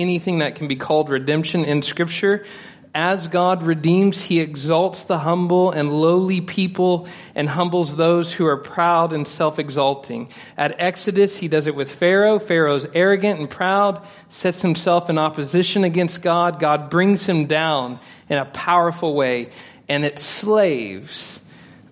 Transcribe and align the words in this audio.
anything 0.00 0.38
that 0.38 0.54
can 0.54 0.68
be 0.68 0.76
called 0.76 1.08
redemption 1.08 1.64
in 1.64 1.82
Scripture. 1.82 2.44
As 2.92 3.28
God 3.28 3.62
redeems, 3.62 4.20
he 4.20 4.40
exalts 4.40 5.04
the 5.04 5.18
humble 5.18 5.70
and 5.70 5.92
lowly 5.92 6.40
people 6.40 7.06
and 7.36 7.48
humbles 7.48 7.96
those 7.96 8.32
who 8.32 8.46
are 8.46 8.56
proud 8.56 9.12
and 9.12 9.28
self 9.28 9.60
exalting. 9.60 10.28
At 10.56 10.80
Exodus, 10.80 11.36
he 11.36 11.46
does 11.46 11.68
it 11.68 11.76
with 11.76 11.94
Pharaoh. 11.94 12.40
Pharaoh's 12.40 12.88
arrogant 12.92 13.38
and 13.38 13.48
proud, 13.48 14.04
sets 14.28 14.60
himself 14.60 15.08
in 15.08 15.18
opposition 15.18 15.84
against 15.84 16.20
God. 16.20 16.58
God 16.58 16.90
brings 16.90 17.24
him 17.24 17.46
down 17.46 18.00
in 18.28 18.38
a 18.38 18.44
powerful 18.44 19.14
way. 19.14 19.50
And 19.88 20.04
it 20.04 20.18
slaves 20.18 21.39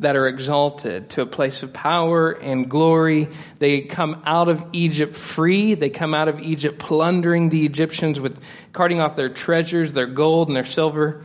that 0.01 0.17
are 0.17 0.29
exalted 0.29 1.11
to 1.11 1.23
a 1.23 1.27
place 1.27 1.63
of 1.63 1.73
power 1.73 2.31
and 2.31 2.69
glory. 2.69 3.29
They 3.59 3.83
come 3.83 4.23
out 4.25 4.49
of 4.49 4.65
Egypt 4.73 5.15
free. 5.15 5.75
They 5.75 5.91
come 5.91 6.15
out 6.15 6.29
of 6.29 6.41
Egypt 6.41 6.79
plundering 6.79 7.49
the 7.49 7.67
Egyptians 7.67 8.21
with 8.21 8.41
carting 8.73 9.01
off 9.01 9.17
their 9.17 9.29
treasures, 9.29 9.93
their 9.93 10.07
gold 10.07 10.49
and 10.49 10.57
their 10.57 10.65
silver. 10.65 11.23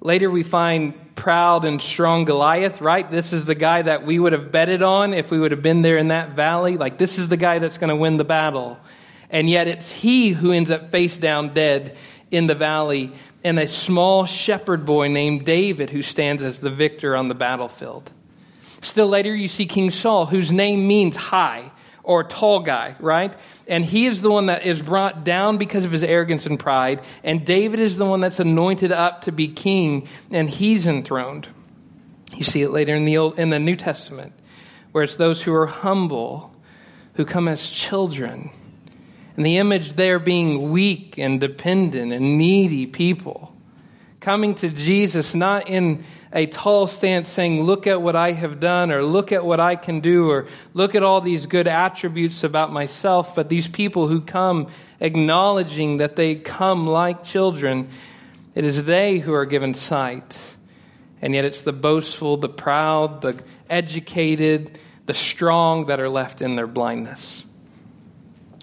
Later 0.00 0.30
we 0.30 0.42
find 0.42 0.94
proud 1.16 1.64
and 1.64 1.82
strong 1.82 2.24
Goliath, 2.24 2.80
right? 2.80 3.10
This 3.10 3.32
is 3.32 3.44
the 3.44 3.56
guy 3.56 3.82
that 3.82 4.06
we 4.06 4.18
would 4.18 4.32
have 4.32 4.52
betted 4.52 4.82
on 4.82 5.12
if 5.12 5.30
we 5.30 5.38
would 5.38 5.50
have 5.50 5.62
been 5.62 5.82
there 5.82 5.98
in 5.98 6.08
that 6.08 6.30
valley. 6.30 6.76
Like 6.76 6.96
this 6.98 7.18
is 7.18 7.28
the 7.28 7.36
guy 7.36 7.58
that's 7.58 7.78
going 7.78 7.90
to 7.90 7.96
win 7.96 8.16
the 8.16 8.24
battle. 8.24 8.78
And 9.28 9.50
yet 9.50 9.68
it's 9.68 9.90
he 9.90 10.30
who 10.30 10.52
ends 10.52 10.70
up 10.70 10.90
face 10.90 11.18
down 11.18 11.52
dead 11.52 11.96
in 12.30 12.46
the 12.46 12.54
valley 12.54 13.12
and 13.44 13.58
a 13.58 13.68
small 13.68 14.26
shepherd 14.26 14.84
boy 14.84 15.08
named 15.08 15.44
David 15.44 15.90
who 15.90 16.02
stands 16.02 16.42
as 16.42 16.58
the 16.58 16.70
victor 16.70 17.16
on 17.16 17.28
the 17.28 17.34
battlefield. 17.34 18.10
Still 18.80 19.08
later, 19.08 19.34
you 19.34 19.48
see 19.48 19.66
King 19.66 19.90
Saul, 19.90 20.26
whose 20.26 20.52
name 20.52 20.86
means 20.86 21.16
high 21.16 21.70
or 22.02 22.24
tall 22.24 22.60
guy, 22.60 22.96
right? 23.00 23.34
And 23.66 23.84
he 23.84 24.06
is 24.06 24.22
the 24.22 24.30
one 24.30 24.46
that 24.46 24.64
is 24.64 24.80
brought 24.80 25.24
down 25.24 25.58
because 25.58 25.84
of 25.84 25.92
his 25.92 26.02
arrogance 26.02 26.46
and 26.46 26.58
pride. 26.58 27.02
And 27.22 27.44
David 27.44 27.80
is 27.80 27.96
the 27.96 28.06
one 28.06 28.20
that's 28.20 28.40
anointed 28.40 28.92
up 28.92 29.22
to 29.22 29.32
be 29.32 29.48
king, 29.48 30.08
and 30.30 30.48
he's 30.48 30.86
enthroned. 30.86 31.48
You 32.34 32.44
see 32.44 32.62
it 32.62 32.70
later 32.70 32.94
in 32.94 33.04
the 33.04 33.18
Old, 33.18 33.38
in 33.38 33.50
the 33.50 33.58
New 33.58 33.76
Testament, 33.76 34.32
where 34.92 35.04
it's 35.04 35.16
those 35.16 35.42
who 35.42 35.52
are 35.52 35.66
humble, 35.66 36.54
who 37.14 37.24
come 37.24 37.48
as 37.48 37.68
children 37.68 38.50
and 39.38 39.46
the 39.46 39.58
image 39.58 39.92
there 39.92 40.18
being 40.18 40.72
weak 40.72 41.16
and 41.16 41.38
dependent 41.38 42.12
and 42.12 42.38
needy 42.38 42.86
people. 42.86 43.54
Coming 44.18 44.56
to 44.56 44.68
Jesus 44.68 45.32
not 45.32 45.68
in 45.68 46.02
a 46.32 46.46
tall 46.46 46.88
stance 46.88 47.28
saying, 47.28 47.62
Look 47.62 47.86
at 47.86 48.02
what 48.02 48.16
I 48.16 48.32
have 48.32 48.58
done, 48.58 48.90
or 48.90 49.04
look 49.04 49.30
at 49.30 49.44
what 49.44 49.60
I 49.60 49.76
can 49.76 50.00
do, 50.00 50.28
or 50.28 50.48
look 50.74 50.96
at 50.96 51.04
all 51.04 51.20
these 51.20 51.46
good 51.46 51.68
attributes 51.68 52.42
about 52.42 52.72
myself, 52.72 53.36
but 53.36 53.48
these 53.48 53.68
people 53.68 54.08
who 54.08 54.22
come 54.22 54.66
acknowledging 54.98 55.98
that 55.98 56.16
they 56.16 56.34
come 56.34 56.88
like 56.88 57.22
children, 57.22 57.90
it 58.56 58.64
is 58.64 58.86
they 58.86 59.20
who 59.20 59.34
are 59.34 59.46
given 59.46 59.72
sight. 59.72 60.36
And 61.22 61.32
yet 61.32 61.44
it's 61.44 61.62
the 61.62 61.72
boastful, 61.72 62.38
the 62.38 62.48
proud, 62.48 63.22
the 63.22 63.40
educated, 63.70 64.80
the 65.06 65.14
strong 65.14 65.86
that 65.86 66.00
are 66.00 66.08
left 66.08 66.42
in 66.42 66.56
their 66.56 66.66
blindness. 66.66 67.44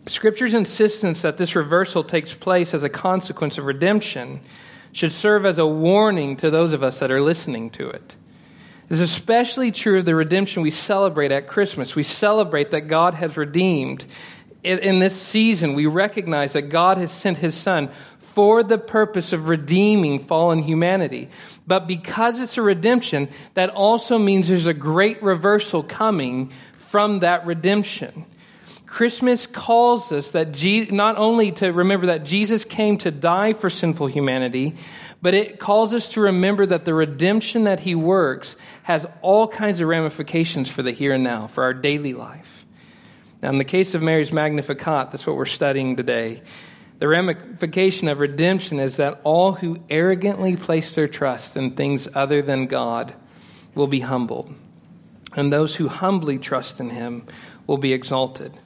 Scripture's 0.07 0.53
insistence 0.53 1.23
that 1.23 1.37
this 1.37 1.55
reversal 1.55 2.03
takes 2.03 2.33
place 2.33 2.73
as 2.73 2.83
a 2.83 2.89
consequence 2.89 3.57
of 3.57 3.65
redemption 3.65 4.39
should 4.91 5.11
serve 5.11 5.45
as 5.45 5.57
a 5.57 5.65
warning 5.65 6.37
to 6.37 6.49
those 6.51 6.73
of 6.73 6.83
us 6.83 6.99
that 6.99 7.11
are 7.11 7.21
listening 7.21 7.69
to 7.71 7.89
it. 7.89 8.15
This 8.87 8.99
is 8.99 9.11
especially 9.11 9.71
true 9.71 9.99
of 9.99 10.05
the 10.05 10.13
redemption 10.13 10.61
we 10.61 10.69
celebrate 10.69 11.31
at 11.31 11.47
Christmas. 11.47 11.95
We 11.95 12.03
celebrate 12.03 12.71
that 12.71 12.81
God 12.81 13.15
has 13.15 13.35
redeemed. 13.35 14.05
In 14.63 14.99
this 14.99 15.19
season, 15.19 15.73
we 15.73 15.87
recognize 15.87 16.53
that 16.53 16.69
God 16.69 16.97
has 16.99 17.11
sent 17.11 17.39
his 17.39 17.55
Son 17.55 17.89
for 18.19 18.61
the 18.61 18.77
purpose 18.77 19.33
of 19.33 19.49
redeeming 19.49 20.19
fallen 20.19 20.61
humanity. 20.61 21.29
But 21.65 21.87
because 21.87 22.39
it's 22.39 22.57
a 22.57 22.61
redemption, 22.61 23.29
that 23.55 23.71
also 23.71 24.19
means 24.19 24.47
there's 24.47 24.67
a 24.67 24.73
great 24.73 25.23
reversal 25.23 25.81
coming 25.81 26.51
from 26.77 27.19
that 27.19 27.45
redemption. 27.45 28.25
Christmas 28.95 29.45
calls 29.45 30.13
us 30.13 30.31
that 30.31 30.53
Je- 30.53 30.85
not 30.85 31.17
only 31.17 31.51
to 31.51 31.73
remember 31.73 32.05
that 32.05 32.23
Jesus 32.23 32.63
came 32.63 32.97
to 32.99 33.11
die 33.11 33.51
for 33.51 33.69
sinful 33.69 34.07
humanity, 34.07 34.77
but 35.21 35.33
it 35.33 35.59
calls 35.59 35.93
us 35.93 36.13
to 36.13 36.21
remember 36.21 36.65
that 36.65 36.85
the 36.85 36.93
redemption 36.93 37.65
that 37.65 37.81
he 37.81 37.93
works 37.93 38.55
has 38.83 39.05
all 39.21 39.49
kinds 39.49 39.81
of 39.81 39.89
ramifications 39.89 40.69
for 40.69 40.81
the 40.81 40.93
here 40.93 41.11
and 41.11 41.25
now, 41.25 41.47
for 41.47 41.65
our 41.65 41.73
daily 41.73 42.13
life. 42.13 42.65
Now, 43.43 43.49
in 43.49 43.57
the 43.57 43.65
case 43.65 43.95
of 43.95 44.01
Mary's 44.01 44.31
Magnificat, 44.31 45.11
that's 45.11 45.27
what 45.27 45.35
we're 45.35 45.45
studying 45.45 45.97
today. 45.97 46.41
The 46.99 47.09
ramification 47.09 48.07
of 48.07 48.21
redemption 48.21 48.79
is 48.79 48.95
that 48.95 49.19
all 49.25 49.51
who 49.51 49.83
arrogantly 49.89 50.55
place 50.55 50.95
their 50.95 51.09
trust 51.09 51.57
in 51.57 51.71
things 51.71 52.07
other 52.15 52.41
than 52.41 52.67
God 52.67 53.13
will 53.73 53.87
be 53.87 53.99
humbled, 53.99 54.55
and 55.35 55.51
those 55.51 55.75
who 55.75 55.89
humbly 55.89 56.37
trust 56.37 56.79
in 56.79 56.91
him 56.91 57.27
will 57.67 57.77
be 57.77 57.91
exalted. 57.91 58.57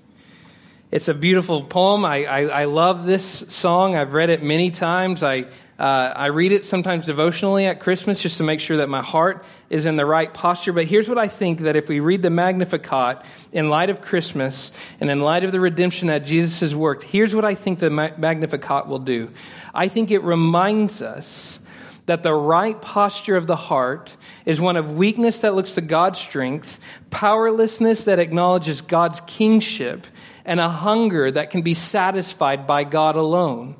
It's 0.92 1.08
a 1.08 1.14
beautiful 1.14 1.62
poem. 1.64 2.04
I, 2.04 2.26
I, 2.26 2.42
I, 2.62 2.66
love 2.66 3.06
this 3.06 3.24
song. 3.24 3.96
I've 3.96 4.14
read 4.14 4.32
it 4.32 4.42
many 4.42 4.72
times. 4.72 5.22
I, 5.22 5.42
uh, 5.78 5.84
I 6.16 6.26
read 6.28 6.52
it 6.52 6.66
sometimes 6.66 7.06
devotionally 7.06 7.68
at 7.68 7.80
Christmas 7.80 8.20
just 8.20 8.40
to 8.40 8.44
make 8.44 8.60
sure 8.60 8.78
that 8.78 8.90
my 8.90 9.04
heart 9.04 9.46
is 9.70 9.86
in 9.86 9.98
the 9.98 10.06
right 10.08 10.34
posture. 10.34 10.74
But 10.74 10.86
here's 10.88 11.08
what 11.08 11.20
I 11.20 11.28
think 11.28 11.60
that 11.60 11.76
if 11.76 11.90
we 11.90 12.00
read 12.00 12.24
the 12.24 12.32
Magnificat 12.32 13.24
in 13.52 13.70
light 13.70 13.92
of 13.92 14.02
Christmas 14.02 14.72
and 15.00 15.12
in 15.12 15.20
light 15.20 15.44
of 15.44 15.52
the 15.52 15.60
redemption 15.60 16.08
that 16.08 16.26
Jesus 16.26 16.60
has 16.62 16.76
worked, 16.76 17.04
here's 17.04 17.36
what 17.36 17.46
I 17.46 17.54
think 17.54 17.78
the 17.78 17.92
Magnificat 17.92 18.88
will 18.88 18.98
do. 18.98 19.30
I 19.76 19.90
think 19.90 20.10
it 20.10 20.24
reminds 20.24 21.04
us 21.04 21.60
that 22.08 22.24
the 22.24 22.34
right 22.34 22.82
posture 22.82 23.38
of 23.38 23.46
the 23.46 23.56
heart 23.56 24.18
is 24.44 24.60
one 24.60 24.76
of 24.76 24.94
weakness 24.94 25.42
that 25.42 25.54
looks 25.54 25.76
to 25.76 25.82
God's 25.82 26.18
strength, 26.20 26.80
powerlessness 27.12 28.06
that 28.06 28.18
acknowledges 28.18 28.82
God's 28.82 29.22
kingship, 29.28 30.08
and 30.50 30.60
a 30.60 30.68
hunger 30.68 31.30
that 31.30 31.52
can 31.52 31.62
be 31.62 31.76
satisfied 31.76 32.66
by 32.66 32.84
God 32.84 33.16
alone. 33.16 33.76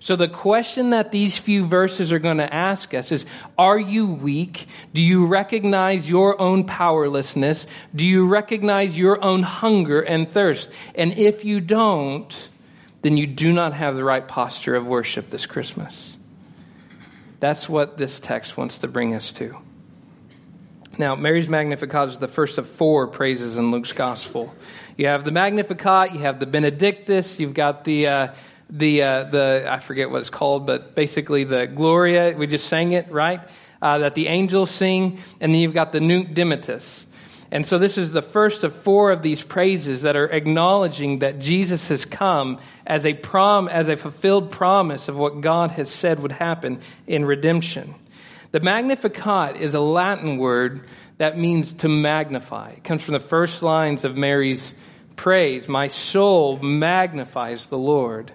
So, 0.00 0.16
the 0.16 0.26
question 0.28 0.90
that 0.90 1.12
these 1.12 1.38
few 1.38 1.64
verses 1.64 2.12
are 2.12 2.18
going 2.18 2.38
to 2.38 2.52
ask 2.52 2.92
us 2.92 3.12
is 3.12 3.24
Are 3.56 3.78
you 3.78 4.06
weak? 4.06 4.66
Do 4.92 5.00
you 5.00 5.26
recognize 5.26 6.10
your 6.10 6.40
own 6.40 6.64
powerlessness? 6.64 7.66
Do 7.94 8.04
you 8.04 8.26
recognize 8.26 8.98
your 8.98 9.22
own 9.24 9.44
hunger 9.44 10.00
and 10.00 10.28
thirst? 10.28 10.72
And 10.96 11.12
if 11.12 11.44
you 11.44 11.60
don't, 11.60 12.48
then 13.02 13.16
you 13.16 13.28
do 13.28 13.52
not 13.52 13.72
have 13.74 13.94
the 13.94 14.04
right 14.04 14.26
posture 14.26 14.74
of 14.74 14.86
worship 14.86 15.28
this 15.28 15.46
Christmas. 15.46 16.16
That's 17.38 17.68
what 17.68 17.96
this 17.96 18.18
text 18.18 18.56
wants 18.56 18.78
to 18.78 18.88
bring 18.88 19.14
us 19.14 19.30
to. 19.34 19.56
Now, 20.98 21.14
Mary's 21.14 21.48
Magnificat 21.48 22.08
is 22.08 22.18
the 22.18 22.26
first 22.26 22.58
of 22.58 22.68
four 22.68 23.06
praises 23.06 23.56
in 23.56 23.70
Luke's 23.70 23.92
gospel. 23.92 24.52
You 24.98 25.06
have 25.06 25.24
the 25.24 25.30
Magnificat, 25.30 26.12
you 26.12 26.18
have 26.18 26.40
the 26.40 26.46
Benedictus, 26.46 27.38
you've 27.38 27.54
got 27.54 27.84
the 27.84 28.08
uh, 28.08 28.28
the 28.68 29.02
uh, 29.02 29.24
the 29.24 29.64
I 29.68 29.78
forget 29.78 30.10
what 30.10 30.18
it's 30.18 30.28
called, 30.28 30.66
but 30.66 30.96
basically 30.96 31.44
the 31.44 31.68
Gloria. 31.68 32.36
We 32.36 32.48
just 32.48 32.66
sang 32.66 32.90
it 32.90 33.08
right 33.08 33.40
uh, 33.80 33.98
that 33.98 34.16
the 34.16 34.26
angels 34.26 34.72
sing, 34.72 35.20
and 35.40 35.54
then 35.54 35.60
you've 35.60 35.72
got 35.72 35.92
the 35.92 36.00
Nunc 36.00 36.34
Dimittis. 36.34 37.04
And 37.52 37.64
so 37.64 37.78
this 37.78 37.96
is 37.96 38.10
the 38.10 38.22
first 38.22 38.64
of 38.64 38.74
four 38.74 39.12
of 39.12 39.22
these 39.22 39.40
praises 39.40 40.02
that 40.02 40.16
are 40.16 40.26
acknowledging 40.26 41.20
that 41.20 41.38
Jesus 41.38 41.86
has 41.90 42.04
come 42.04 42.58
as 42.84 43.06
a 43.06 43.14
prom 43.14 43.68
as 43.68 43.88
a 43.88 43.96
fulfilled 43.96 44.50
promise 44.50 45.06
of 45.06 45.16
what 45.16 45.42
God 45.42 45.70
has 45.70 45.90
said 45.90 46.18
would 46.18 46.32
happen 46.32 46.80
in 47.06 47.24
redemption. 47.24 47.94
The 48.50 48.58
Magnificat 48.58 49.58
is 49.58 49.74
a 49.74 49.80
Latin 49.80 50.38
word 50.38 50.88
that 51.18 51.38
means 51.38 51.72
to 51.74 51.88
magnify. 51.88 52.70
It 52.70 52.82
comes 52.82 53.04
from 53.04 53.12
the 53.12 53.20
first 53.20 53.62
lines 53.62 54.04
of 54.04 54.16
Mary's 54.16 54.74
praise. 55.18 55.68
My 55.68 55.88
soul 55.88 56.58
magnifies 56.58 57.66
the 57.66 57.76
Lord. 57.76 58.32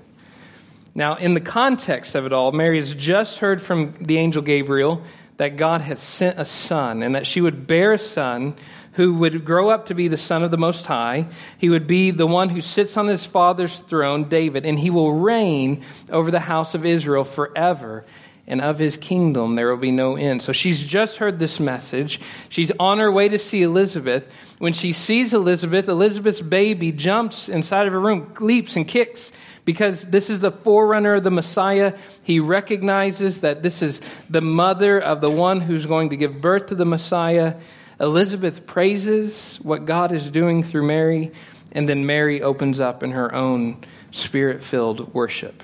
Now, 0.93 1.15
in 1.15 1.33
the 1.33 1.41
context 1.41 2.13
of 2.13 2.27
it 2.27 2.33
all, 2.33 2.51
Mary 2.51 2.77
has 2.77 2.93
just 2.93 3.39
heard 3.39 3.61
from 3.61 3.93
the 3.99 4.17
angel 4.17 4.43
Gabriel 4.43 5.01
that 5.37 5.55
God 5.57 5.81
had 5.81 5.97
sent 5.97 6.37
a 6.37 6.45
son 6.45 7.01
and 7.01 7.15
that 7.15 7.25
she 7.25 7.41
would 7.41 7.65
bear 7.65 7.93
a 7.93 7.97
son 7.97 8.53
who 8.91 9.15
would 9.15 9.43
grow 9.43 9.69
up 9.69 9.87
to 9.87 9.95
be 9.95 10.07
the 10.07 10.17
son 10.17 10.43
of 10.43 10.51
the 10.51 10.57
Most 10.57 10.85
High. 10.85 11.25
He 11.57 11.69
would 11.69 11.87
be 11.87 12.11
the 12.11 12.27
one 12.27 12.49
who 12.49 12.61
sits 12.61 12.95
on 12.95 13.07
his 13.07 13.25
father's 13.25 13.79
throne, 13.79 14.29
David, 14.29 14.65
and 14.67 14.77
he 14.77 14.91
will 14.91 15.13
reign 15.13 15.83
over 16.11 16.29
the 16.29 16.39
house 16.39 16.75
of 16.75 16.85
Israel 16.85 17.23
forever 17.23 18.05
and 18.47 18.61
of 18.61 18.79
his 18.79 18.97
kingdom 18.97 19.55
there 19.55 19.69
will 19.69 19.77
be 19.77 19.91
no 19.91 20.15
end. 20.15 20.41
So 20.41 20.51
she's 20.51 20.85
just 20.85 21.17
heard 21.17 21.39
this 21.39 21.59
message. 21.59 22.19
She's 22.49 22.71
on 22.79 22.99
her 22.99 23.11
way 23.11 23.29
to 23.29 23.39
see 23.39 23.61
Elizabeth. 23.61 24.31
When 24.59 24.73
she 24.73 24.93
sees 24.93 25.33
Elizabeth, 25.33 25.87
Elizabeth's 25.87 26.41
baby 26.41 26.91
jumps 26.91 27.49
inside 27.49 27.87
of 27.87 27.93
her 27.93 27.99
room, 27.99 28.33
leaps 28.39 28.75
and 28.75 28.87
kicks 28.87 29.31
because 29.65 30.03
this 30.03 30.29
is 30.29 30.39
the 30.39 30.51
forerunner 30.51 31.15
of 31.15 31.23
the 31.23 31.31
Messiah. 31.31 31.97
He 32.23 32.39
recognizes 32.39 33.41
that 33.41 33.63
this 33.63 33.81
is 33.81 34.01
the 34.29 34.41
mother 34.41 34.99
of 34.99 35.21
the 35.21 35.31
one 35.31 35.61
who's 35.61 35.85
going 35.85 36.09
to 36.09 36.17
give 36.17 36.41
birth 36.41 36.67
to 36.67 36.75
the 36.75 36.85
Messiah. 36.85 37.55
Elizabeth 37.99 38.65
praises 38.65 39.57
what 39.61 39.85
God 39.85 40.11
is 40.11 40.27
doing 40.29 40.63
through 40.63 40.85
Mary, 40.85 41.31
and 41.71 41.87
then 41.87 42.05
Mary 42.05 42.41
opens 42.41 42.79
up 42.79 43.03
in 43.03 43.11
her 43.11 43.33
own 43.33 43.77
spirit 44.11 44.63
filled 44.63 45.13
worship. 45.13 45.63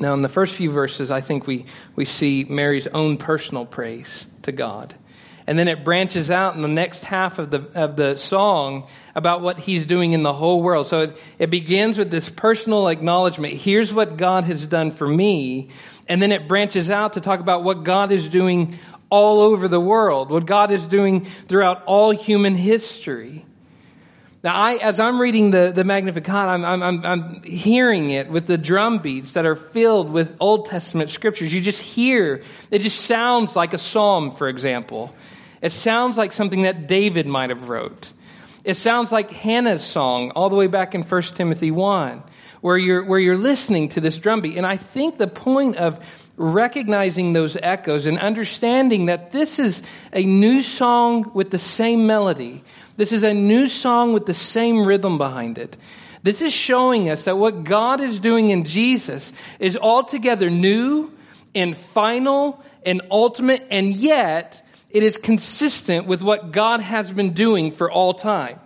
Now, 0.00 0.14
in 0.14 0.22
the 0.22 0.28
first 0.28 0.54
few 0.54 0.70
verses, 0.70 1.10
I 1.10 1.20
think 1.20 1.46
we, 1.46 1.66
we 1.94 2.06
see 2.06 2.44
Mary's 2.48 2.86
own 2.86 3.18
personal 3.18 3.66
praise 3.66 4.26
to 4.42 4.52
God. 4.52 4.94
And 5.46 5.58
then 5.58 5.68
it 5.68 5.84
branches 5.84 6.30
out 6.30 6.54
in 6.54 6.62
the 6.62 6.68
next 6.68 7.04
half 7.04 7.38
of 7.38 7.50
the, 7.50 7.68
of 7.74 7.96
the 7.96 8.16
song 8.16 8.86
about 9.14 9.42
what 9.42 9.58
he's 9.58 9.84
doing 9.84 10.12
in 10.12 10.22
the 10.22 10.32
whole 10.32 10.62
world. 10.62 10.86
So 10.86 11.02
it, 11.02 11.16
it 11.38 11.50
begins 11.50 11.98
with 11.98 12.10
this 12.10 12.30
personal 12.30 12.88
acknowledgement. 12.88 13.54
Here's 13.54 13.92
what 13.92 14.16
God 14.16 14.44
has 14.44 14.64
done 14.64 14.90
for 14.90 15.06
me. 15.06 15.68
And 16.08 16.22
then 16.22 16.32
it 16.32 16.48
branches 16.48 16.88
out 16.88 17.14
to 17.14 17.20
talk 17.20 17.40
about 17.40 17.62
what 17.62 17.84
God 17.84 18.10
is 18.10 18.28
doing 18.28 18.78
all 19.10 19.40
over 19.40 19.68
the 19.68 19.80
world, 19.80 20.30
what 20.30 20.46
God 20.46 20.70
is 20.70 20.86
doing 20.86 21.26
throughout 21.48 21.82
all 21.84 22.10
human 22.10 22.54
history. 22.54 23.44
Now, 24.42 24.54
I, 24.54 24.76
as 24.76 24.98
I'm 24.98 25.20
reading 25.20 25.50
the, 25.50 25.70
the 25.70 25.84
Magnificat, 25.84 26.34
I'm, 26.34 26.64
I'm, 26.64 27.04
I'm 27.04 27.42
hearing 27.42 28.08
it 28.08 28.30
with 28.30 28.46
the 28.46 28.56
drum 28.56 28.98
beats 28.98 29.32
that 29.32 29.44
are 29.44 29.54
filled 29.54 30.10
with 30.10 30.34
Old 30.40 30.66
Testament 30.66 31.10
scriptures. 31.10 31.52
You 31.52 31.60
just 31.60 31.82
hear, 31.82 32.42
it 32.70 32.78
just 32.78 33.02
sounds 33.02 33.54
like 33.54 33.74
a 33.74 33.78
psalm, 33.78 34.30
for 34.30 34.48
example. 34.48 35.14
It 35.60 35.72
sounds 35.72 36.16
like 36.16 36.32
something 36.32 36.62
that 36.62 36.86
David 36.88 37.26
might 37.26 37.50
have 37.50 37.68
wrote. 37.68 38.10
It 38.64 38.74
sounds 38.74 39.12
like 39.12 39.30
Hannah's 39.30 39.84
song 39.84 40.30
all 40.30 40.48
the 40.48 40.56
way 40.56 40.68
back 40.68 40.94
in 40.94 41.02
1 41.02 41.22
Timothy 41.22 41.70
1, 41.70 42.22
where 42.62 42.78
you're, 42.78 43.04
where 43.04 43.18
you're 43.18 43.36
listening 43.36 43.90
to 43.90 44.00
this 44.00 44.16
drum 44.16 44.40
beat. 44.40 44.56
And 44.56 44.66
I 44.66 44.78
think 44.78 45.18
the 45.18 45.26
point 45.26 45.76
of 45.76 46.02
recognizing 46.40 47.32
those 47.32 47.56
echoes 47.62 48.06
and 48.06 48.18
understanding 48.18 49.06
that 49.06 49.30
this 49.30 49.58
is 49.58 49.82
a 50.12 50.24
new 50.24 50.62
song 50.62 51.30
with 51.34 51.50
the 51.50 51.58
same 51.58 52.06
melody 52.06 52.64
this 53.00 53.12
is 53.12 53.22
a 53.22 53.32
new 53.32 53.66
song 53.66 54.12
with 54.12 54.26
the 54.26 54.34
same 54.34 54.84
rhythm 54.84 55.16
behind 55.16 55.56
it. 55.56 55.74
This 56.22 56.42
is 56.42 56.52
showing 56.52 57.08
us 57.08 57.24
that 57.24 57.38
what 57.38 57.64
God 57.64 58.02
is 58.02 58.18
doing 58.18 58.50
in 58.50 58.64
Jesus 58.64 59.32
is 59.58 59.74
altogether 59.74 60.50
new 60.50 61.10
and 61.54 61.74
final 61.74 62.62
and 62.84 63.00
ultimate, 63.10 63.66
and 63.70 63.94
yet 63.94 64.62
it 64.90 65.02
is 65.02 65.16
consistent 65.16 66.08
with 66.08 66.20
what 66.20 66.52
God 66.52 66.82
has 66.82 67.10
been 67.10 67.32
doing 67.32 67.72
for 67.72 67.90
all 67.90 68.12
time. 68.12 68.60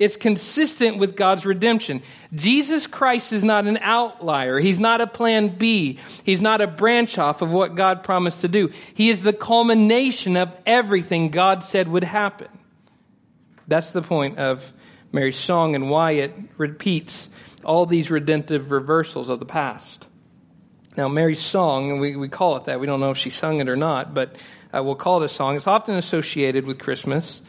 It's 0.00 0.16
consistent 0.16 0.96
with 0.96 1.14
God's 1.14 1.44
redemption. 1.44 2.00
Jesus 2.34 2.86
Christ 2.86 3.34
is 3.34 3.44
not 3.44 3.66
an 3.66 3.76
outlier. 3.82 4.58
He's 4.58 4.80
not 4.80 5.02
a 5.02 5.06
plan 5.06 5.58
B. 5.58 5.98
He's 6.24 6.40
not 6.40 6.62
a 6.62 6.66
branch 6.66 7.18
off 7.18 7.42
of 7.42 7.50
what 7.50 7.74
God 7.74 8.02
promised 8.02 8.40
to 8.40 8.48
do. 8.48 8.70
He 8.94 9.10
is 9.10 9.22
the 9.22 9.34
culmination 9.34 10.38
of 10.38 10.56
everything 10.64 11.28
God 11.28 11.62
said 11.62 11.86
would 11.86 12.02
happen. 12.02 12.48
That's 13.68 13.90
the 13.90 14.00
point 14.00 14.38
of 14.38 14.72
Mary's 15.12 15.38
song 15.38 15.74
and 15.74 15.90
why 15.90 16.12
it 16.12 16.34
repeats 16.56 17.28
all 17.62 17.84
these 17.84 18.10
redemptive 18.10 18.70
reversals 18.70 19.28
of 19.28 19.38
the 19.38 19.44
past. 19.44 20.06
Now, 20.96 21.08
Mary's 21.08 21.40
song, 21.40 21.90
and 21.90 22.00
we, 22.00 22.16
we 22.16 22.30
call 22.30 22.56
it 22.56 22.64
that. 22.64 22.80
We 22.80 22.86
don't 22.86 23.00
know 23.00 23.10
if 23.10 23.18
she 23.18 23.28
sung 23.28 23.60
it 23.60 23.68
or 23.68 23.76
not, 23.76 24.14
but 24.14 24.36
uh, 24.74 24.82
we'll 24.82 24.94
call 24.94 25.22
it 25.22 25.26
a 25.26 25.28
song. 25.28 25.56
It's 25.56 25.66
often 25.66 25.96
associated 25.96 26.66
with 26.66 26.78
Christmas. 26.78 27.42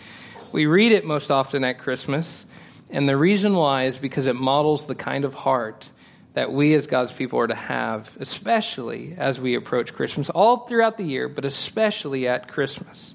We 0.51 0.65
read 0.65 0.91
it 0.91 1.05
most 1.05 1.31
often 1.31 1.63
at 1.63 1.79
Christmas. 1.79 2.45
And 2.89 3.07
the 3.07 3.17
reason 3.17 3.55
why 3.55 3.85
is 3.85 3.97
because 3.97 4.27
it 4.27 4.35
models 4.35 4.87
the 4.87 4.95
kind 4.95 5.23
of 5.23 5.33
heart 5.33 5.89
that 6.33 6.51
we 6.51 6.73
as 6.73 6.87
God's 6.87 7.11
people 7.11 7.39
are 7.39 7.47
to 7.47 7.55
have, 7.55 8.15
especially 8.19 9.15
as 9.17 9.39
we 9.39 9.55
approach 9.55 9.93
Christmas, 9.93 10.29
all 10.29 10.65
throughout 10.65 10.97
the 10.97 11.03
year, 11.03 11.27
but 11.27 11.45
especially 11.45 12.27
at 12.27 12.47
Christmas. 12.47 13.13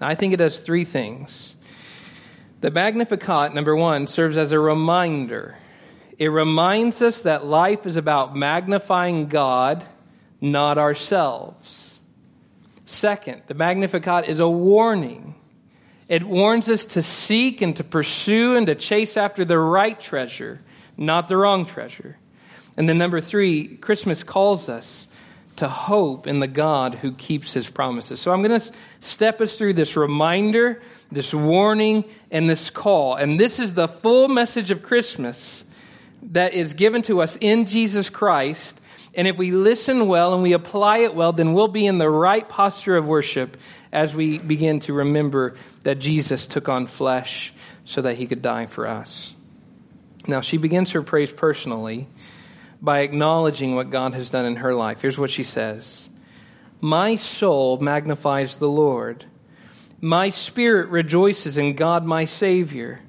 Now, 0.00 0.08
I 0.08 0.14
think 0.14 0.32
it 0.34 0.38
does 0.38 0.58
three 0.60 0.84
things. 0.84 1.54
The 2.60 2.70
Magnificat, 2.70 3.54
number 3.54 3.74
one, 3.74 4.06
serves 4.06 4.36
as 4.36 4.52
a 4.52 4.58
reminder. 4.58 5.56
It 6.16 6.28
reminds 6.28 7.02
us 7.02 7.22
that 7.22 7.46
life 7.46 7.86
is 7.86 7.96
about 7.96 8.36
magnifying 8.36 9.28
God, 9.28 9.84
not 10.40 10.78
ourselves. 10.78 12.00
Second, 12.84 13.42
the 13.46 13.54
Magnificat 13.54 14.28
is 14.28 14.40
a 14.40 14.48
warning. 14.48 15.34
It 16.08 16.24
warns 16.24 16.68
us 16.68 16.86
to 16.86 17.02
seek 17.02 17.60
and 17.60 17.76
to 17.76 17.84
pursue 17.84 18.56
and 18.56 18.66
to 18.66 18.74
chase 18.74 19.16
after 19.16 19.44
the 19.44 19.58
right 19.58 19.98
treasure, 20.00 20.60
not 20.96 21.28
the 21.28 21.36
wrong 21.36 21.66
treasure. 21.66 22.16
And 22.76 22.88
then 22.88 22.96
number 22.96 23.20
three, 23.20 23.76
Christmas 23.76 24.22
calls 24.22 24.68
us 24.68 25.06
to 25.56 25.68
hope 25.68 26.26
in 26.26 26.38
the 26.38 26.46
God 26.46 26.94
who 26.94 27.12
keeps 27.12 27.52
his 27.52 27.68
promises. 27.68 28.20
So 28.20 28.32
I'm 28.32 28.42
going 28.42 28.58
to 28.58 28.72
step 29.00 29.40
us 29.40 29.58
through 29.58 29.74
this 29.74 29.96
reminder, 29.96 30.80
this 31.10 31.34
warning, 31.34 32.04
and 32.30 32.48
this 32.48 32.70
call. 32.70 33.16
And 33.16 33.38
this 33.38 33.58
is 33.58 33.74
the 33.74 33.88
full 33.88 34.28
message 34.28 34.70
of 34.70 34.82
Christmas 34.82 35.64
that 36.22 36.54
is 36.54 36.74
given 36.74 37.02
to 37.02 37.20
us 37.20 37.36
in 37.40 37.66
Jesus 37.66 38.08
Christ. 38.08 38.80
And 39.14 39.26
if 39.26 39.36
we 39.36 39.50
listen 39.50 40.06
well 40.06 40.32
and 40.32 40.44
we 40.44 40.52
apply 40.52 40.98
it 40.98 41.14
well, 41.14 41.32
then 41.32 41.52
we'll 41.52 41.68
be 41.68 41.86
in 41.86 41.98
the 41.98 42.08
right 42.08 42.48
posture 42.48 42.96
of 42.96 43.08
worship 43.08 43.56
as 43.92 44.14
we 44.14 44.38
begin 44.38 44.80
to 44.80 44.92
remember 44.92 45.56
that 45.82 45.98
Jesus 45.98 46.46
took 46.46 46.68
on 46.68 46.86
flesh 46.86 47.52
so 47.84 48.02
that 48.02 48.16
he 48.16 48.26
could 48.26 48.42
die 48.42 48.66
for 48.66 48.86
us. 48.86 49.32
Now, 50.26 50.42
she 50.42 50.58
begins 50.58 50.90
her 50.90 51.02
praise 51.02 51.30
personally 51.30 52.06
by 52.82 53.00
acknowledging 53.00 53.74
what 53.74 53.90
God 53.90 54.14
has 54.14 54.30
done 54.30 54.44
in 54.44 54.56
her 54.56 54.74
life. 54.74 55.00
Here's 55.00 55.18
what 55.18 55.30
she 55.30 55.44
says 55.44 56.08
My 56.80 57.16
soul 57.16 57.78
magnifies 57.78 58.56
the 58.56 58.68
Lord. 58.68 59.24
My 60.00 60.30
spirit 60.30 60.90
rejoices 60.90 61.58
in 61.58 61.74
God 61.74 62.04
my 62.04 62.24
Savior. 62.26 63.00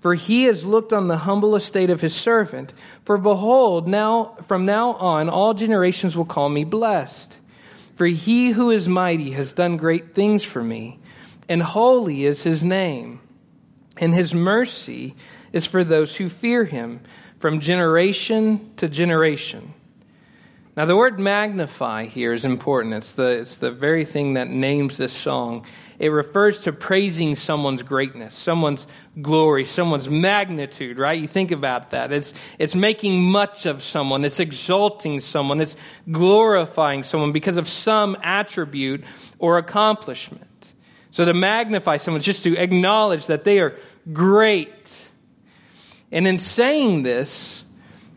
For 0.00 0.12
he 0.12 0.44
has 0.44 0.66
looked 0.66 0.92
on 0.92 1.08
the 1.08 1.16
humble 1.16 1.56
estate 1.56 1.88
of 1.88 2.02
his 2.02 2.14
servant. 2.14 2.74
For 3.06 3.16
behold, 3.16 3.88
now 3.88 4.36
from 4.42 4.66
now 4.66 4.92
on 4.92 5.30
all 5.30 5.54
generations 5.54 6.14
will 6.14 6.26
call 6.26 6.50
me 6.50 6.64
blessed. 6.64 7.34
For 7.96 8.06
he 8.06 8.50
who 8.50 8.70
is 8.70 8.88
mighty 8.88 9.30
has 9.32 9.52
done 9.52 9.76
great 9.76 10.14
things 10.14 10.42
for 10.42 10.62
me, 10.62 10.98
and 11.48 11.62
holy 11.62 12.24
is 12.24 12.42
his 12.42 12.64
name. 12.64 13.20
And 13.96 14.12
his 14.12 14.34
mercy 14.34 15.14
is 15.52 15.66
for 15.66 15.84
those 15.84 16.16
who 16.16 16.28
fear 16.28 16.64
him 16.64 17.00
from 17.38 17.60
generation 17.60 18.72
to 18.76 18.88
generation. 18.88 19.74
Now, 20.76 20.86
the 20.86 20.96
word 20.96 21.20
magnify 21.20 22.06
here 22.06 22.32
is 22.32 22.44
important. 22.44 22.94
It's 22.94 23.12
the, 23.12 23.28
it's 23.28 23.58
the 23.58 23.70
very 23.70 24.04
thing 24.04 24.34
that 24.34 24.48
names 24.48 24.96
this 24.96 25.12
song. 25.12 25.64
It 25.98 26.08
refers 26.08 26.62
to 26.62 26.72
praising 26.72 27.34
someone's 27.34 27.82
greatness, 27.82 28.34
someone's 28.34 28.86
glory, 29.20 29.64
someone's 29.64 30.08
magnitude, 30.08 30.98
right? 30.98 31.20
You 31.20 31.28
think 31.28 31.50
about 31.50 31.90
that. 31.90 32.12
It's, 32.12 32.34
it's 32.58 32.74
making 32.74 33.30
much 33.30 33.66
of 33.66 33.82
someone. 33.82 34.24
It's 34.24 34.40
exalting 34.40 35.20
someone. 35.20 35.60
It's 35.60 35.76
glorifying 36.10 37.02
someone 37.02 37.32
because 37.32 37.56
of 37.56 37.68
some 37.68 38.16
attribute 38.22 39.04
or 39.38 39.58
accomplishment. 39.58 40.48
So 41.10 41.24
to 41.24 41.34
magnify 41.34 41.98
someone 41.98 42.18
is 42.18 42.26
just 42.26 42.42
to 42.42 42.56
acknowledge 42.56 43.26
that 43.26 43.44
they 43.44 43.60
are 43.60 43.76
great 44.12 45.10
and 46.14 46.28
in 46.28 46.38
saying 46.38 47.02
this, 47.02 47.64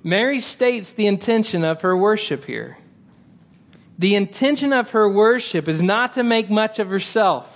Mary 0.03 0.39
states 0.39 0.91
the 0.91 1.07
intention 1.07 1.63
of 1.63 1.81
her 1.81 1.97
worship 1.97 2.45
here. 2.45 2.77
The 3.97 4.13
intention 4.13 4.71
of 4.71 4.91
her 4.91 5.09
worship 5.09 5.67
is 5.67 5.81
not 5.81 6.13
to 6.13 6.23
make 6.23 6.51
much 6.51 6.77
of 6.77 6.89
herself. 6.89 7.55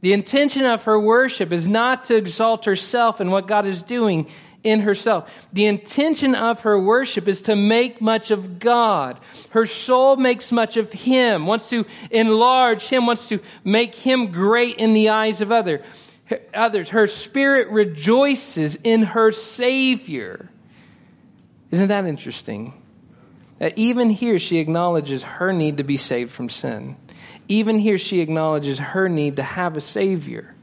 The 0.00 0.12
intention 0.12 0.64
of 0.64 0.84
her 0.84 0.98
worship 0.98 1.52
is 1.52 1.66
not 1.66 2.04
to 2.04 2.16
exalt 2.16 2.64
herself 2.66 3.20
and 3.20 3.32
what 3.32 3.48
God 3.48 3.66
is 3.66 3.82
doing 3.82 4.28
in 4.62 4.80
herself. 4.80 5.48
The 5.52 5.66
intention 5.66 6.34
of 6.34 6.60
her 6.62 6.78
worship 6.78 7.28
is 7.28 7.42
to 7.42 7.56
make 7.56 8.00
much 8.00 8.30
of 8.30 8.58
God. 8.58 9.18
Her 9.50 9.66
soul 9.66 10.16
makes 10.16 10.52
much 10.52 10.76
of 10.76 10.92
Him, 10.92 11.46
wants 11.46 11.70
to 11.70 11.84
enlarge 12.10 12.88
Him, 12.88 13.06
wants 13.06 13.28
to 13.28 13.40
make 13.64 13.94
Him 13.94 14.30
great 14.30 14.76
in 14.76 14.92
the 14.92 15.10
eyes 15.10 15.40
of 15.40 15.52
others 15.52 15.80
others. 16.52 16.90
Her 16.90 17.06
spirit 17.06 17.68
rejoices 17.68 18.76
in 18.82 19.02
her 19.02 19.32
Savior. 19.32 20.48
Isn't 21.70 21.88
that 21.88 22.06
interesting? 22.06 22.74
That 23.58 23.76
even 23.76 24.10
here 24.10 24.38
she 24.38 24.58
acknowledges 24.58 25.22
her 25.24 25.52
need 25.52 25.78
to 25.78 25.84
be 25.84 25.96
saved 25.96 26.30
from 26.30 26.48
sin. 26.48 26.96
Even 27.48 27.78
here 27.78 27.98
she 27.98 28.20
acknowledges 28.20 28.78
her 28.78 29.08
need 29.08 29.36
to 29.36 29.42
have 29.42 29.76
a 29.76 29.80
Savior. 29.80 30.54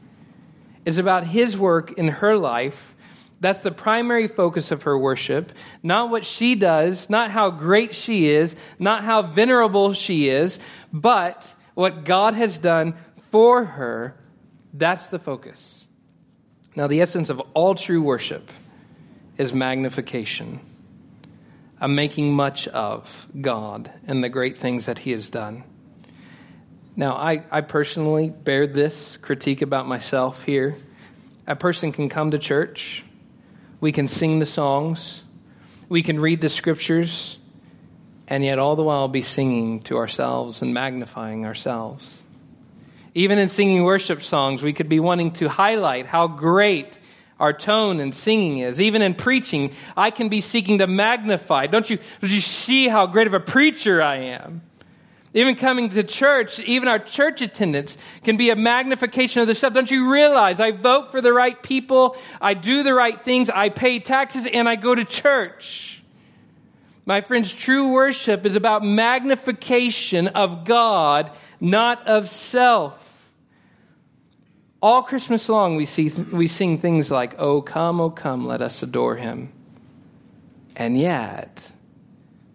It's 0.84 0.98
about 0.98 1.24
His 1.24 1.58
work 1.58 1.92
in 1.92 2.08
her 2.08 2.38
life. 2.38 2.94
That's 3.40 3.60
the 3.60 3.72
primary 3.72 4.28
focus 4.28 4.70
of 4.70 4.84
her 4.84 4.98
worship. 4.98 5.52
Not 5.82 6.10
what 6.10 6.24
she 6.24 6.54
does, 6.54 7.10
not 7.10 7.30
how 7.30 7.50
great 7.50 7.94
she 7.94 8.28
is, 8.28 8.56
not 8.78 9.04
how 9.04 9.22
venerable 9.22 9.92
she 9.92 10.28
is, 10.28 10.58
but 10.92 11.54
what 11.74 12.04
God 12.04 12.34
has 12.34 12.56
done 12.56 12.94
for 13.30 13.64
her 13.64 14.16
that's 14.76 15.06
the 15.06 15.18
focus. 15.18 15.86
Now, 16.74 16.86
the 16.86 17.00
essence 17.00 17.30
of 17.30 17.40
all 17.54 17.74
true 17.74 18.02
worship 18.02 18.50
is 19.38 19.54
magnification, 19.54 20.60
a 21.80 21.88
making 21.88 22.32
much 22.32 22.68
of 22.68 23.26
God 23.40 23.90
and 24.06 24.22
the 24.22 24.28
great 24.28 24.58
things 24.58 24.86
that 24.86 24.98
He 24.98 25.12
has 25.12 25.30
done. 25.30 25.64
Now, 26.98 27.14
I, 27.14 27.44
I 27.50 27.60
personally 27.60 28.30
bear 28.30 28.66
this 28.66 29.18
critique 29.18 29.60
about 29.60 29.86
myself 29.86 30.44
here. 30.44 30.78
A 31.46 31.54
person 31.54 31.92
can 31.92 32.08
come 32.08 32.30
to 32.30 32.38
church, 32.38 33.04
we 33.80 33.92
can 33.92 34.08
sing 34.08 34.38
the 34.38 34.46
songs, 34.46 35.22
we 35.90 36.02
can 36.02 36.18
read 36.18 36.40
the 36.40 36.48
scriptures, 36.48 37.36
and 38.26 38.42
yet 38.42 38.58
all 38.58 38.76
the 38.76 38.82
while 38.82 39.08
be 39.08 39.20
singing 39.20 39.80
to 39.80 39.98
ourselves 39.98 40.62
and 40.62 40.72
magnifying 40.72 41.44
ourselves. 41.44 42.22
Even 43.14 43.38
in 43.38 43.48
singing 43.48 43.84
worship 43.84 44.22
songs, 44.22 44.62
we 44.62 44.72
could 44.72 44.88
be 44.88 44.98
wanting 44.98 45.32
to 45.32 45.48
highlight 45.48 46.06
how 46.06 46.26
great 46.26 46.98
our 47.38 47.52
tone 47.52 48.00
and 48.00 48.14
singing 48.14 48.58
is. 48.58 48.80
Even 48.80 49.02
in 49.02 49.14
preaching, 49.14 49.72
I 49.96 50.10
can 50.10 50.30
be 50.30 50.40
seeking 50.40 50.78
to 50.78 50.86
magnify. 50.86 51.66
Don't 51.66 51.88
you, 51.88 51.98
don't 52.20 52.32
you 52.32 52.40
see 52.40 52.88
how 52.88 53.06
great 53.06 53.26
of 53.26 53.34
a 53.34 53.40
preacher 53.40 54.02
I 54.02 54.16
am? 54.16 54.62
Even 55.36 55.54
coming 55.54 55.90
to 55.90 56.02
church, 56.02 56.58
even 56.60 56.88
our 56.88 56.98
church 56.98 57.42
attendance 57.42 57.98
can 58.24 58.38
be 58.38 58.48
a 58.48 58.56
magnification 58.56 59.42
of 59.42 59.46
the 59.46 59.54
stuff. 59.54 59.74
Don't 59.74 59.90
you 59.90 60.10
realize 60.10 60.60
I 60.60 60.70
vote 60.70 61.10
for 61.10 61.20
the 61.20 61.30
right 61.30 61.62
people, 61.62 62.16
I 62.40 62.54
do 62.54 62.82
the 62.82 62.94
right 62.94 63.22
things, 63.22 63.50
I 63.50 63.68
pay 63.68 63.98
taxes, 63.98 64.46
and 64.46 64.66
I 64.66 64.76
go 64.76 64.94
to 64.94 65.04
church? 65.04 66.02
My 67.04 67.20
friends, 67.20 67.54
true 67.54 67.92
worship 67.92 68.46
is 68.46 68.56
about 68.56 68.82
magnification 68.82 70.28
of 70.28 70.64
God, 70.64 71.30
not 71.60 72.06
of 72.06 72.30
self. 72.30 73.30
All 74.80 75.02
Christmas 75.02 75.50
long, 75.50 75.76
we, 75.76 75.84
see, 75.84 76.08
we 76.08 76.46
sing 76.46 76.78
things 76.78 77.10
like, 77.10 77.34
Oh, 77.38 77.60
come, 77.60 78.00
oh, 78.00 78.08
come, 78.08 78.46
let 78.46 78.62
us 78.62 78.82
adore 78.82 79.16
him. 79.16 79.52
And 80.74 80.98
yet, 80.98 81.72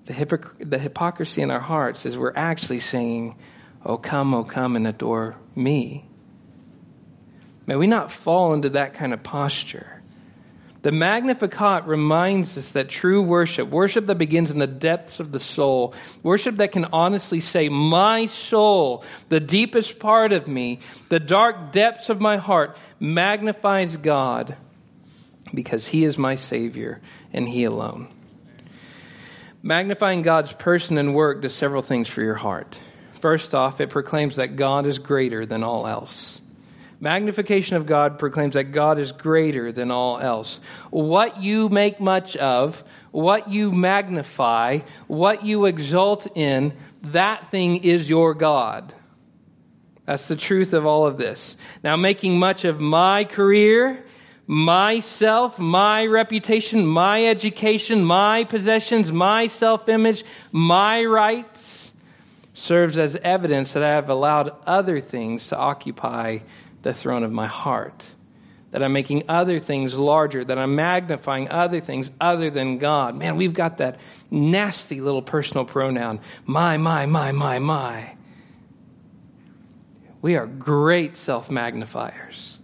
the, 0.06 0.14
hypocr- 0.14 0.70
the 0.70 0.80
hypocrisy 0.80 1.42
in 1.42 1.52
our 1.52 1.60
hearts 1.60 2.06
is 2.06 2.18
we're 2.18 2.34
actually 2.36 2.80
singing, 2.80 3.36
Oh, 3.84 3.98
come, 3.98 4.34
oh, 4.34 4.44
come 4.44 4.76
and 4.76 4.86
adore 4.86 5.36
me. 5.56 6.06
May 7.66 7.76
we 7.76 7.88
not 7.88 8.12
fall 8.12 8.54
into 8.54 8.70
that 8.72 8.94
kind 8.94 9.14
of 9.14 9.24
posture. 9.24 10.02
The 10.84 10.92
Magnificat 10.92 11.86
reminds 11.86 12.58
us 12.58 12.72
that 12.72 12.90
true 12.90 13.22
worship, 13.22 13.70
worship 13.70 14.08
that 14.08 14.18
begins 14.18 14.50
in 14.50 14.58
the 14.58 14.66
depths 14.66 15.20
of 15.20 15.32
the 15.32 15.40
soul, 15.40 15.94
worship 16.24 16.58
that 16.58 16.72
can 16.72 16.86
honestly 16.86 17.40
say, 17.40 17.70
My 17.70 18.26
soul, 18.26 19.04
the 19.30 19.40
deepest 19.40 20.00
part 20.00 20.34
of 20.34 20.48
me, 20.48 20.80
the 21.10 21.20
dark 21.20 21.72
depths 21.72 22.10
of 22.10 22.20
my 22.20 22.38
heart, 22.38 22.78
magnifies 23.00 23.96
God 23.96 24.58
because 25.54 25.88
He 25.88 26.04
is 26.04 26.18
my 26.18 26.36
Savior 26.36 27.00
and 27.32 27.48
He 27.48 27.64
alone. 27.64 28.08
Magnifying 29.64 30.24
God's 30.24 30.52
person 30.54 30.98
and 30.98 31.14
work 31.14 31.42
does 31.42 31.54
several 31.54 31.82
things 31.82 32.08
for 32.08 32.22
your 32.22 32.36
heart. 32.36 32.80
First 33.20 33.54
off, 33.54 33.80
it 33.80 33.92
proclaims 33.92 34.38
that 34.38 34.56
God 34.56 34.88
is 34.88 34.98
greater 34.98 35.46
than 35.46 35.64
all 35.64 35.86
else. 35.86 36.42
Magnification 37.00 37.78
of 37.78 37.86
God 37.86 38.18
proclaims 38.20 38.54
that 38.54 38.72
God 38.72 38.98
is 38.98 39.12
greater 39.12 39.72
than 39.72 39.92
all 39.92 40.20
else. 40.20 40.60
What 40.90 41.42
you 41.42 41.70
make 41.70 42.00
much 42.00 42.36
of, 42.38 42.84
what 43.12 43.50
you 43.50 43.72
magnify, 43.72 44.80
what 45.08 45.44
you 45.44 45.66
exalt 45.66 46.28
in, 46.36 46.74
that 47.04 47.50
thing 47.52 47.78
is 47.78 48.10
your 48.10 48.34
God. 48.34 48.94
That's 50.06 50.28
the 50.28 50.36
truth 50.36 50.74
of 50.74 50.86
all 50.86 51.06
of 51.06 51.18
this. 51.18 51.56
Now, 51.84 51.96
making 51.96 52.38
much 52.38 52.66
of 52.66 52.80
my 52.80 53.24
career, 53.24 54.04
myself, 54.52 55.60
my 55.60 56.06
reputation, 56.06 56.86
my 56.86 57.26
education, 57.26 58.04
my 58.04 58.44
possessions, 58.44 59.10
my 59.10 59.48
self 59.48 59.88
image, 59.88 60.26
my 60.52 61.06
rights 61.06 61.94
serves 62.54 63.00
as 63.00 63.16
evidence 63.16 63.72
that 63.72 63.82
I 63.84 63.92
have 63.92 64.10
allowed 64.10 64.54
other 64.68 65.00
things 65.00 65.48
to 65.48 65.58
occupy 65.58 66.40
the 66.82 66.94
throne 66.94 67.24
of 67.24 67.32
my 67.32 67.48
heart. 67.48 68.06
That 68.72 68.84
I'm 68.84 68.92
making 68.92 69.24
other 69.30 69.58
things 69.58 69.98
larger, 69.98 70.44
that 70.44 70.58
I'm 70.58 70.76
magnifying 70.76 71.50
other 71.50 71.80
things 71.80 72.12
other 72.20 72.50
than 72.50 72.78
God. 72.78 73.16
Man, 73.16 73.38
we've 73.38 73.54
got 73.54 73.78
that 73.78 74.02
nasty 74.30 75.00
little 75.00 75.22
personal 75.22 75.64
pronoun 75.64 76.20
my, 76.46 76.76
my, 76.76 77.06
my, 77.06 77.32
my, 77.32 77.60
my. 77.60 78.18
We 80.22 80.36
are 80.36 80.46
great 80.46 81.16
self 81.16 81.50
magnifiers. 81.50 82.58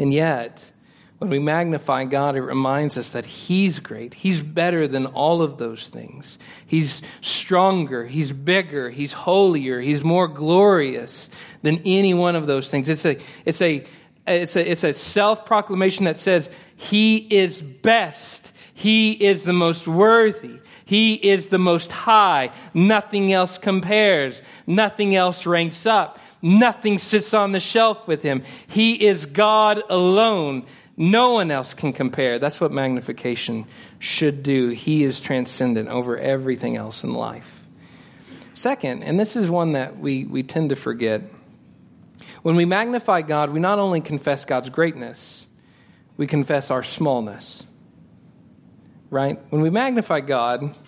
And 0.00 0.14
yet, 0.14 0.72
when 1.18 1.28
we 1.28 1.38
magnify 1.38 2.06
God, 2.06 2.34
it 2.34 2.40
reminds 2.40 2.96
us 2.96 3.10
that 3.10 3.26
He's 3.26 3.80
great. 3.80 4.14
He's 4.14 4.42
better 4.42 4.88
than 4.88 5.04
all 5.04 5.42
of 5.42 5.58
those 5.58 5.88
things. 5.88 6.38
He's 6.66 7.02
stronger. 7.20 8.06
He's 8.06 8.32
bigger. 8.32 8.88
He's 8.88 9.12
holier. 9.12 9.78
He's 9.78 10.02
more 10.02 10.26
glorious 10.26 11.28
than 11.60 11.82
any 11.84 12.14
one 12.14 12.34
of 12.34 12.46
those 12.46 12.70
things. 12.70 12.88
It's 12.88 13.04
a, 13.04 13.18
it's 13.44 13.60
a, 13.60 13.84
it's 14.26 14.56
a, 14.56 14.70
it's 14.70 14.84
a 14.84 14.94
self 14.94 15.44
proclamation 15.44 16.06
that 16.06 16.16
says 16.16 16.48
He 16.76 17.18
is 17.18 17.60
best. 17.60 18.56
He 18.72 19.12
is 19.12 19.44
the 19.44 19.52
most 19.52 19.86
worthy. 19.86 20.60
He 20.90 21.14
is 21.14 21.46
the 21.46 21.58
most 21.58 21.92
high. 21.92 22.50
Nothing 22.74 23.32
else 23.32 23.58
compares. 23.58 24.42
Nothing 24.66 25.14
else 25.14 25.46
ranks 25.46 25.86
up. 25.86 26.18
Nothing 26.42 26.98
sits 26.98 27.32
on 27.32 27.52
the 27.52 27.60
shelf 27.60 28.08
with 28.08 28.22
him. 28.22 28.42
He 28.66 29.06
is 29.06 29.24
God 29.24 29.84
alone. 29.88 30.66
No 30.96 31.34
one 31.34 31.52
else 31.52 31.74
can 31.74 31.92
compare. 31.92 32.40
That's 32.40 32.60
what 32.60 32.72
magnification 32.72 33.66
should 34.00 34.42
do. 34.42 34.70
He 34.70 35.04
is 35.04 35.20
transcendent 35.20 35.88
over 35.90 36.18
everything 36.18 36.76
else 36.76 37.04
in 37.04 37.14
life. 37.14 37.64
Second, 38.54 39.04
and 39.04 39.16
this 39.16 39.36
is 39.36 39.48
one 39.48 39.74
that 39.74 39.96
we, 39.96 40.24
we 40.24 40.42
tend 40.42 40.70
to 40.70 40.76
forget, 40.76 41.22
when 42.42 42.56
we 42.56 42.64
magnify 42.64 43.22
God, 43.22 43.50
we 43.50 43.60
not 43.60 43.78
only 43.78 44.00
confess 44.00 44.44
God's 44.44 44.70
greatness, 44.70 45.46
we 46.16 46.26
confess 46.26 46.72
our 46.72 46.82
smallness. 46.82 47.62
Right? 49.10 49.38
When 49.50 49.60
we 49.60 49.70
magnify 49.70 50.20
God, 50.20 50.78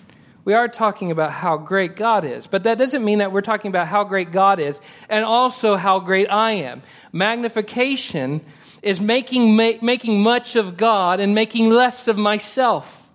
we 0.45 0.55
are 0.55 0.69
talking 0.69 1.11
about 1.11 1.31
how 1.31 1.57
great 1.57 1.97
God 1.97 2.25
is. 2.25 2.47
But 2.47 2.65
that 2.65 2.79
doesn't 2.79 3.05
mean 3.05 3.19
that 3.19 3.33
we're 3.33 3.43
talking 3.43 3.69
about 3.69 3.89
how 3.89 4.05
great 4.05 4.33
God 4.33 4.61
is 4.61 4.81
and 5.09 5.25
also 5.25 5.77
how 5.77 6.01
great 6.01 6.29
I 6.29 6.53
am. 6.53 6.83
Magnification 7.13 8.45
is 8.83 9.01
making, 9.01 9.57
making 9.57 10.23
much 10.23 10.57
of 10.57 10.77
God 10.77 11.21
and 11.21 11.35
making 11.35 11.71
less 11.71 12.09
of 12.09 12.17
myself. 12.19 13.09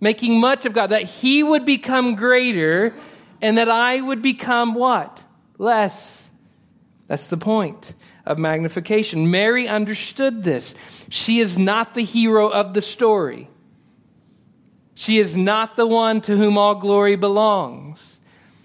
Making 0.00 0.40
much 0.40 0.64
of 0.64 0.72
God, 0.72 0.88
that 0.88 1.02
He 1.02 1.42
would 1.42 1.66
become 1.66 2.14
greater 2.14 2.94
and 3.42 3.58
that 3.58 3.68
I 3.68 4.00
would 4.00 4.22
become 4.22 4.74
what? 4.74 5.24
Less. 5.58 6.30
That's 7.06 7.26
the 7.26 7.36
point 7.36 7.92
of 8.24 8.38
magnification. 8.38 9.30
Mary 9.30 9.68
understood 9.68 10.42
this. 10.42 10.74
She 11.10 11.40
is 11.40 11.58
not 11.58 11.92
the 11.92 12.04
hero 12.04 12.48
of 12.48 12.72
the 12.72 12.80
story. 12.80 13.49
She 15.00 15.18
is 15.18 15.34
not 15.34 15.76
the 15.76 15.86
one 15.86 16.20
to 16.20 16.36
whom 16.36 16.58
all 16.58 16.74
glory 16.74 17.16
belongs. 17.16 18.18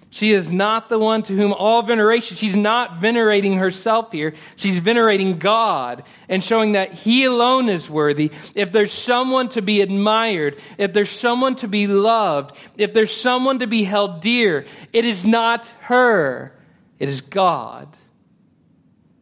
She 0.09 0.33
is 0.33 0.51
not 0.51 0.89
the 0.89 0.99
one 0.99 1.23
to 1.23 1.33
whom 1.33 1.53
all 1.53 1.81
veneration, 1.81 2.35
she's 2.35 2.57
not 2.57 2.99
venerating 2.99 3.53
herself 3.53 4.11
here. 4.11 4.33
She's 4.57 4.79
venerating 4.79 5.39
God 5.39 6.03
and 6.27 6.43
showing 6.43 6.73
that 6.73 6.93
He 6.93 7.23
alone 7.23 7.69
is 7.69 7.89
worthy. 7.89 8.33
If 8.53 8.73
there's 8.73 8.91
someone 8.91 9.47
to 9.49 9.61
be 9.61 9.79
admired, 9.79 10.59
if 10.77 10.91
there's 10.91 11.09
someone 11.09 11.55
to 11.57 11.69
be 11.69 11.87
loved, 11.87 12.53
if 12.75 12.93
there's 12.93 13.15
someone 13.15 13.59
to 13.59 13.67
be 13.67 13.85
held 13.85 14.19
dear, 14.19 14.65
it 14.91 15.05
is 15.05 15.23
not 15.23 15.67
her, 15.83 16.51
it 16.99 17.07
is 17.07 17.21
God. 17.21 17.95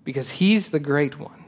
Because 0.03 0.31
He's 0.31 0.69
the 0.69 0.79
great 0.79 1.19
one. 1.19 1.42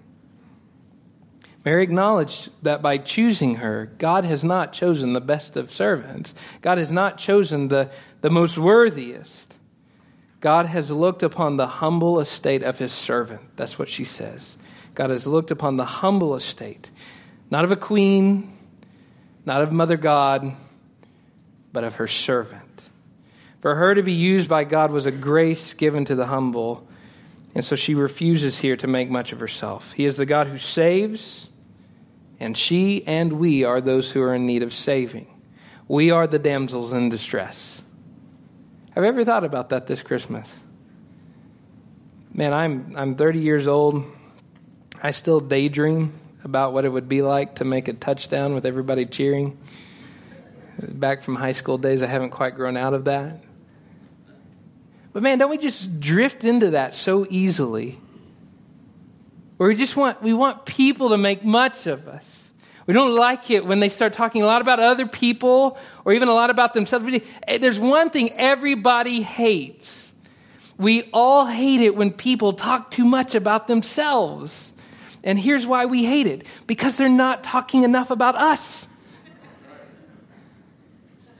Mary 1.65 1.81
acknowledged 1.81 2.51
that 2.62 2.84
by 2.84 3.00
choosing 3.00 3.55
her, 3.55 3.91
God 3.98 4.24
has 4.24 4.43
not 4.43 4.72
chosen 4.72 5.13
the 5.13 5.19
best 5.19 5.57
of 5.57 5.72
servants. 5.72 6.36
God 6.62 6.77
has 6.77 6.91
not 6.91 7.17
chosen 7.17 7.69
the, 7.69 7.89
the 8.22 8.29
most 8.29 8.55
worthiest. 8.55 9.55
God 10.41 10.67
has 10.67 10.91
looked 10.91 11.24
upon 11.24 11.57
the 11.57 11.65
humble 11.65 12.19
estate 12.19 12.62
of 12.62 12.77
his 12.77 12.91
servant. 12.91 13.41
That's 13.55 13.79
what 13.79 13.89
she 13.89 14.05
says. 14.05 14.55
God 14.93 15.10
has 15.10 15.25
looked 15.25 15.50
upon 15.50 15.75
the 15.75 15.86
humble 15.86 16.36
estate, 16.36 16.91
not 17.50 17.65
of 17.65 17.72
a 17.72 17.75
queen, 17.75 18.55
not 19.43 19.63
of 19.63 19.72
Mother 19.72 19.98
God, 19.98 20.55
but 21.74 21.84
of 21.84 21.95
her 21.95 22.07
servant. 22.07 22.62
For 23.62 23.74
her 23.74 23.95
to 23.95 24.03
be 24.03 24.13
used 24.13 24.48
by 24.48 24.65
God 24.65 24.91
was 24.91 25.07
a 25.07 25.12
grace 25.12 25.74
given 25.74 26.05
to 26.05 26.15
the 26.15 26.27
humble, 26.27 26.88
and 27.55 27.65
so 27.65 27.75
she 27.75 27.95
refuses 27.95 28.60
here 28.60 28.77
to 28.77 28.88
make 28.88 29.10
much 29.10 29.31
of 29.31 29.39
herself. 29.39 29.93
He 29.93 30.05
is 30.05 30.15
the 30.15 30.27
God 30.27 30.45
who 30.45 30.60
saves 30.60 31.50
and 32.39 32.57
she 32.57 33.05
and 33.07 33.33
we 33.33 33.63
are 33.63 33.81
those 33.81 34.11
who 34.11 34.21
are 34.21 34.33
in 34.35 34.45
need 34.45 34.63
of 34.63 34.73
saving. 34.73 35.27
We 35.87 36.11
are 36.11 36.27
the 36.27 36.39
damsels 36.39 36.93
in 36.93 37.09
distress. 37.09 37.81
Have 38.91 39.03
you 39.03 39.09
ever 39.09 39.23
thought 39.23 39.43
about 39.43 39.69
that 39.69 39.87
this 39.87 40.01
Christmas? 40.01 40.53
Man, 42.33 42.53
I'm, 42.53 42.95
I'm 42.97 43.15
30 43.15 43.39
years 43.39 43.67
old. 43.67 44.03
I 45.01 45.11
still 45.11 45.39
daydream 45.39 46.13
about 46.43 46.73
what 46.73 46.85
it 46.85 46.89
would 46.89 47.07
be 47.07 47.21
like 47.21 47.55
to 47.55 47.65
make 47.65 47.87
a 47.87 47.93
touchdown 47.93 48.53
with 48.53 48.65
everybody 48.65 49.05
cheering. 49.05 49.57
Back 50.87 51.23
from 51.23 51.35
high 51.35 51.53
school 51.53 51.77
days, 51.77 52.01
I 52.03 52.07
haven't 52.07 52.31
quite 52.31 52.55
grown 52.55 52.77
out 52.77 52.93
of 52.93 53.05
that. 53.05 53.41
But 55.13 55.23
man, 55.23 55.37
don't 55.37 55.49
we 55.49 55.57
just 55.57 55.99
drift 55.99 56.43
into 56.43 56.71
that 56.71 56.93
so 56.93 57.25
easily? 57.29 57.99
We 59.57 59.75
just 59.75 59.95
want, 59.95 60.21
we 60.21 60.33
want 60.33 60.65
people 60.65 61.09
to 61.09 61.17
make 61.17 61.43
much 61.43 61.88
of 61.88 62.07
us. 62.07 62.53
We 62.88 62.93
don't 62.93 63.15
like 63.15 63.50
it 63.50 63.65
when 63.65 63.79
they 63.79 63.89
start 63.89 64.13
talking 64.13 64.43
a 64.43 64.45
lot 64.45 64.62
about 64.62 64.79
other 64.79 65.07
people 65.07 65.77
or 66.03 66.13
even 66.13 66.27
a 66.27 66.33
lot 66.33 66.50
about 66.50 66.74
themselves. 66.74 67.05
Eh, 67.47 67.57
there's 67.57 67.79
one 67.79 68.09
thing 68.09 68.31
everybody 68.33 69.21
hates. 69.21 70.13
We 70.77 71.03
all 71.13 71.45
hate 71.45 71.81
it 71.81 71.95
when 71.95 72.12
people 72.12 72.53
talk 72.53 72.91
too 72.91 73.05
much 73.05 73.33
about 73.33 73.67
themselves. 73.67 74.74
And 75.24 75.39
here's 75.39 75.65
why 75.65 75.85
we 75.85 76.05
hate 76.05 76.27
it 76.27 76.45
because 76.67 76.97
they're 76.97 77.09
not 77.09 77.43
talking 77.43 77.83
enough 77.83 78.12
about 78.12 78.35
us. 78.35 78.88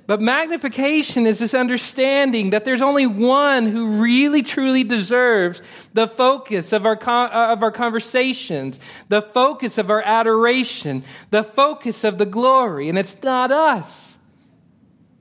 But 0.07 0.21
magnification 0.21 1.25
is 1.25 1.39
this 1.39 1.55
understanding 1.55 2.51
that 2.51 2.63
there's 2.63 2.83
only 2.83 3.07
one 3.07 3.67
who 3.67 4.01
really 4.01 4.43
truly 4.43 4.83
deserves 4.83 5.63
the 5.93 6.07
focus 6.07 6.74
of 6.74 6.85
our, 6.85 6.95
con- 6.95 7.31
uh, 7.31 7.53
of 7.53 7.63
our 7.63 7.71
conversations, 7.71 8.79
the 9.09 9.24
focus 9.24 9.79
of 9.79 9.89
our 9.89 10.03
adoration, 10.03 11.03
the 11.31 11.43
focus 11.43 12.03
of 12.03 12.19
the 12.19 12.25
glory. 12.25 12.88
And 12.88 13.00
it's 13.00 13.21
not 13.24 13.51
us, 13.51 14.19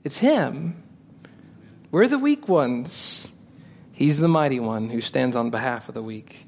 it's 0.02 0.18
Him. 0.18 0.82
We're 1.90 2.08
the 2.08 2.18
weak 2.18 2.48
ones. 2.48 3.28
He's 3.92 4.18
the 4.18 4.28
mighty 4.28 4.58
one 4.58 4.90
who 4.90 5.00
stands 5.00 5.36
on 5.36 5.50
behalf 5.50 5.88
of 5.88 5.94
the 5.94 6.02
weak. 6.02 6.46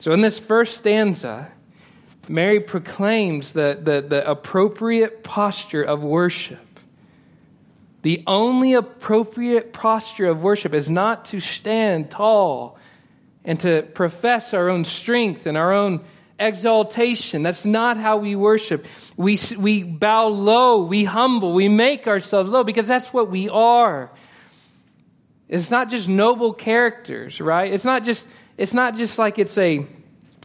So 0.00 0.12
in 0.12 0.20
this 0.20 0.40
first 0.40 0.76
stanza, 0.76 1.52
Mary 2.28 2.58
proclaims 2.58 3.52
the, 3.52 3.78
the, 3.80 4.00
the 4.00 4.28
appropriate 4.28 5.22
posture 5.22 5.82
of 5.82 6.02
worship. 6.02 6.69
The 8.02 8.22
only 8.26 8.74
appropriate 8.74 9.72
posture 9.72 10.26
of 10.26 10.42
worship 10.42 10.74
is 10.74 10.88
not 10.88 11.26
to 11.26 11.40
stand 11.40 12.10
tall 12.10 12.78
and 13.44 13.60
to 13.60 13.82
profess 13.82 14.54
our 14.54 14.68
own 14.68 14.84
strength 14.84 15.46
and 15.46 15.56
our 15.56 15.72
own 15.72 16.02
exaltation. 16.38 17.42
That's 17.42 17.66
not 17.66 17.98
how 17.98 18.16
we 18.16 18.34
worship. 18.34 18.86
We, 19.16 19.38
we 19.58 19.82
bow 19.82 20.28
low, 20.28 20.84
we 20.84 21.04
humble, 21.04 21.52
we 21.52 21.68
make 21.68 22.08
ourselves 22.08 22.50
low 22.50 22.64
because 22.64 22.88
that's 22.88 23.12
what 23.12 23.30
we 23.30 23.48
are. 23.50 24.10
It's 25.48 25.70
not 25.70 25.90
just 25.90 26.08
noble 26.08 26.54
characters, 26.54 27.40
right? 27.40 27.72
It's 27.72 27.84
not 27.84 28.04
just, 28.04 28.26
it's 28.56 28.72
not 28.72 28.96
just 28.96 29.18
like 29.18 29.38
it's 29.38 29.58
a, 29.58 29.86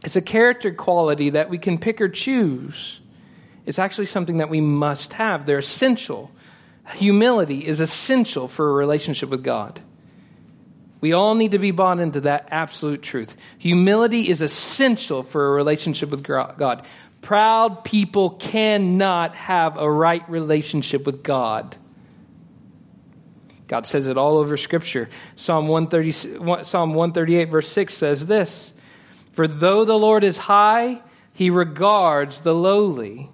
it's 0.04 0.16
a 0.16 0.20
character 0.20 0.72
quality 0.72 1.30
that 1.30 1.48
we 1.48 1.58
can 1.58 1.78
pick 1.78 2.00
or 2.00 2.08
choose. 2.08 3.00
It's 3.64 3.78
actually 3.78 4.06
something 4.06 4.38
that 4.38 4.50
we 4.50 4.60
must 4.60 5.14
have. 5.14 5.46
They're 5.46 5.58
essential. 5.58 6.30
Humility 6.94 7.66
is 7.66 7.80
essential 7.80 8.48
for 8.48 8.70
a 8.70 8.72
relationship 8.72 9.28
with 9.28 9.42
God. 9.42 9.80
We 11.00 11.12
all 11.12 11.34
need 11.34 11.50
to 11.50 11.58
be 11.58 11.72
bought 11.72 12.00
into 12.00 12.22
that 12.22 12.48
absolute 12.50 13.02
truth. 13.02 13.36
Humility 13.58 14.28
is 14.28 14.40
essential 14.40 15.22
for 15.22 15.48
a 15.48 15.50
relationship 15.50 16.10
with 16.10 16.22
God. 16.22 16.84
Proud 17.20 17.84
people 17.84 18.30
cannot 18.30 19.34
have 19.34 19.76
a 19.76 19.90
right 19.90 20.28
relationship 20.28 21.04
with 21.04 21.22
God. 21.22 21.76
God 23.68 23.86
says 23.86 24.06
it 24.08 24.16
all 24.16 24.38
over 24.38 24.56
Scripture. 24.56 25.08
Psalm, 25.34 25.68
130, 25.68 26.64
Psalm 26.64 26.94
138, 26.94 27.50
verse 27.50 27.68
6 27.68 27.94
says 27.94 28.26
this 28.26 28.72
For 29.32 29.48
though 29.48 29.84
the 29.84 29.98
Lord 29.98 30.24
is 30.24 30.38
high, 30.38 31.02
he 31.32 31.50
regards 31.50 32.40
the 32.40 32.54
lowly, 32.54 33.30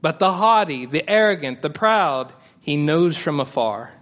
but 0.00 0.18
the 0.18 0.32
haughty, 0.32 0.86
the 0.86 1.08
arrogant, 1.08 1.62
the 1.62 1.70
proud, 1.70 2.32
he 2.66 2.76
knows 2.76 3.16
from 3.16 3.38
afar. 3.38 3.92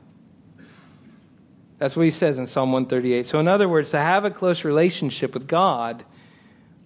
That's 1.77 1.95
what 1.95 2.05
he 2.05 2.11
says 2.11 2.39
in 2.39 2.47
Psalm 2.47 2.73
138. 2.73 3.27
So, 3.27 3.39
in 3.39 3.47
other 3.47 3.69
words, 3.69 3.91
to 3.91 3.99
have 3.99 4.25
a 4.25 4.31
close 4.31 4.65
relationship 4.65 5.35
with 5.35 5.47
God, 5.47 6.03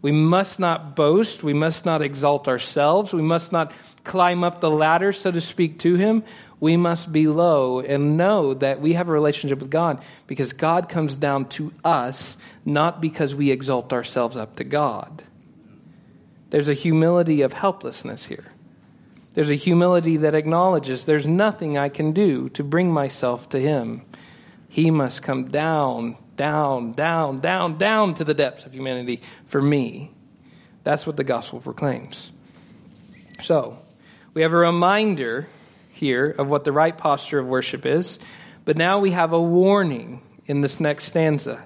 we 0.03 0.11
must 0.11 0.59
not 0.59 0.97
boast. 0.97 1.45
We 1.45 1.55
must 1.55 1.87
not 1.87 2.03
exalt 2.03 2.49
ourselves. 2.49 3.13
We 3.13 3.23
must 3.23 3.53
not 3.53 3.73
climb 4.03 4.43
up 4.43 4.59
the 4.59 4.71
ladder, 4.71 5.13
so 5.13 5.31
to 5.31 5.41
speak, 5.41 5.79
to 5.81 5.95
Him. 5.95 6.25
We 6.59 6.77
must 6.77 7.13
be 7.13 7.29
low 7.29 7.79
and 7.79 8.17
know 8.17 8.55
that 8.55 8.81
we 8.81 8.95
have 8.95 9.09
a 9.09 9.13
relationship 9.13 9.61
with 9.61 9.71
God 9.71 10.03
because 10.27 10.53
God 10.53 10.89
comes 10.89 11.15
down 11.15 11.45
to 11.51 11.73
us, 11.85 12.37
not 12.65 13.01
because 13.01 13.37
we 13.37 13.53
exalt 13.53 13.93
ourselves 13.93 14.37
up 14.37 14.57
to 14.57 14.65
God. 14.65 15.23
There's 16.51 16.69
a 16.69 16.75
humility 16.75 17.43
of 17.43 17.53
helplessness 17.53 18.25
here. 18.25 18.47
There's 19.39 19.53
a 19.53 19.55
humility 19.55 20.17
that 20.17 20.35
acknowledges 20.35 21.05
there's 21.05 21.25
nothing 21.25 21.79
I 21.79 21.91
can 21.91 22.11
do 22.11 22.49
to 22.49 22.65
bring 22.65 22.93
myself 22.93 23.49
to 23.51 23.61
Him. 23.61 24.03
He 24.69 24.91
must 24.91 25.23
come 25.23 25.45
down, 25.49 26.17
down, 26.35 26.91
down, 26.95 27.39
down, 27.39 27.79
down 27.79 28.15
to 28.15 28.25
the 28.25 28.35
depths 28.35 28.67
of 28.67 28.75
humanity 28.75 29.23
for 29.47 29.63
me. 29.63 30.11
That's 30.83 31.07
what 31.07 31.17
the 31.17 31.23
gospel 31.23 31.61
proclaims. 31.61 32.33
So, 33.41 33.79
we 34.35 34.43
have 34.43 34.55
a 34.55 34.57
reminder 34.57 35.47
here 35.93 36.35
of 36.37 36.51
what 36.51 36.65
the 36.65 36.73
right 36.73 36.99
posture 36.99 37.39
of 37.39 37.47
worship 37.47 37.87
is, 37.87 38.19
but 38.65 38.77
now 38.77 38.99
we 38.99 39.13
have 39.13 39.33
a 39.33 39.41
warning 39.41 40.21
in 40.47 40.63
this 40.63 40.81
next 40.81 41.05
stanza. 41.05 41.65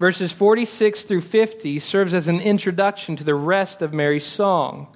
Verses 0.00 0.32
46 0.32 1.04
through 1.04 1.20
50 1.20 1.78
serves 1.78 2.12
as 2.12 2.26
an 2.26 2.40
introduction 2.40 3.14
to 3.14 3.22
the 3.22 3.36
rest 3.36 3.82
of 3.82 3.92
Mary's 3.92 4.26
song. 4.26 4.88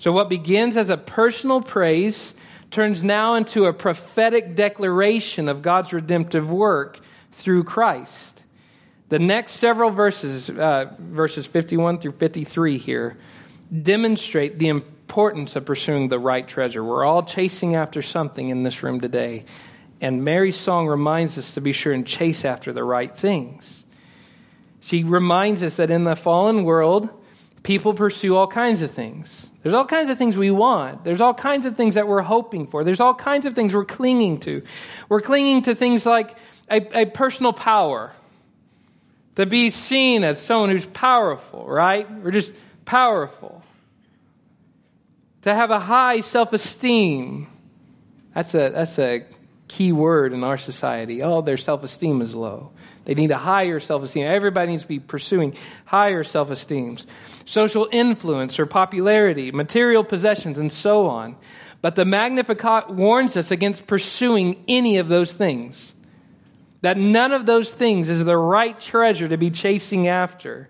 So, 0.00 0.12
what 0.12 0.30
begins 0.30 0.78
as 0.78 0.88
a 0.88 0.96
personal 0.96 1.60
praise 1.60 2.34
turns 2.70 3.04
now 3.04 3.34
into 3.34 3.66
a 3.66 3.72
prophetic 3.74 4.54
declaration 4.54 5.46
of 5.46 5.60
God's 5.60 5.92
redemptive 5.92 6.50
work 6.50 7.00
through 7.32 7.64
Christ. 7.64 8.42
The 9.10 9.18
next 9.18 9.52
several 9.52 9.90
verses, 9.90 10.48
uh, 10.48 10.94
verses 10.98 11.46
51 11.46 11.98
through 11.98 12.12
53 12.12 12.78
here, 12.78 13.18
demonstrate 13.82 14.58
the 14.58 14.68
importance 14.68 15.54
of 15.54 15.66
pursuing 15.66 16.08
the 16.08 16.18
right 16.18 16.48
treasure. 16.48 16.82
We're 16.82 17.04
all 17.04 17.22
chasing 17.22 17.74
after 17.74 18.00
something 18.00 18.48
in 18.48 18.62
this 18.62 18.82
room 18.82 19.02
today. 19.02 19.44
And 20.00 20.24
Mary's 20.24 20.56
song 20.56 20.86
reminds 20.86 21.36
us 21.36 21.52
to 21.56 21.60
be 21.60 21.72
sure 21.72 21.92
and 21.92 22.06
chase 22.06 22.46
after 22.46 22.72
the 22.72 22.84
right 22.84 23.14
things. 23.14 23.84
She 24.80 25.04
reminds 25.04 25.62
us 25.62 25.76
that 25.76 25.90
in 25.90 26.04
the 26.04 26.16
fallen 26.16 26.64
world, 26.64 27.10
people 27.70 27.94
pursue 27.94 28.34
all 28.34 28.48
kinds 28.48 28.82
of 28.82 28.90
things. 28.90 29.48
There's 29.62 29.76
all 29.76 29.84
kinds 29.84 30.10
of 30.10 30.18
things 30.18 30.36
we 30.36 30.50
want. 30.50 31.04
There's 31.04 31.20
all 31.20 31.32
kinds 31.32 31.66
of 31.66 31.76
things 31.76 31.94
that 31.94 32.08
we're 32.08 32.20
hoping 32.20 32.66
for. 32.66 32.82
There's 32.82 32.98
all 32.98 33.14
kinds 33.14 33.46
of 33.46 33.54
things 33.54 33.72
we're 33.72 33.84
clinging 33.84 34.40
to. 34.40 34.64
We're 35.08 35.20
clinging 35.20 35.62
to 35.62 35.76
things 35.76 36.04
like 36.04 36.36
a, 36.68 37.02
a 37.02 37.06
personal 37.06 37.52
power, 37.52 38.10
to 39.36 39.46
be 39.46 39.70
seen 39.70 40.24
as 40.24 40.42
someone 40.42 40.70
who's 40.70 40.84
powerful, 40.84 41.64
right? 41.64 42.10
We're 42.10 42.32
just 42.32 42.52
powerful. 42.84 43.62
To 45.42 45.54
have 45.54 45.70
a 45.70 45.78
high 45.78 46.22
self 46.22 46.52
esteem. 46.52 47.46
That's 48.34 48.52
a, 48.52 48.70
that's 48.70 48.98
a 48.98 49.24
key 49.68 49.92
word 49.92 50.32
in 50.32 50.42
our 50.42 50.58
society. 50.58 51.22
Oh, 51.22 51.40
their 51.40 51.56
self 51.56 51.84
esteem 51.84 52.20
is 52.20 52.34
low. 52.34 52.72
They 53.10 53.14
need 53.14 53.32
a 53.32 53.38
higher 53.38 53.80
self 53.80 54.04
esteem. 54.04 54.24
Everybody 54.24 54.70
needs 54.70 54.84
to 54.84 54.88
be 54.88 55.00
pursuing 55.00 55.56
higher 55.84 56.22
self 56.22 56.52
esteems. 56.52 57.08
Social 57.44 57.88
influence 57.90 58.60
or 58.60 58.66
popularity, 58.66 59.50
material 59.50 60.04
possessions, 60.04 60.60
and 60.60 60.72
so 60.72 61.08
on. 61.08 61.34
But 61.82 61.96
the 61.96 62.04
Magnificat 62.04 62.88
warns 62.88 63.36
us 63.36 63.50
against 63.50 63.88
pursuing 63.88 64.62
any 64.68 64.98
of 64.98 65.08
those 65.08 65.32
things. 65.32 65.92
That 66.82 66.98
none 66.98 67.32
of 67.32 67.46
those 67.46 67.74
things 67.74 68.10
is 68.10 68.24
the 68.24 68.36
right 68.36 68.78
treasure 68.78 69.26
to 69.26 69.36
be 69.36 69.50
chasing 69.50 70.06
after. 70.06 70.68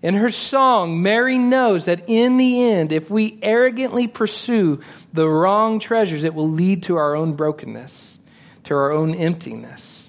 In 0.00 0.14
her 0.14 0.30
song, 0.30 1.02
Mary 1.02 1.36
knows 1.36 1.84
that 1.84 2.04
in 2.08 2.38
the 2.38 2.70
end, 2.70 2.90
if 2.90 3.10
we 3.10 3.38
arrogantly 3.42 4.06
pursue 4.06 4.80
the 5.12 5.28
wrong 5.28 5.78
treasures, 5.78 6.24
it 6.24 6.32
will 6.32 6.50
lead 6.50 6.84
to 6.84 6.96
our 6.96 7.14
own 7.14 7.34
brokenness, 7.34 8.18
to 8.62 8.74
our 8.74 8.92
own 8.92 9.14
emptiness. 9.14 10.03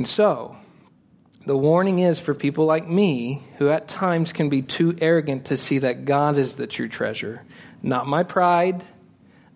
And 0.00 0.08
so, 0.08 0.56
the 1.44 1.54
warning 1.54 1.98
is 1.98 2.18
for 2.18 2.32
people 2.32 2.64
like 2.64 2.88
me 2.88 3.42
who 3.58 3.68
at 3.68 3.86
times 3.86 4.32
can 4.32 4.48
be 4.48 4.62
too 4.62 4.96
arrogant 4.98 5.44
to 5.48 5.58
see 5.58 5.80
that 5.80 6.06
God 6.06 6.38
is 6.38 6.54
the 6.54 6.66
true 6.66 6.88
treasure, 6.88 7.42
not 7.82 8.06
my 8.06 8.22
pride, 8.22 8.82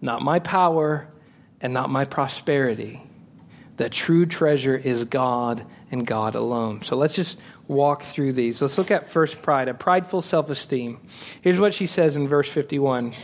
not 0.03 0.21
my 0.21 0.41
power, 0.41 1.09
and 1.63 1.73
not 1.73 1.89
my 1.89 2.05
prosperity. 2.05 3.01
The 3.79 3.89
true 3.89 4.27
treasure 4.27 4.77
is 4.77 5.07
God 5.07 5.65
and 5.91 6.07
God 6.07 6.35
alone. 6.35 6.83
So 6.83 6.95
let's 6.97 7.15
just 7.15 7.41
walk 7.67 8.03
through 8.03 8.35
these. 8.35 8.61
Let's 8.61 8.77
look 8.77 8.91
at 8.91 9.09
first 9.09 9.41
pride, 9.41 9.69
a 9.69 9.73
prideful 9.73 10.21
self 10.21 10.51
esteem. 10.51 11.01
Here's 11.41 11.59
what 11.59 11.73
she 11.73 11.87
says 11.87 12.17
in 12.17 12.29
verse 12.29 12.51
51 12.51 13.15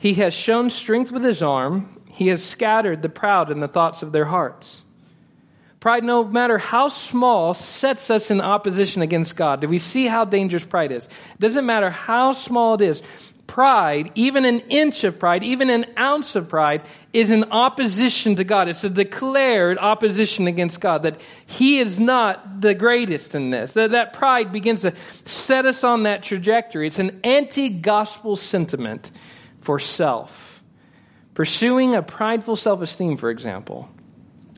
He 0.00 0.14
has 0.14 0.34
shown 0.34 0.70
strength 0.70 1.12
with 1.12 1.22
his 1.22 1.40
arm, 1.40 2.02
he 2.08 2.26
has 2.26 2.44
scattered 2.44 3.02
the 3.02 3.08
proud 3.08 3.52
in 3.52 3.60
the 3.60 3.68
thoughts 3.68 4.02
of 4.02 4.10
their 4.10 4.24
hearts. 4.24 4.82
Pride, 5.80 6.02
no 6.02 6.24
matter 6.24 6.58
how 6.58 6.88
small, 6.88 7.54
sets 7.54 8.10
us 8.10 8.30
in 8.30 8.40
opposition 8.40 9.00
against 9.00 9.36
God. 9.36 9.60
Do 9.60 9.68
we 9.68 9.78
see 9.78 10.06
how 10.06 10.24
dangerous 10.24 10.64
pride 10.64 10.90
is? 10.90 11.04
It 11.04 11.40
doesn't 11.40 11.66
matter 11.66 11.90
how 11.90 12.32
small 12.32 12.74
it 12.74 12.80
is. 12.80 13.02
pride, 13.46 14.12
even 14.14 14.44
an 14.44 14.60
inch 14.68 15.04
of 15.04 15.18
pride, 15.18 15.42
even 15.42 15.70
an 15.70 15.86
ounce 15.96 16.36
of 16.36 16.50
pride, 16.50 16.82
is 17.14 17.30
in 17.30 17.44
opposition 17.44 18.36
to 18.36 18.44
God. 18.44 18.68
It's 18.68 18.84
a 18.84 18.90
declared 18.90 19.78
opposition 19.78 20.46
against 20.48 20.80
God, 20.80 21.04
that 21.04 21.18
He 21.46 21.78
is 21.78 21.98
not 21.98 22.60
the 22.60 22.74
greatest 22.74 23.34
in 23.34 23.48
this. 23.48 23.72
That, 23.72 23.92
that 23.92 24.12
pride 24.12 24.52
begins 24.52 24.82
to 24.82 24.92
set 25.24 25.64
us 25.64 25.82
on 25.82 26.02
that 26.02 26.22
trajectory. 26.22 26.88
It's 26.88 26.98
an 26.98 27.20
anti 27.24 27.70
gospel 27.70 28.36
sentiment 28.36 29.10
for 29.62 29.78
self. 29.78 30.62
Pursuing 31.34 31.94
a 31.94 32.02
prideful 32.02 32.56
self 32.56 32.82
esteem, 32.82 33.16
for 33.16 33.30
example, 33.30 33.88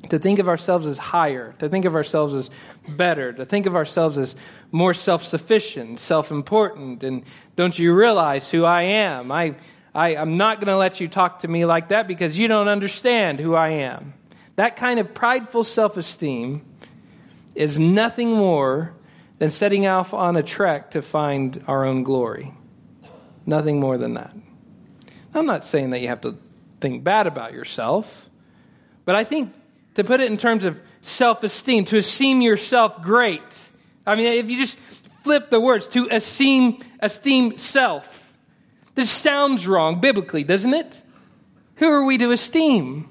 to 0.09 0.19
think 0.19 0.39
of 0.39 0.49
ourselves 0.49 0.87
as 0.87 0.99
higher, 0.99 1.55
to 1.59 1.69
think 1.69 1.85
of 1.85 1.95
ourselves 1.95 2.35
as 2.35 2.51
better, 2.89 3.33
to 3.33 3.45
think 3.45 3.67
of 3.67 3.77
ourselves 3.77 4.19
as 4.19 4.35
more 4.73 4.95
self 4.95 5.23
sufficient, 5.23 6.01
self 6.01 6.31
important. 6.31 7.05
And 7.05 7.25
don't 7.57 7.79
you 7.79 7.95
realize 7.95 8.51
who 8.51 8.65
I 8.65 8.83
am? 8.83 9.31
I, 9.31 9.55
I, 9.95 10.17
I'm 10.17 10.37
not 10.37 10.57
going 10.57 10.73
to 10.73 10.77
let 10.77 11.01
you 11.01 11.09
talk 11.09 11.41
to 11.41 11.49
me 11.49 11.65
like 11.65 11.89
that 11.89 12.09
because 12.09 12.39
you 12.39 12.49
don't 12.49 12.69
understand 12.69 13.41
who 13.41 13.55
I 13.55 13.71
am. 13.71 14.15
That 14.57 14.77
kind 14.77 14.99
of 14.99 15.15
prideful 15.15 15.65
self 15.65 15.97
esteem 15.97 16.65
is 17.55 17.79
nothing 17.79 18.31
more 18.33 18.95
than 19.39 19.51
setting 19.51 19.87
off 19.87 20.15
on 20.15 20.37
a 20.37 20.43
trek 20.43 20.93
to 20.93 21.03
find 21.03 21.63
our 21.67 21.85
own 21.85 22.05
glory. 22.05 22.55
Nothing 23.47 23.81
more 23.81 23.99
than 23.99 24.15
that. 24.15 24.35
I'm 25.35 25.47
not 25.47 25.65
saying 25.65 25.91
that 25.91 26.01
you 26.01 26.09
have 26.09 26.21
to 26.23 26.37
think 26.81 27.05
bad 27.05 27.27
about 27.27 27.53
yourself, 27.53 28.29
but 29.05 29.15
I 29.15 29.25
think 29.25 29.53
to 29.95 30.05
put 30.05 30.21
it 30.21 30.31
in 30.31 30.37
terms 30.37 30.65
of 30.65 30.81
self 31.03 31.43
esteem, 31.43 31.85
to 31.87 31.97
esteem 31.97 32.41
yourself 32.41 33.03
great. 33.03 33.69
I 34.07 34.15
mean, 34.15 34.27
if 34.27 34.51
you 34.51 34.59
just 34.59 34.79
flip 35.23 35.51
the 35.51 35.61
words, 35.61 35.87
to 35.89 36.09
esteem, 36.11 36.83
esteem 37.01 37.59
self. 37.59 38.33
This 38.95 39.11
sounds 39.11 39.67
wrong 39.67 40.01
biblically, 40.01 40.45
doesn't 40.45 40.75
it? 40.75 41.03
Who 41.77 41.87
are 41.87 42.05
we 42.05 42.19
to 42.19 42.31
esteem? 42.31 43.09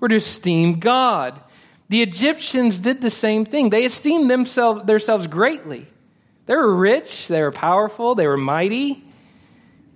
We're 0.00 0.08
to 0.08 0.16
esteem 0.16 0.78
God. 0.78 1.40
The 1.88 2.02
Egyptians 2.02 2.78
did 2.78 3.00
the 3.00 3.10
same 3.10 3.44
thing. 3.44 3.70
They 3.70 3.84
esteemed 3.84 4.30
themselves, 4.30 4.84
themselves 4.84 5.26
greatly. 5.26 5.86
They 6.46 6.54
were 6.54 6.74
rich, 6.74 7.28
they 7.28 7.42
were 7.42 7.52
powerful, 7.52 8.14
they 8.14 8.26
were 8.26 8.36
mighty. 8.36 9.04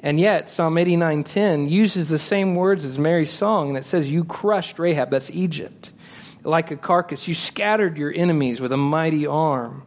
And 0.01 0.19
yet, 0.19 0.49
Psalm 0.49 0.75
89:10 0.75 1.71
uses 1.71 2.09
the 2.09 2.19
same 2.19 2.57
words 2.57 2.85
as 2.85 2.99
Mary's 2.99 3.31
song, 3.31 3.69
and 3.69 3.79
it 3.79 3.85
says, 3.85 4.11
You 4.11 4.25
crushed 4.25 4.79
Rahab, 4.79 5.11
that's 5.11 5.31
Egypt 5.31 5.93
like 6.44 6.70
a 6.70 6.76
carcass. 6.76 7.28
You 7.28 7.35
scattered 7.35 7.98
your 7.98 8.12
enemies 8.12 8.61
with 8.61 8.72
a 8.72 8.76
mighty 8.76 9.26
arm. 9.26 9.83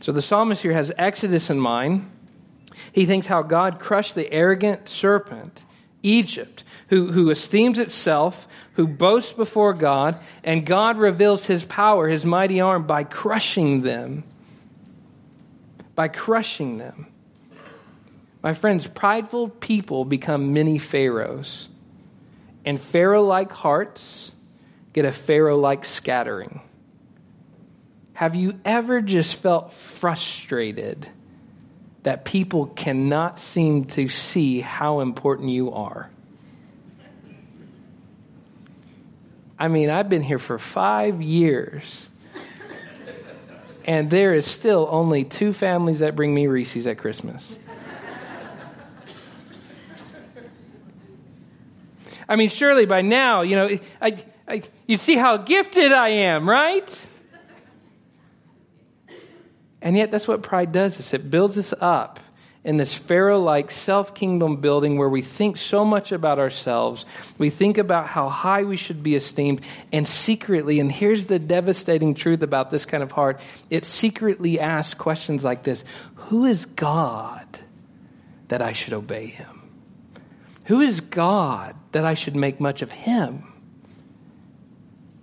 So 0.00 0.12
the 0.12 0.22
psalmist 0.22 0.62
here 0.62 0.72
has 0.72 0.92
Exodus 0.96 1.50
in 1.50 1.58
mind. 1.58 2.10
He 2.92 3.06
thinks 3.06 3.26
how 3.26 3.42
God 3.42 3.78
crushed 3.78 4.14
the 4.14 4.30
arrogant 4.30 4.88
serpent, 4.88 5.64
Egypt, 6.02 6.64
who, 6.88 7.10
who 7.10 7.30
esteems 7.30 7.78
itself, 7.78 8.46
who 8.74 8.86
boasts 8.86 9.32
before 9.32 9.72
God, 9.72 10.20
and 10.44 10.66
God 10.66 10.98
reveals 10.98 11.46
his 11.46 11.64
power, 11.64 12.08
his 12.08 12.24
mighty 12.24 12.60
arm, 12.60 12.86
by 12.86 13.04
crushing 13.04 13.82
them. 13.82 14.24
By 15.94 16.08
crushing 16.08 16.78
them. 16.78 17.06
My 18.42 18.54
friends, 18.54 18.86
prideful 18.86 19.48
people 19.48 20.04
become 20.04 20.52
mini 20.52 20.78
pharaohs. 20.78 21.68
And 22.64 22.80
Pharaoh 22.80 23.22
like 23.22 23.50
hearts 23.50 24.30
get 24.96 25.04
a 25.04 25.12
Pharaoh 25.12 25.58
like 25.58 25.84
scattering. 25.84 26.62
Have 28.14 28.34
you 28.34 28.58
ever 28.64 29.02
just 29.02 29.36
felt 29.36 29.70
frustrated 29.70 31.06
that 32.02 32.24
people 32.24 32.68
cannot 32.68 33.38
seem 33.38 33.84
to 33.84 34.08
see 34.08 34.60
how 34.60 35.00
important 35.00 35.50
you 35.50 35.70
are? 35.70 36.08
I 39.58 39.68
mean, 39.68 39.90
I've 39.90 40.08
been 40.08 40.22
here 40.22 40.38
for 40.38 40.58
five 40.58 41.20
years, 41.20 42.08
and 43.84 44.08
there 44.08 44.32
is 44.32 44.46
still 44.46 44.88
only 44.90 45.24
two 45.24 45.52
families 45.52 45.98
that 45.98 46.16
bring 46.16 46.34
me 46.34 46.46
Reese's 46.46 46.86
at 46.86 46.96
Christmas. 46.96 47.58
I 52.26 52.36
mean, 52.36 52.48
surely 52.48 52.86
by 52.86 53.02
now, 53.02 53.42
you 53.42 53.56
know, 53.56 53.78
I, 54.00 54.16
you 54.86 54.96
see 54.96 55.16
how 55.16 55.38
gifted 55.38 55.92
I 55.92 56.08
am, 56.08 56.48
right? 56.48 57.06
And 59.82 59.96
yet, 59.96 60.10
that's 60.10 60.26
what 60.26 60.42
pride 60.42 60.72
does 60.72 60.98
is 60.98 61.12
it 61.14 61.30
builds 61.30 61.58
us 61.58 61.74
up 61.80 62.20
in 62.66 62.76
this 62.76 62.92
Pharaoh 62.92 63.38
like 63.38 63.70
self 63.70 64.14
kingdom 64.14 64.56
building 64.56 64.98
where 64.98 65.08
we 65.08 65.22
think 65.22 65.56
so 65.56 65.84
much 65.84 66.10
about 66.10 66.40
ourselves. 66.40 67.06
We 67.38 67.50
think 67.50 67.78
about 67.78 68.08
how 68.08 68.28
high 68.28 68.64
we 68.64 68.76
should 68.76 69.02
be 69.02 69.14
esteemed, 69.14 69.60
and 69.92 70.06
secretly, 70.06 70.80
and 70.80 70.90
here's 70.90 71.26
the 71.26 71.38
devastating 71.38 72.14
truth 72.14 72.42
about 72.42 72.70
this 72.70 72.84
kind 72.84 73.02
of 73.02 73.12
heart 73.12 73.40
it 73.70 73.84
secretly 73.84 74.58
asks 74.58 74.94
questions 74.94 75.44
like 75.44 75.62
this 75.62 75.84
Who 76.14 76.44
is 76.44 76.66
God 76.66 77.46
that 78.48 78.62
I 78.62 78.72
should 78.72 78.92
obey 78.92 79.26
him? 79.26 79.62
Who 80.64 80.80
is 80.80 81.00
God 81.00 81.76
that 81.92 82.04
I 82.04 82.14
should 82.14 82.34
make 82.34 82.58
much 82.58 82.82
of 82.82 82.90
him? 82.90 83.52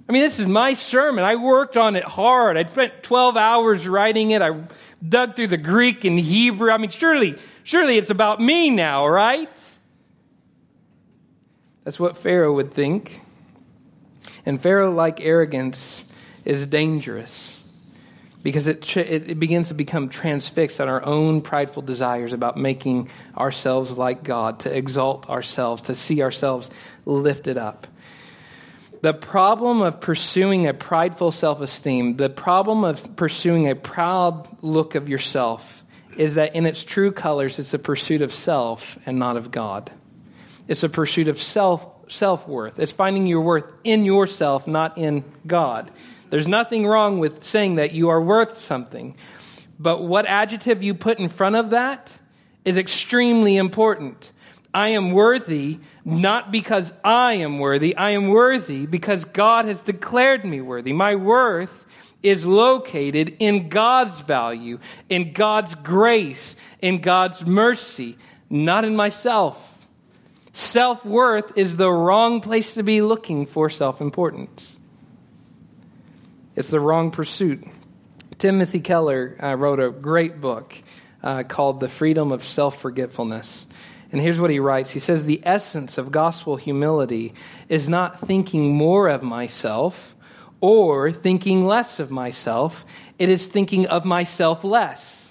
I 0.07 0.11
mean, 0.11 0.21
this 0.21 0.39
is 0.39 0.47
my 0.47 0.73
sermon. 0.73 1.23
I 1.23 1.35
worked 1.35 1.77
on 1.77 1.95
it 1.95 2.03
hard. 2.03 2.57
I 2.57 2.65
spent 2.65 3.03
12 3.03 3.37
hours 3.37 3.87
writing 3.87 4.31
it. 4.31 4.41
I 4.41 4.63
dug 5.07 5.35
through 5.35 5.47
the 5.47 5.57
Greek 5.57 6.03
and 6.03 6.19
Hebrew. 6.19 6.71
I 6.71 6.77
mean, 6.77 6.89
surely, 6.89 7.35
surely 7.63 7.97
it's 7.97 8.09
about 8.09 8.41
me 8.41 8.69
now, 8.69 9.07
right? 9.07 9.49
That's 11.83 11.99
what 11.99 12.17
Pharaoh 12.17 12.53
would 12.53 12.73
think. 12.73 13.21
And 14.45 14.61
Pharaoh 14.61 14.91
like 14.91 15.21
arrogance 15.21 16.03
is 16.43 16.65
dangerous 16.65 17.57
because 18.43 18.67
it, 18.67 18.97
it 18.97 19.39
begins 19.39 19.69
to 19.69 19.73
become 19.73 20.09
transfixed 20.09 20.81
on 20.81 20.89
our 20.89 21.03
own 21.05 21.41
prideful 21.41 21.81
desires 21.81 22.33
about 22.33 22.57
making 22.57 23.09
ourselves 23.37 23.97
like 23.97 24.21
God, 24.23 24.59
to 24.61 24.77
exalt 24.77 25.29
ourselves, 25.29 25.83
to 25.83 25.95
see 25.95 26.21
ourselves 26.21 26.69
lifted 27.05 27.57
up. 27.57 27.87
The 29.03 29.13
problem 29.13 29.81
of 29.81 29.99
pursuing 29.99 30.65
a 30.65 30.73
prideful 30.73 31.31
self 31.31 31.59
esteem, 31.59 32.15
the 32.15 32.29
problem 32.29 32.85
of 32.85 33.17
pursuing 33.17 33.69
a 33.69 33.75
proud 33.75 34.47
look 34.63 34.95
of 34.95 35.09
yourself, 35.09 35.83
is 36.15 36.35
that 36.35 36.55
in 36.55 36.65
its 36.65 36.85
true 36.85 37.11
colors, 37.11 37.59
it's 37.59 37.73
a 37.73 37.79
pursuit 37.79 38.21
of 38.21 38.33
self 38.33 38.97
and 39.05 39.19
not 39.19 39.35
of 39.35 39.51
God. 39.51 39.91
It's 40.69 40.83
a 40.83 40.89
pursuit 40.89 41.27
of 41.27 41.37
self 41.37 41.85
self 42.09 42.47
worth. 42.47 42.79
It's 42.79 42.93
finding 42.93 43.27
your 43.27 43.41
worth 43.41 43.65
in 43.83 44.05
yourself, 44.05 44.67
not 44.67 44.97
in 44.97 45.25
God. 45.45 45.91
There's 46.29 46.47
nothing 46.47 46.87
wrong 46.87 47.19
with 47.19 47.43
saying 47.43 47.75
that 47.75 47.91
you 47.91 48.07
are 48.07 48.21
worth 48.21 48.57
something. 48.59 49.17
But 49.77 50.01
what 50.01 50.27
adjective 50.27 50.81
you 50.81 50.93
put 50.93 51.19
in 51.19 51.27
front 51.27 51.57
of 51.57 51.71
that 51.71 52.17
is 52.63 52.77
extremely 52.77 53.57
important. 53.57 54.31
I 54.73 54.89
am 54.89 55.11
worthy 55.11 55.79
not 56.03 56.51
because 56.51 56.91
I 57.03 57.33
am 57.33 57.59
worthy. 57.59 57.95
I 57.95 58.11
am 58.11 58.29
worthy 58.29 58.85
because 58.85 59.23
God 59.25 59.65
has 59.65 59.81
declared 59.81 60.43
me 60.43 60.61
worthy. 60.61 60.93
My 60.93 61.15
worth 61.15 61.85
is 62.23 62.45
located 62.45 63.35
in 63.39 63.69
God's 63.69 64.21
value, 64.21 64.79
in 65.09 65.33
God's 65.33 65.75
grace, 65.75 66.55
in 66.81 67.01
God's 67.01 67.45
mercy, 67.45 68.17
not 68.49 68.85
in 68.85 68.95
myself. 68.95 69.69
Self 70.53 71.05
worth 71.05 71.57
is 71.57 71.77
the 71.77 71.91
wrong 71.91 72.41
place 72.41 72.75
to 72.75 72.83
be 72.83 73.01
looking 73.01 73.45
for 73.45 73.69
self 73.69 74.01
importance. 74.01 74.75
It's 76.55 76.69
the 76.69 76.79
wrong 76.79 77.11
pursuit. 77.11 77.65
Timothy 78.37 78.79
Keller 78.79 79.35
uh, 79.41 79.55
wrote 79.55 79.79
a 79.79 79.89
great 79.89 80.39
book 80.39 80.75
uh, 81.23 81.43
called 81.43 81.79
The 81.79 81.89
Freedom 81.89 82.31
of 82.31 82.43
Self 82.43 82.79
Forgetfulness. 82.81 83.65
And 84.13 84.21
here's 84.21 84.39
what 84.39 84.51
he 84.51 84.59
writes 84.59 84.91
He 84.91 84.99
says, 84.99 85.25
The 85.25 85.41
essence 85.43 85.97
of 85.97 86.11
gospel 86.11 86.55
humility 86.55 87.33
is 87.67 87.89
not 87.89 88.19
thinking 88.19 88.73
more 88.73 89.09
of 89.09 89.23
myself 89.23 90.15
or 90.61 91.11
thinking 91.11 91.65
less 91.65 91.99
of 91.99 92.09
myself, 92.09 92.85
it 93.19 93.27
is 93.27 93.45
thinking 93.45 93.87
of 93.87 94.05
myself 94.05 94.63
less. 94.63 95.29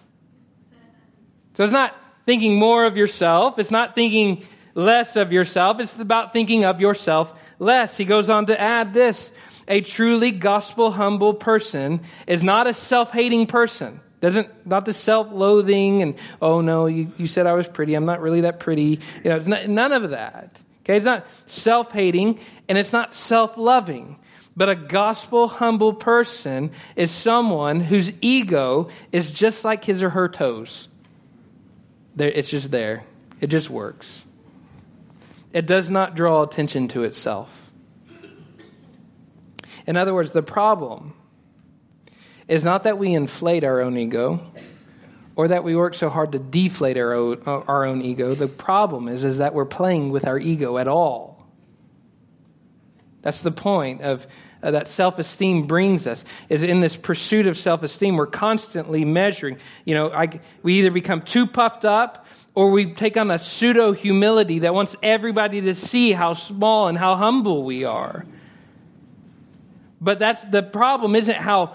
So 1.55 1.65
it's 1.65 1.73
not 1.73 1.95
thinking 2.27 2.59
more 2.59 2.85
of 2.85 2.99
yourself, 2.99 3.59
it's 3.59 3.71
not 3.71 3.95
thinking 3.95 4.45
less 4.75 5.17
of 5.17 5.33
yourself, 5.33 5.81
it's 5.81 5.99
about 5.99 6.35
thinking 6.35 6.65
of 6.65 6.83
yourself 6.83 7.33
less. 7.59 7.97
He 7.97 8.05
goes 8.05 8.29
on 8.29 8.47
to 8.47 8.61
add 8.61 8.93
this 8.93 9.31
a 9.69 9.81
truly 9.81 10.33
gospel 10.33 10.91
humble 10.91 11.33
person 11.33 12.01
is 12.27 12.43
not 12.43 12.67
a 12.67 12.75
self 12.75 13.11
hating 13.11 13.47
person. 13.47 14.02
Doesn't, 14.23 14.65
not 14.65 14.85
the 14.85 14.93
self-loathing 14.93 16.01
and, 16.01 16.15
oh 16.41 16.61
no, 16.61 16.87
you, 16.87 17.11
you 17.19 17.27
said 17.27 17.49
I 17.49 17.55
was 17.55 17.67
pretty. 17.67 17.95
I'm 17.95 18.07
not 18.07 18.21
really 18.21 18.43
that 18.43 18.61
pretty. 18.61 19.01
You 19.25 19.31
know, 19.31 19.35
it's 19.35 19.49
not, 19.49 19.69
none 19.69 19.91
of 19.91 20.11
that. 20.11 20.63
Okay. 20.83 20.97
It's 20.97 21.05
not 21.05 21.27
self-hating 21.47 22.39
and 22.69 22.79
it's 22.79 22.93
not 22.93 23.15
self-loving. 23.15 24.17
But 24.57 24.69
a 24.69 24.77
gospel 24.77 25.49
humble 25.49 25.93
person 25.93 26.71
is 26.95 27.11
someone 27.11 27.81
whose 27.81 28.13
ego 28.21 28.91
is 29.11 29.29
just 29.29 29.65
like 29.65 29.85
his 29.85 30.05
or 30.05 30.11
her 30.11 30.29
toes. 30.29 30.87
There, 32.15 32.29
it's 32.29 32.49
just 32.49 32.71
there. 32.71 33.03
It 33.41 33.49
just 33.49 33.71
works. 33.71 34.25
It 35.53 35.67
does 35.67 35.91
not 35.91 36.15
draw 36.15 36.43
attention 36.43 36.87
to 36.89 37.03
itself. 37.03 37.73
In 39.85 39.97
other 39.97 40.15
words, 40.15 40.31
the 40.31 40.45
problem 40.45 41.15
is 42.53 42.65
not 42.65 42.83
that 42.83 42.99
we 42.99 43.15
inflate 43.15 43.65
our 43.65 43.81
own 43.81 43.97
ego 43.97 44.47
or 45.37 45.49
that 45.49 45.65
we 45.65 45.75
work 45.75 45.95
so 45.95 46.11
hard 46.11 46.33
to 46.33 46.39
deflate 46.39 46.99
our 46.99 47.15
own, 47.15 47.41
our 47.47 47.87
own 47.87 48.03
ego. 48.03 48.35
The 48.35 48.47
problem 48.47 49.09
is, 49.09 49.25
is 49.25 49.39
that 49.39 49.55
we're 49.55 49.65
playing 49.65 50.11
with 50.11 50.27
our 50.27 50.39
ego 50.39 50.77
at 50.77 50.87
all. 50.87 51.47
That's 53.23 53.41
the 53.41 53.53
point 53.53 54.03
of 54.03 54.27
uh, 54.63 54.73
that 54.73 54.87
self-esteem 54.87 55.67
brings 55.67 56.07
us 56.07 56.27
is 56.51 56.63
in 56.63 56.81
this 56.81 56.95
pursuit 56.95 57.47
of 57.47 57.57
self-esteem 57.57 58.17
we're 58.17 58.27
constantly 58.27 59.05
measuring 59.05 59.57
you 59.85 59.95
know 59.95 60.13
I, 60.13 60.39
we 60.63 60.79
either 60.79 60.93
become 60.93 61.23
too 61.23 61.49
puffed 61.49 61.85
up 61.85 62.27
or 62.55 62.71
we 62.71 62.93
take 62.95 63.17
on 63.17 63.33
a 63.33 63.41
pseudo 63.41 63.91
humility 63.91 64.61
that 64.61 64.73
wants 64.73 64.95
everybody 65.03 65.63
to 65.63 65.75
see 65.75 66.13
how 66.13 66.35
small 66.35 66.87
and 66.87 66.97
how 66.97 67.17
humble 67.17 67.65
we 67.65 67.83
are 67.83 68.25
but 70.01 70.21
that's 70.21 70.45
the 70.45 70.63
problem 70.63 71.17
isn't 71.17 71.39
how 71.39 71.75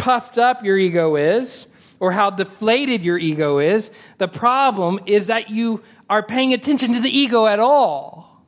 puffed 0.00 0.38
up 0.38 0.64
your 0.64 0.78
ego 0.78 1.16
is 1.16 1.66
or 2.00 2.10
how 2.10 2.30
deflated 2.30 3.04
your 3.04 3.18
ego 3.18 3.58
is. 3.58 3.90
The 4.18 4.28
problem 4.28 5.00
is 5.06 5.26
that 5.26 5.50
you 5.50 5.82
are 6.08 6.22
paying 6.22 6.54
attention 6.54 6.94
to 6.94 7.00
the 7.00 7.10
ego 7.10 7.46
at 7.46 7.60
all. 7.60 8.42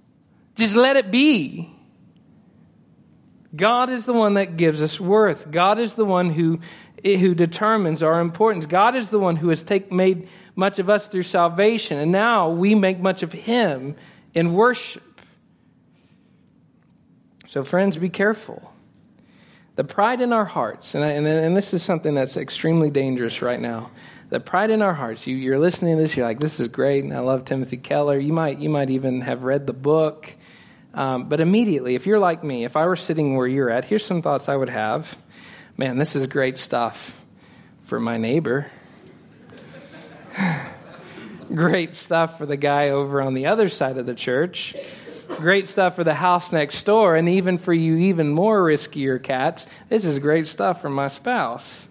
Just 0.56 0.74
let 0.74 0.96
it 0.96 1.10
be. 1.10 1.68
God 3.54 3.90
is 3.90 4.06
the 4.06 4.14
one 4.14 4.34
that 4.34 4.56
gives 4.56 4.80
us 4.80 4.98
worth. 4.98 5.50
God 5.50 5.78
is 5.78 5.94
the 5.94 6.06
one 6.06 6.30
who, 6.30 6.60
who 7.04 7.34
determines 7.34 8.02
our 8.02 8.20
importance. 8.20 8.64
God 8.64 8.96
is 8.96 9.10
the 9.10 9.18
one 9.18 9.36
who 9.36 9.50
has 9.50 9.62
take, 9.62 9.92
made 9.92 10.28
much 10.56 10.78
of 10.78 10.88
us 10.88 11.08
through 11.08 11.24
salvation, 11.24 11.98
and 11.98 12.10
now 12.10 12.48
we 12.48 12.74
make 12.74 12.98
much 12.98 13.22
of 13.22 13.32
Him 13.32 13.94
in 14.32 14.54
worship. 14.54 15.02
So, 17.46 17.62
friends, 17.62 17.98
be 17.98 18.08
careful. 18.08 18.71
The 19.74 19.84
pride 19.84 20.20
in 20.20 20.34
our 20.34 20.44
hearts, 20.44 20.94
and, 20.94 21.02
I, 21.02 21.12
and, 21.12 21.26
and 21.26 21.56
this 21.56 21.72
is 21.72 21.82
something 21.82 22.14
that's 22.14 22.36
extremely 22.36 22.90
dangerous 22.90 23.40
right 23.40 23.60
now. 23.60 23.90
The 24.28 24.38
pride 24.38 24.70
in 24.70 24.82
our 24.82 24.92
hearts. 24.92 25.26
You, 25.26 25.34
you're 25.36 25.58
listening 25.58 25.96
to 25.96 26.02
this, 26.02 26.14
you're 26.14 26.26
like, 26.26 26.40
this 26.40 26.60
is 26.60 26.68
great, 26.68 27.04
and 27.04 27.12
I 27.12 27.20
love 27.20 27.46
Timothy 27.46 27.78
Keller. 27.78 28.18
You 28.18 28.34
might, 28.34 28.58
you 28.58 28.68
might 28.68 28.90
even 28.90 29.22
have 29.22 29.44
read 29.44 29.66
the 29.66 29.72
book. 29.72 30.34
Um, 30.92 31.30
but 31.30 31.40
immediately, 31.40 31.94
if 31.94 32.06
you're 32.06 32.18
like 32.18 32.44
me, 32.44 32.64
if 32.64 32.76
I 32.76 32.86
were 32.86 32.96
sitting 32.96 33.34
where 33.34 33.46
you're 33.46 33.70
at, 33.70 33.84
here's 33.84 34.04
some 34.04 34.20
thoughts 34.20 34.50
I 34.50 34.56
would 34.56 34.68
have. 34.68 35.16
Man, 35.78 35.96
this 35.96 36.16
is 36.16 36.26
great 36.26 36.58
stuff 36.58 37.18
for 37.84 37.98
my 37.98 38.18
neighbor. 38.18 38.70
great 41.54 41.94
stuff 41.94 42.36
for 42.36 42.44
the 42.44 42.58
guy 42.58 42.90
over 42.90 43.22
on 43.22 43.32
the 43.32 43.46
other 43.46 43.70
side 43.70 43.96
of 43.96 44.04
the 44.04 44.14
church 44.14 44.74
great 45.36 45.68
stuff 45.68 45.96
for 45.96 46.04
the 46.04 46.14
house 46.14 46.52
next 46.52 46.82
door, 46.84 47.16
and 47.16 47.28
even 47.28 47.58
for 47.58 47.72
you, 47.72 47.96
even 47.96 48.28
more 48.28 48.62
riskier 48.62 49.22
cats, 49.22 49.66
this 49.88 50.04
is 50.04 50.18
great 50.18 50.48
stuff 50.48 50.80
for 50.80 50.90
my 50.90 51.08
spouse. 51.08 51.88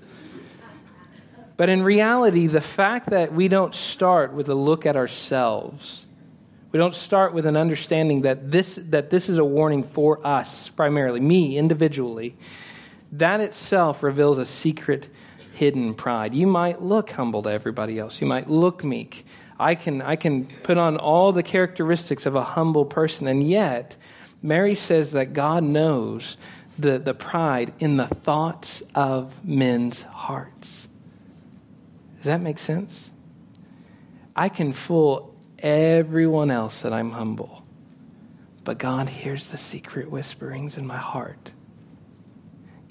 But 1.58 1.70
in 1.70 1.84
reality, 1.84 2.48
the 2.48 2.62
fact 2.62 3.12
that 3.12 3.34
we 3.34 3.48
don't 3.48 3.76
start 3.76 4.34
with 4.34 4.50
a 4.50 4.56
look 4.56 4.86
at 4.86 4.96
ourselves, 4.96 6.06
we 6.72 6.80
don't 6.80 6.96
start 6.96 7.34
with 7.34 7.46
an 7.46 7.58
understanding 7.58 8.22
that 8.22 8.50
this, 8.50 8.80
that 8.90 9.10
this 9.10 9.30
is 9.30 9.38
a 9.38 9.46
warning 9.46 9.84
for 9.84 10.26
us, 10.26 10.70
primarily, 10.70 11.20
me 11.20 11.58
individually, 11.58 12.36
that 13.12 13.42
itself 13.42 14.02
reveals 14.02 14.38
a 14.38 14.46
secret 14.46 15.10
hidden 15.54 15.94
pride. 15.94 16.34
You 16.34 16.48
might 16.48 16.82
look 16.82 17.12
humble 17.12 17.44
to 17.44 17.52
everybody 17.52 18.00
else, 18.00 18.22
you 18.22 18.28
might 18.28 18.50
look 18.50 18.84
meek, 18.84 19.26
I 19.62 19.76
can, 19.76 20.02
I 20.02 20.16
can 20.16 20.46
put 20.46 20.78
on 20.78 20.98
all 20.98 21.32
the 21.32 21.44
characteristics 21.44 22.26
of 22.26 22.36
a 22.36 22.44
humble 22.44 22.86
person. 22.86 23.28
And 23.28 23.48
yet, 23.48 23.96
Mary 24.42 24.76
says 24.76 25.12
that 25.12 25.34
God 25.34 25.64
knows 25.64 26.38
the, 26.80 26.98
the 26.98 27.14
pride 27.14 27.74
in 27.80 27.98
the 27.98 28.08
thoughts 28.08 28.82
of 28.96 29.46
men's 29.46 30.02
hearts. 30.02 30.88
Does 32.18 32.26
that 32.26 32.42
make 32.42 32.58
sense? 32.58 33.12
I 34.36 34.50
can 34.50 34.74
fool 34.74 35.36
everyone 35.60 36.50
else 36.50 36.82
that 36.82 36.94
I'm 36.94 37.12
humble, 37.12 37.64
but 38.64 38.78
God 38.78 39.10
hears 39.10 39.50
the 39.50 39.58
secret 39.58 40.10
whisperings 40.10 40.78
in 40.78 40.88
my 40.88 40.98
heart. 40.98 41.52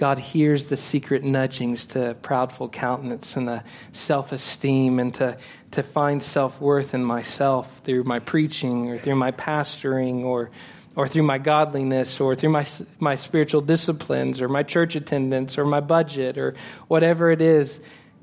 God 0.00 0.18
hears 0.18 0.64
the 0.64 0.78
secret 0.78 1.22
nudgings 1.24 1.84
to 1.88 2.16
proudful 2.22 2.72
countenance 2.72 3.36
and 3.36 3.46
the 3.46 3.62
self 3.92 4.32
esteem 4.32 4.98
and 4.98 5.12
to, 5.16 5.36
to 5.72 5.82
find 5.82 6.22
self 6.22 6.58
worth 6.58 6.94
in 6.94 7.04
myself 7.04 7.80
through 7.80 8.04
my 8.04 8.18
preaching 8.18 8.88
or 8.88 8.96
through 8.96 9.16
my 9.16 9.30
pastoring 9.30 10.22
or, 10.24 10.52
or 10.96 11.06
through 11.06 11.24
my 11.24 11.36
godliness 11.36 12.18
or 12.18 12.34
through 12.34 12.48
my, 12.48 12.66
my 12.98 13.14
spiritual 13.14 13.60
disciplines 13.60 14.40
or 14.40 14.48
my 14.48 14.62
church 14.62 14.96
attendance 14.96 15.58
or 15.58 15.66
my 15.66 15.80
budget 15.80 16.38
or 16.38 16.54
whatever 16.88 17.30
it 17.30 17.42
is. 17.42 17.78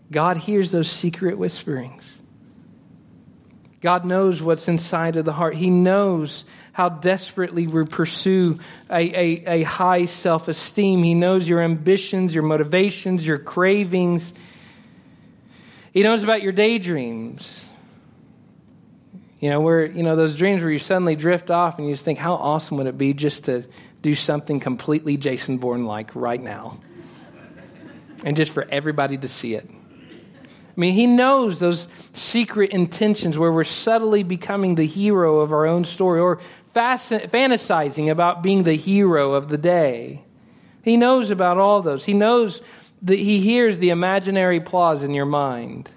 God 0.09 0.37
hears 0.37 0.71
those 0.71 0.89
secret 0.89 1.37
whisperings. 1.37 2.11
God 3.81 4.03
knows 4.03 4.41
what's 4.41 4.67
inside 4.67 5.15
of 5.15 5.25
the 5.25 5.33
heart. 5.33 5.53
He 5.53 5.69
knows 5.69 6.43
how 6.77 6.89
desperately 6.89 7.65
we 7.65 7.83
pursue 7.85 8.59
a, 8.87 8.99
a, 8.99 9.61
a 9.61 9.63
high 9.63 10.05
self 10.05 10.47
esteem. 10.47 11.01
He 11.01 11.15
knows 11.15 11.49
your 11.49 11.59
ambitions, 11.59 12.35
your 12.35 12.43
motivations, 12.43 13.25
your 13.25 13.39
cravings. 13.39 14.31
He 15.91 16.03
knows 16.03 16.21
about 16.21 16.43
your 16.43 16.51
daydreams. 16.51 17.67
You 19.39 19.49
know, 19.49 19.59
where, 19.59 19.87
you 19.87 20.03
know, 20.03 20.15
those 20.15 20.35
dreams 20.35 20.61
where 20.61 20.69
you 20.69 20.77
suddenly 20.77 21.15
drift 21.15 21.49
off 21.49 21.79
and 21.79 21.87
you 21.87 21.95
just 21.95 22.05
think, 22.05 22.19
how 22.19 22.35
awesome 22.35 22.77
would 22.77 22.85
it 22.85 22.95
be 22.95 23.11
just 23.13 23.45
to 23.45 23.67
do 24.03 24.13
something 24.13 24.59
completely 24.59 25.17
Jason 25.17 25.57
Bourne 25.57 25.85
like 25.85 26.15
right 26.15 26.41
now? 26.41 26.77
And 28.23 28.37
just 28.37 28.51
for 28.51 28.67
everybody 28.69 29.17
to 29.17 29.27
see 29.27 29.55
it. 29.55 29.67
I 30.77 30.79
mean, 30.79 30.93
he 30.93 31.07
knows 31.07 31.59
those 31.59 31.87
secret 32.13 32.69
intentions 32.69 33.35
where 33.35 33.51
we're 33.51 33.63
subtly 33.63 34.21
becoming 34.21 34.75
the 34.75 34.85
hero 34.85 35.39
of 35.39 35.51
our 35.51 35.65
own 35.65 35.85
story 35.85 36.19
or 36.19 36.39
fantasizing 36.77 38.09
about 38.09 38.41
being 38.41 38.63
the 38.63 38.75
hero 38.75 39.33
of 39.33 39.49
the 39.49 39.57
day. 39.57 40.23
He 40.83 40.97
knows 40.97 41.31
about 41.31 41.57
all 41.57 41.81
those. 41.81 42.05
He 42.05 42.13
knows 42.13 42.61
that 43.01 43.19
he 43.19 43.39
hears 43.39 43.77
the 43.79 43.89
imaginary 43.89 44.57
applause 44.57 45.03
in 45.03 45.13
your 45.13 45.25
mind 45.25 45.91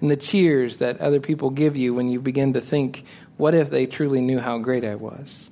and 0.00 0.10
the 0.10 0.16
cheers 0.16 0.78
that 0.78 1.00
other 1.00 1.20
people 1.20 1.50
give 1.50 1.76
you 1.76 1.94
when 1.94 2.08
you 2.08 2.20
begin 2.20 2.54
to 2.54 2.60
think, 2.60 3.04
what 3.36 3.54
if 3.54 3.70
they 3.70 3.86
truly 3.86 4.20
knew 4.20 4.38
how 4.38 4.58
great 4.58 4.84
I 4.84 4.94
was? 4.94 5.50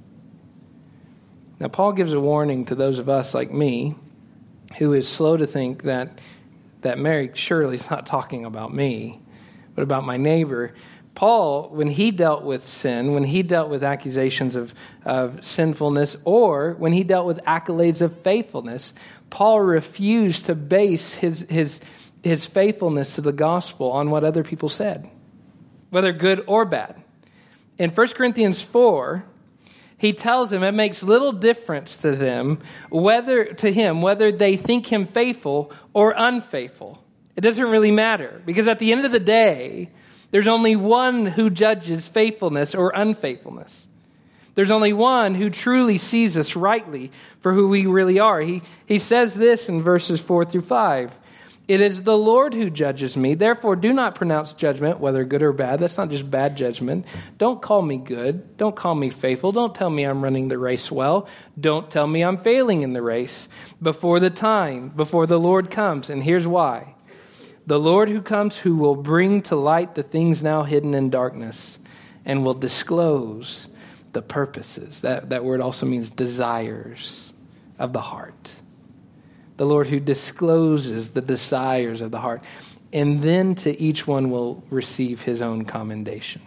Now, 1.60 1.68
Paul 1.68 1.92
gives 1.92 2.12
a 2.12 2.20
warning 2.20 2.66
to 2.66 2.74
those 2.74 2.98
of 2.98 3.08
us 3.08 3.34
like 3.34 3.52
me 3.52 3.94
who 4.78 4.92
is 4.92 5.08
slow 5.08 5.36
to 5.36 5.46
think 5.46 5.84
that, 5.84 6.20
that 6.82 6.98
Mary 6.98 7.30
surely 7.34 7.76
is 7.76 7.90
not 7.90 8.06
talking 8.06 8.44
about 8.44 8.72
me, 8.72 9.20
but 9.74 9.82
about 9.82 10.04
my 10.04 10.16
neighbor. 10.16 10.74
Paul, 11.18 11.70
when 11.70 11.88
he 11.88 12.12
dealt 12.12 12.44
with 12.44 12.64
sin, 12.64 13.12
when 13.12 13.24
he 13.24 13.42
dealt 13.42 13.70
with 13.70 13.82
accusations 13.82 14.54
of, 14.54 14.72
of 15.04 15.44
sinfulness, 15.44 16.16
or 16.24 16.76
when 16.78 16.92
he 16.92 17.02
dealt 17.02 17.26
with 17.26 17.40
accolades 17.44 18.02
of 18.02 18.16
faithfulness, 18.20 18.94
Paul 19.28 19.60
refused 19.60 20.46
to 20.46 20.54
base 20.54 21.14
his, 21.14 21.40
his, 21.50 21.80
his 22.22 22.46
faithfulness 22.46 23.16
to 23.16 23.20
the 23.20 23.32
gospel 23.32 23.90
on 23.90 24.10
what 24.10 24.22
other 24.22 24.44
people 24.44 24.68
said, 24.68 25.10
whether 25.90 26.12
good 26.12 26.44
or 26.46 26.64
bad. 26.64 26.94
In 27.78 27.90
1 27.90 28.06
Corinthians 28.10 28.62
4, 28.62 29.24
he 29.96 30.12
tells 30.12 30.50
them 30.50 30.62
it 30.62 30.70
makes 30.70 31.02
little 31.02 31.32
difference 31.32 31.96
to 31.96 32.14
them 32.14 32.60
whether 32.90 33.46
to 33.54 33.72
him 33.72 34.02
whether 34.02 34.30
they 34.30 34.56
think 34.56 34.86
him 34.86 35.04
faithful 35.04 35.72
or 35.92 36.14
unfaithful. 36.16 37.02
It 37.34 37.40
doesn't 37.40 37.68
really 37.68 37.90
matter 37.90 38.40
because 38.46 38.68
at 38.68 38.78
the 38.78 38.92
end 38.92 39.04
of 39.04 39.10
the 39.10 39.18
day, 39.18 39.90
there's 40.30 40.46
only 40.46 40.76
one 40.76 41.26
who 41.26 41.50
judges 41.50 42.08
faithfulness 42.08 42.74
or 42.74 42.92
unfaithfulness. 42.94 43.86
There's 44.54 44.70
only 44.70 44.92
one 44.92 45.36
who 45.36 45.50
truly 45.50 45.98
sees 45.98 46.36
us 46.36 46.56
rightly 46.56 47.12
for 47.40 47.52
who 47.52 47.68
we 47.68 47.86
really 47.86 48.18
are. 48.18 48.40
He, 48.40 48.62
he 48.86 48.98
says 48.98 49.34
this 49.34 49.68
in 49.68 49.82
verses 49.82 50.20
4 50.20 50.44
through 50.44 50.62
5. 50.62 51.16
It 51.68 51.82
is 51.82 52.02
the 52.02 52.16
Lord 52.16 52.54
who 52.54 52.70
judges 52.70 53.14
me. 53.16 53.34
Therefore, 53.34 53.76
do 53.76 53.92
not 53.92 54.14
pronounce 54.14 54.54
judgment, 54.54 55.00
whether 55.00 55.22
good 55.24 55.42
or 55.42 55.52
bad. 55.52 55.80
That's 55.80 55.98
not 55.98 56.08
just 56.08 56.28
bad 56.28 56.56
judgment. 56.56 57.06
Don't 57.36 57.60
call 57.60 57.82
me 57.82 57.98
good. 57.98 58.56
Don't 58.56 58.74
call 58.74 58.94
me 58.94 59.10
faithful. 59.10 59.52
Don't 59.52 59.74
tell 59.74 59.90
me 59.90 60.04
I'm 60.04 60.24
running 60.24 60.48
the 60.48 60.58
race 60.58 60.90
well. 60.90 61.28
Don't 61.60 61.90
tell 61.90 62.06
me 62.06 62.22
I'm 62.22 62.38
failing 62.38 62.82
in 62.82 62.94
the 62.94 63.02
race 63.02 63.48
before 63.82 64.18
the 64.18 64.30
time, 64.30 64.88
before 64.88 65.26
the 65.26 65.38
Lord 65.38 65.70
comes. 65.70 66.08
And 66.10 66.22
here's 66.22 66.46
why 66.46 66.94
the 67.68 67.78
Lord 67.78 68.08
who 68.08 68.22
comes, 68.22 68.56
who 68.56 68.76
will 68.76 68.96
bring 68.96 69.42
to 69.42 69.54
light 69.54 69.94
the 69.94 70.02
things 70.02 70.42
now 70.42 70.62
hidden 70.62 70.94
in 70.94 71.10
darkness 71.10 71.78
and 72.24 72.42
will 72.42 72.54
disclose 72.54 73.68
the 74.14 74.22
purposes. 74.22 75.02
That, 75.02 75.28
that 75.28 75.44
word 75.44 75.60
also 75.60 75.84
means 75.84 76.08
desires 76.08 77.30
of 77.78 77.92
the 77.92 78.00
heart. 78.00 78.52
The 79.58 79.66
Lord 79.66 79.86
who 79.86 80.00
discloses 80.00 81.10
the 81.10 81.20
desires 81.20 82.00
of 82.00 82.10
the 82.10 82.20
heart. 82.20 82.42
And 82.90 83.20
then 83.20 83.54
to 83.56 83.78
each 83.78 84.06
one 84.06 84.30
will 84.30 84.64
receive 84.70 85.20
his 85.20 85.42
own 85.42 85.66
commendation. 85.66 86.40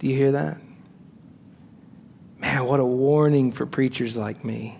Do 0.00 0.08
you 0.08 0.16
hear 0.16 0.32
that? 0.32 0.58
Man, 2.38 2.64
what 2.64 2.80
a 2.80 2.84
warning 2.84 3.52
for 3.52 3.66
preachers 3.66 4.16
like 4.16 4.44
me. 4.44 4.79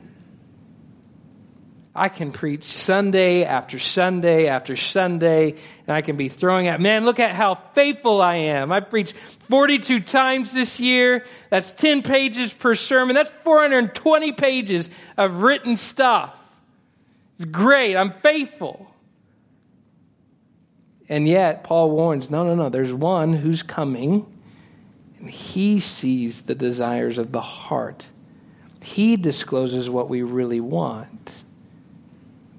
I 1.94 2.08
can 2.08 2.30
preach 2.30 2.62
Sunday 2.62 3.42
after 3.42 3.80
Sunday 3.80 4.46
after 4.46 4.76
Sunday, 4.76 5.56
and 5.86 5.96
I 5.96 6.02
can 6.02 6.16
be 6.16 6.28
throwing 6.28 6.68
out, 6.68 6.80
man, 6.80 7.04
look 7.04 7.18
at 7.18 7.34
how 7.34 7.56
faithful 7.74 8.22
I 8.22 8.36
am. 8.36 8.70
I 8.70 8.78
preached 8.78 9.14
42 9.14 10.00
times 10.00 10.52
this 10.52 10.78
year. 10.78 11.24
That's 11.50 11.72
10 11.72 12.02
pages 12.02 12.52
per 12.52 12.76
sermon. 12.76 13.16
That's 13.16 13.30
420 13.30 14.32
pages 14.32 14.88
of 15.16 15.42
written 15.42 15.76
stuff. 15.76 16.40
It's 17.36 17.46
great. 17.46 17.96
I'm 17.96 18.12
faithful. 18.12 18.94
And 21.08 21.26
yet, 21.26 21.64
Paul 21.64 21.90
warns 21.90 22.30
no, 22.30 22.44
no, 22.44 22.54
no, 22.54 22.68
there's 22.68 22.92
one 22.92 23.32
who's 23.32 23.64
coming, 23.64 24.26
and 25.18 25.28
he 25.28 25.80
sees 25.80 26.42
the 26.42 26.54
desires 26.54 27.18
of 27.18 27.32
the 27.32 27.40
heart. 27.40 28.06
He 28.80 29.16
discloses 29.16 29.90
what 29.90 30.08
we 30.08 30.22
really 30.22 30.60
want. 30.60 31.42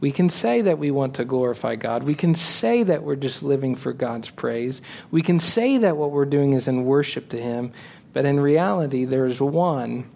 We 0.01 0.11
can 0.11 0.29
say 0.29 0.63
that 0.63 0.79
we 0.79 0.89
want 0.89 1.15
to 1.15 1.25
glorify 1.25 1.75
God. 1.75 2.03
We 2.03 2.15
can 2.15 2.33
say 2.33 2.81
that 2.83 3.03
we're 3.03 3.15
just 3.15 3.43
living 3.43 3.75
for 3.75 3.93
God's 3.93 4.31
praise. 4.31 4.81
We 5.11 5.21
can 5.21 5.39
say 5.39 5.77
that 5.77 5.95
what 5.95 6.11
we're 6.11 6.25
doing 6.25 6.53
is 6.53 6.67
in 6.67 6.85
worship 6.85 7.29
to 7.29 7.41
Him. 7.41 7.71
But 8.11 8.25
in 8.25 8.39
reality, 8.39 9.05
there 9.05 9.27
is 9.27 9.39
one 9.39 10.09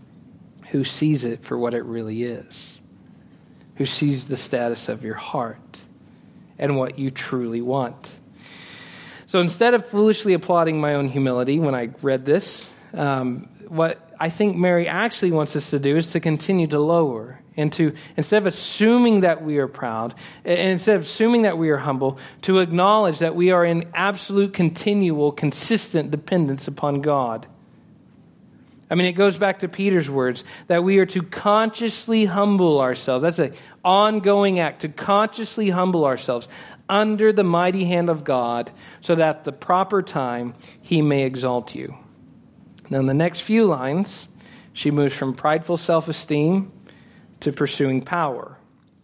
who 0.72 0.84
sees 0.84 1.24
it 1.24 1.44
for 1.44 1.58
what 1.58 1.76
it 1.76 1.86
really 1.86 2.24
is, 2.24 2.80
who 3.76 3.86
sees 3.86 4.26
the 4.26 4.38
status 4.38 4.90
of 4.90 5.06
your 5.06 5.16
heart 5.16 5.84
and 6.58 6.78
what 6.78 6.98
you 6.98 7.12
truly 7.12 7.62
want. 7.62 8.12
So 9.28 9.40
instead 9.40 9.76
of 9.76 9.86
foolishly 9.86 10.34
applauding 10.34 10.82
my 10.82 10.96
own 10.96 11.10
humility 11.10 11.60
when 11.60 11.76
I 11.76 11.92
read 12.02 12.26
this, 12.26 12.70
um, 12.94 13.50
what 13.68 14.10
I 14.20 14.30
think 14.30 14.56
Mary 14.56 14.88
actually 14.88 15.32
wants 15.32 15.56
us 15.56 15.70
to 15.72 15.80
do 15.80 15.98
is 15.98 16.12
to 16.12 16.20
continue 16.20 16.68
to 16.68 16.80
lower 16.80 17.42
and 17.58 17.72
to 17.74 17.94
instead 18.18 18.38
of 18.42 18.48
assuming 18.48 19.22
that 19.22 19.44
we 19.44 19.58
are 19.58 19.68
proud 19.68 20.14
and 20.44 20.72
instead 20.72 20.96
of 20.96 21.04
assuming 21.04 21.44
that 21.44 21.58
we 21.58 21.70
are 21.70 21.78
humble 21.78 22.18
to 22.44 22.60
acknowledge 22.60 23.20
that 23.20 23.36
we 23.36 23.52
are 23.52 23.66
in 23.66 23.90
absolute 23.94 24.54
continual 24.54 25.32
consistent 25.32 26.12
dependence 26.12 26.68
upon 26.68 27.02
god. 27.02 27.48
I 28.90 28.96
mean 28.96 29.08
it 29.08 29.14
goes 29.14 29.38
back 29.38 29.60
to 29.60 29.68
peter's 29.68 30.10
words 30.10 30.44
that 30.68 30.84
we 30.84 31.00
are 31.00 31.06
to 31.08 31.24
consciously 31.24 32.26
humble 32.26 32.80
ourselves. 32.80 33.24
That's 33.24 33.40
an 33.40 33.54
ongoing 33.84 34.60
act 34.60 34.82
to 34.82 34.90
consciously 34.90 35.70
humble 35.70 36.06
ourselves 36.06 36.48
under 36.88 37.34
the 37.34 37.44
mighty 37.44 37.86
hand 37.86 38.10
of 38.10 38.24
god 38.24 38.72
so 39.02 39.16
that 39.16 39.38
at 39.38 39.44
the 39.44 39.52
proper 39.52 40.02
time 40.02 40.54
he 40.82 41.02
may 41.02 41.24
exalt 41.24 41.74
you 41.74 41.96
now 42.90 43.00
in 43.00 43.06
the 43.06 43.14
next 43.14 43.42
few 43.42 43.66
lines 43.66 44.28
she 44.74 44.92
moves 44.92 45.14
from 45.14 45.34
prideful 45.34 45.78
self-esteem 45.78 46.72
to 47.40 47.52
pursuing 47.52 48.02
power. 48.02 48.58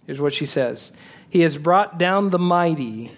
Here's 0.05 0.19
what 0.19 0.33
she 0.33 0.45
says 0.45 0.91
He 1.29 1.41
has 1.41 1.57
brought 1.57 1.97
down 1.97 2.29
the 2.29 2.39
mighty, 2.39 3.11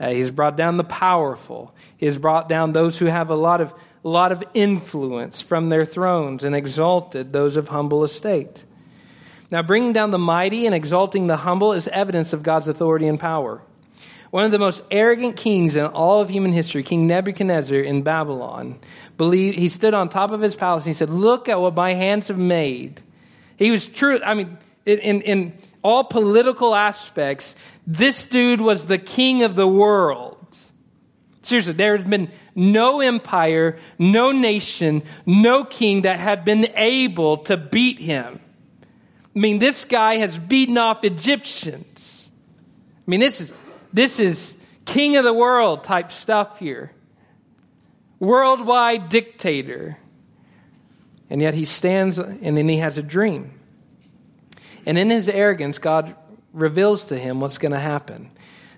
uh, 0.00 0.10
He 0.10 0.20
has 0.20 0.30
brought 0.30 0.56
down 0.56 0.76
the 0.76 0.84
powerful, 0.84 1.74
He 1.96 2.06
has 2.06 2.18
brought 2.18 2.48
down 2.48 2.72
those 2.72 2.98
who 2.98 3.06
have 3.06 3.30
a 3.30 3.36
lot 3.36 3.60
of, 3.60 3.74
a 4.04 4.08
lot 4.08 4.32
of 4.32 4.42
influence 4.54 5.42
from 5.42 5.68
their 5.68 5.84
thrones 5.84 6.44
and 6.44 6.56
exalted 6.56 7.32
those 7.32 7.56
of 7.56 7.68
humble 7.68 8.04
estate. 8.04 8.64
Now, 9.50 9.62
bringing 9.62 9.92
down 9.92 10.10
the 10.10 10.18
mighty 10.18 10.64
and 10.64 10.74
exalting 10.74 11.26
the 11.26 11.36
humble 11.36 11.74
is 11.74 11.86
evidence 11.88 12.32
of 12.32 12.42
God's 12.42 12.68
authority 12.68 13.06
and 13.06 13.20
power. 13.20 13.60
One 14.32 14.46
of 14.46 14.50
the 14.50 14.58
most 14.58 14.82
arrogant 14.90 15.36
kings 15.36 15.76
in 15.76 15.84
all 15.84 16.22
of 16.22 16.30
human 16.30 16.54
history, 16.54 16.82
King 16.82 17.06
Nebuchadnezzar 17.06 17.78
in 17.78 18.00
Babylon, 18.00 18.78
believed, 19.18 19.58
he 19.58 19.68
stood 19.68 19.92
on 19.92 20.08
top 20.08 20.30
of 20.30 20.40
his 20.40 20.54
palace 20.54 20.84
and 20.84 20.88
he 20.88 20.94
said, 20.94 21.10
Look 21.10 21.50
at 21.50 21.60
what 21.60 21.74
my 21.74 21.92
hands 21.92 22.28
have 22.28 22.38
made. 22.38 23.02
He 23.58 23.70
was 23.70 23.86
true, 23.86 24.22
I 24.24 24.32
mean, 24.32 24.56
in, 24.86 25.20
in 25.20 25.58
all 25.82 26.04
political 26.04 26.74
aspects, 26.74 27.54
this 27.86 28.24
dude 28.24 28.62
was 28.62 28.86
the 28.86 28.96
king 28.96 29.42
of 29.42 29.54
the 29.54 29.68
world. 29.68 30.38
Seriously, 31.42 31.74
there 31.74 31.94
has 31.94 32.06
been 32.06 32.30
no 32.54 33.02
empire, 33.02 33.78
no 33.98 34.32
nation, 34.32 35.02
no 35.26 35.62
king 35.62 36.02
that 36.02 36.18
had 36.18 36.42
been 36.46 36.68
able 36.74 37.36
to 37.44 37.58
beat 37.58 37.98
him. 37.98 38.40
I 39.36 39.38
mean, 39.38 39.58
this 39.58 39.84
guy 39.84 40.16
has 40.16 40.38
beaten 40.38 40.78
off 40.78 41.04
Egyptians. 41.04 42.30
I 43.06 43.10
mean, 43.10 43.20
this 43.20 43.42
is, 43.42 43.52
this 43.92 44.18
is 44.18 44.56
king 44.84 45.16
of 45.16 45.24
the 45.24 45.32
world 45.32 45.84
type 45.84 46.12
stuff 46.12 46.58
here. 46.58 46.92
Worldwide 48.18 49.08
dictator. 49.08 49.98
And 51.28 51.40
yet 51.40 51.54
he 51.54 51.64
stands 51.64 52.18
and 52.18 52.56
then 52.56 52.68
he 52.68 52.78
has 52.78 52.98
a 52.98 53.02
dream. 53.02 53.58
And 54.84 54.98
in 54.98 55.10
his 55.10 55.28
arrogance, 55.28 55.78
God 55.78 56.14
reveals 56.52 57.04
to 57.06 57.18
him 57.18 57.40
what's 57.40 57.58
going 57.58 57.72
to 57.72 57.78
happen. 57.78 58.30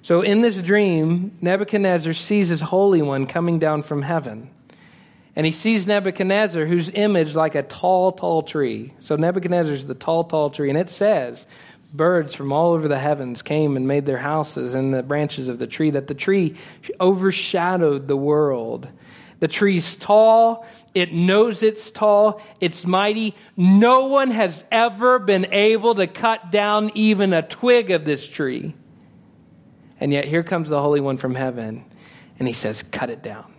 So 0.03 0.21
in 0.21 0.41
this 0.43 0.61
dream, 0.61 1.37
Nebuchadnezzar 1.41 2.13
sees 2.13 2.49
his 2.49 2.61
Holy 2.61 3.03
One 3.03 3.27
coming 3.27 3.59
down 3.59 3.83
from 3.83 4.03
heaven. 4.03 4.51
And 5.37 5.45
he 5.47 5.53
sees 5.53 5.87
Nebuchadnezzar, 5.87 6.67
whose 6.67 6.91
image 6.91 7.35
like 7.35 7.55
a 7.55 7.63
tall, 7.63 8.13
tall 8.13 8.43
tree. 8.43 8.93
So 9.01 9.17
Nebuchadnezzar 9.17 9.73
is 9.73 9.87
the 9.87 9.95
tall, 9.95 10.25
tall 10.25 10.51
tree. 10.51 10.69
And 10.69 10.79
it 10.79 10.89
says, 10.89 11.47
birds 11.95 12.35
from 12.35 12.53
all 12.53 12.73
over 12.73 12.89
the 12.89 12.99
heavens 12.99 13.41
came 13.41 13.77
and 13.77 13.87
made 13.87 14.05
their 14.05 14.19
houses 14.19 14.75
in 14.75 14.91
the 14.91 15.03
branches 15.03 15.49
of 15.49 15.59
the 15.59 15.67
tree, 15.67 15.91
that 15.91 16.09
the 16.09 16.15
tree 16.15 16.57
overshadowed 17.01 18.09
the 18.09 18.17
world. 18.17 18.89
The 19.41 19.49
tree's 19.49 19.97
tall, 19.97 20.67
it 20.95 21.13
knows 21.13 21.63
it's 21.63 21.91
tall, 21.91 22.41
it's 22.61 22.87
mighty. 22.87 23.35
No 23.57 24.07
one 24.07 24.31
has 24.31 24.65
ever 24.71 25.19
been 25.19 25.47
able 25.53 25.95
to 25.95 26.07
cut 26.07 26.51
down 26.51 26.91
even 26.95 27.33
a 27.33 27.43
twig 27.43 27.91
of 27.91 28.05
this 28.05 28.29
tree. 28.29 28.75
And 30.01 30.13
yet 30.13 30.25
here 30.27 30.43
comes 30.43 30.69
the 30.69 30.81
Holy 30.81 31.01
One 31.01 31.17
from 31.17 31.35
heaven, 31.35 31.85
and 32.39 32.49
he 32.49 32.55
says, 32.55 32.83
Cut 32.83 33.11
it 33.11 33.23
down. 33.23 33.53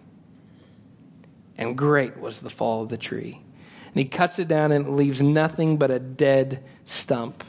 And 1.58 1.78
great 1.78 2.19
was 2.19 2.41
the 2.41 2.50
fall 2.50 2.84
of 2.84 2.89
the 2.89 2.98
tree. 2.98 3.41
And 3.86 3.95
he 3.95 4.06
cuts 4.06 4.39
it 4.39 4.50
down 4.50 4.74
and 4.74 4.88
it 4.88 4.91
leaves 4.91 5.21
nothing 5.21 5.78
but 5.78 5.89
a 5.89 6.00
dead 6.00 6.63
stump. 6.84 7.45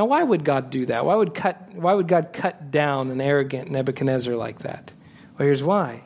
Now, 0.00 0.06
why 0.06 0.22
would 0.22 0.44
God 0.44 0.70
do 0.70 0.86
that? 0.86 1.04
Why 1.04 1.14
would, 1.14 1.34
cut, 1.34 1.74
why 1.74 1.92
would 1.92 2.08
God 2.08 2.32
cut 2.32 2.70
down 2.70 3.10
an 3.10 3.20
arrogant 3.20 3.70
Nebuchadnezzar 3.70 4.34
like 4.34 4.60
that? 4.60 4.94
Well, 5.36 5.44
here's 5.44 5.62
why 5.62 6.04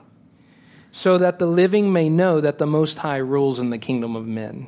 so 0.90 1.16
that 1.18 1.38
the 1.38 1.46
living 1.46 1.92
may 1.92 2.08
know 2.08 2.40
that 2.40 2.58
the 2.58 2.66
Most 2.66 2.98
High 2.98 3.18
rules 3.18 3.60
in 3.60 3.70
the 3.70 3.78
kingdom 3.78 4.16
of 4.16 4.26
men, 4.26 4.66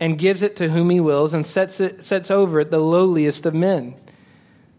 and 0.00 0.18
gives 0.18 0.42
it 0.42 0.56
to 0.56 0.70
whom 0.70 0.90
he 0.90 0.98
wills, 0.98 1.34
and 1.34 1.46
sets, 1.46 1.78
it, 1.78 2.04
sets 2.04 2.32
over 2.32 2.58
it 2.58 2.72
the 2.72 2.80
lowliest 2.80 3.46
of 3.46 3.54
men. 3.54 3.94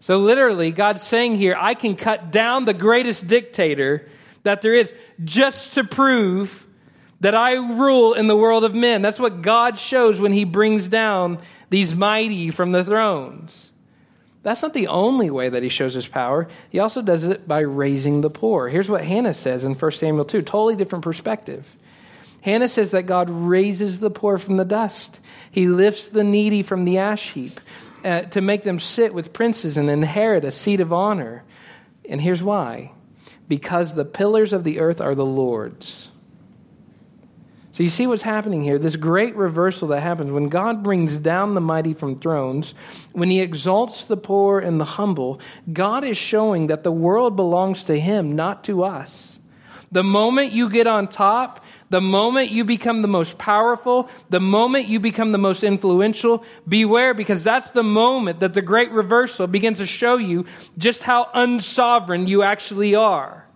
So, 0.00 0.18
literally, 0.18 0.70
God's 0.70 1.02
saying 1.02 1.36
here, 1.36 1.56
I 1.58 1.72
can 1.72 1.96
cut 1.96 2.30
down 2.30 2.66
the 2.66 2.74
greatest 2.74 3.28
dictator 3.28 4.10
that 4.42 4.60
there 4.60 4.74
is 4.74 4.92
just 5.24 5.72
to 5.74 5.84
prove 5.84 6.66
that 7.24 7.34
I 7.34 7.54
rule 7.54 8.12
in 8.12 8.26
the 8.26 8.36
world 8.36 8.64
of 8.64 8.74
men. 8.74 9.00
That's 9.00 9.18
what 9.18 9.40
God 9.40 9.78
shows 9.78 10.20
when 10.20 10.34
he 10.34 10.44
brings 10.44 10.88
down 10.88 11.38
these 11.70 11.94
mighty 11.94 12.50
from 12.50 12.72
the 12.72 12.84
thrones. 12.84 13.72
That's 14.42 14.60
not 14.60 14.74
the 14.74 14.88
only 14.88 15.30
way 15.30 15.48
that 15.48 15.62
he 15.62 15.70
shows 15.70 15.94
his 15.94 16.06
power. 16.06 16.48
He 16.68 16.80
also 16.80 17.00
does 17.00 17.24
it 17.24 17.48
by 17.48 17.60
raising 17.60 18.20
the 18.20 18.28
poor. 18.28 18.68
Here's 18.68 18.90
what 18.90 19.06
Hannah 19.06 19.32
says 19.32 19.64
in 19.64 19.72
1 19.72 19.92
Samuel 19.92 20.26
2, 20.26 20.42
totally 20.42 20.76
different 20.76 21.02
perspective. 21.02 21.74
Hannah 22.42 22.68
says 22.68 22.90
that 22.90 23.04
God 23.04 23.30
raises 23.30 24.00
the 24.00 24.10
poor 24.10 24.36
from 24.36 24.58
the 24.58 24.66
dust. 24.66 25.18
He 25.50 25.66
lifts 25.66 26.10
the 26.10 26.24
needy 26.24 26.60
from 26.60 26.84
the 26.84 26.98
ash 26.98 27.30
heap 27.30 27.58
uh, 28.04 28.22
to 28.22 28.42
make 28.42 28.64
them 28.64 28.78
sit 28.78 29.14
with 29.14 29.32
princes 29.32 29.78
and 29.78 29.88
inherit 29.88 30.44
a 30.44 30.52
seat 30.52 30.80
of 30.80 30.92
honor. 30.92 31.42
And 32.06 32.20
here's 32.20 32.42
why 32.42 32.92
because 33.48 33.94
the 33.94 34.04
pillars 34.04 34.52
of 34.52 34.62
the 34.62 34.80
earth 34.80 35.00
are 35.00 35.14
the 35.14 35.24
Lord's 35.24 36.10
so 37.74 37.82
you 37.82 37.90
see 37.90 38.06
what's 38.06 38.22
happening 38.22 38.62
here 38.62 38.78
this 38.78 38.94
great 38.94 39.34
reversal 39.34 39.88
that 39.88 40.00
happens 40.00 40.30
when 40.30 40.48
God 40.48 40.84
brings 40.84 41.16
down 41.16 41.54
the 41.54 41.60
mighty 41.60 41.92
from 41.92 42.20
thrones, 42.20 42.72
when 43.10 43.30
he 43.30 43.40
exalts 43.40 44.04
the 44.04 44.16
poor 44.16 44.60
and 44.60 44.80
the 44.80 44.84
humble, 44.84 45.40
God 45.72 46.04
is 46.04 46.16
showing 46.16 46.68
that 46.68 46.84
the 46.84 46.92
world 46.92 47.34
belongs 47.34 47.82
to 47.84 47.98
him, 47.98 48.36
not 48.36 48.62
to 48.64 48.84
us. 48.84 49.40
The 49.90 50.04
moment 50.04 50.52
you 50.52 50.70
get 50.70 50.86
on 50.86 51.08
top, 51.08 51.64
the 51.90 52.00
moment 52.00 52.52
you 52.52 52.62
become 52.62 53.02
the 53.02 53.08
most 53.08 53.38
powerful, 53.38 54.08
the 54.30 54.38
moment 54.38 54.86
you 54.86 55.00
become 55.00 55.32
the 55.32 55.38
most 55.38 55.64
influential, 55.64 56.44
beware 56.68 57.12
because 57.12 57.42
that's 57.42 57.72
the 57.72 57.82
moment 57.82 58.38
that 58.38 58.54
the 58.54 58.62
great 58.62 58.92
reversal 58.92 59.48
begins 59.48 59.78
to 59.78 59.86
show 59.86 60.16
you 60.16 60.44
just 60.78 61.02
how 61.02 61.28
unsovereign 61.34 62.28
you 62.28 62.44
actually 62.44 62.94
are. 62.94 63.48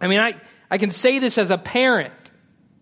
I 0.00 0.08
mean, 0.08 0.18
I 0.18 0.34
I 0.70 0.78
can 0.78 0.90
say 0.90 1.18
this 1.18 1.38
as 1.38 1.50
a 1.50 1.58
parent, 1.58 2.12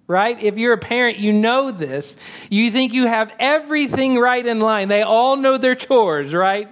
right? 0.07 0.43
If 0.43 0.57
you're 0.57 0.72
a 0.72 0.78
parent, 0.78 1.18
you 1.18 1.32
know 1.32 1.70
this. 1.70 2.16
You 2.51 2.70
think 2.70 2.93
you 2.93 3.07
have 3.07 3.32
everything 3.39 4.18
right 4.18 4.45
in 4.45 4.61
line. 4.61 4.89
They 4.89 5.03
all 5.03 5.37
know 5.37 5.59
their 5.59 5.74
chores, 5.74 6.35
right? 6.35 6.68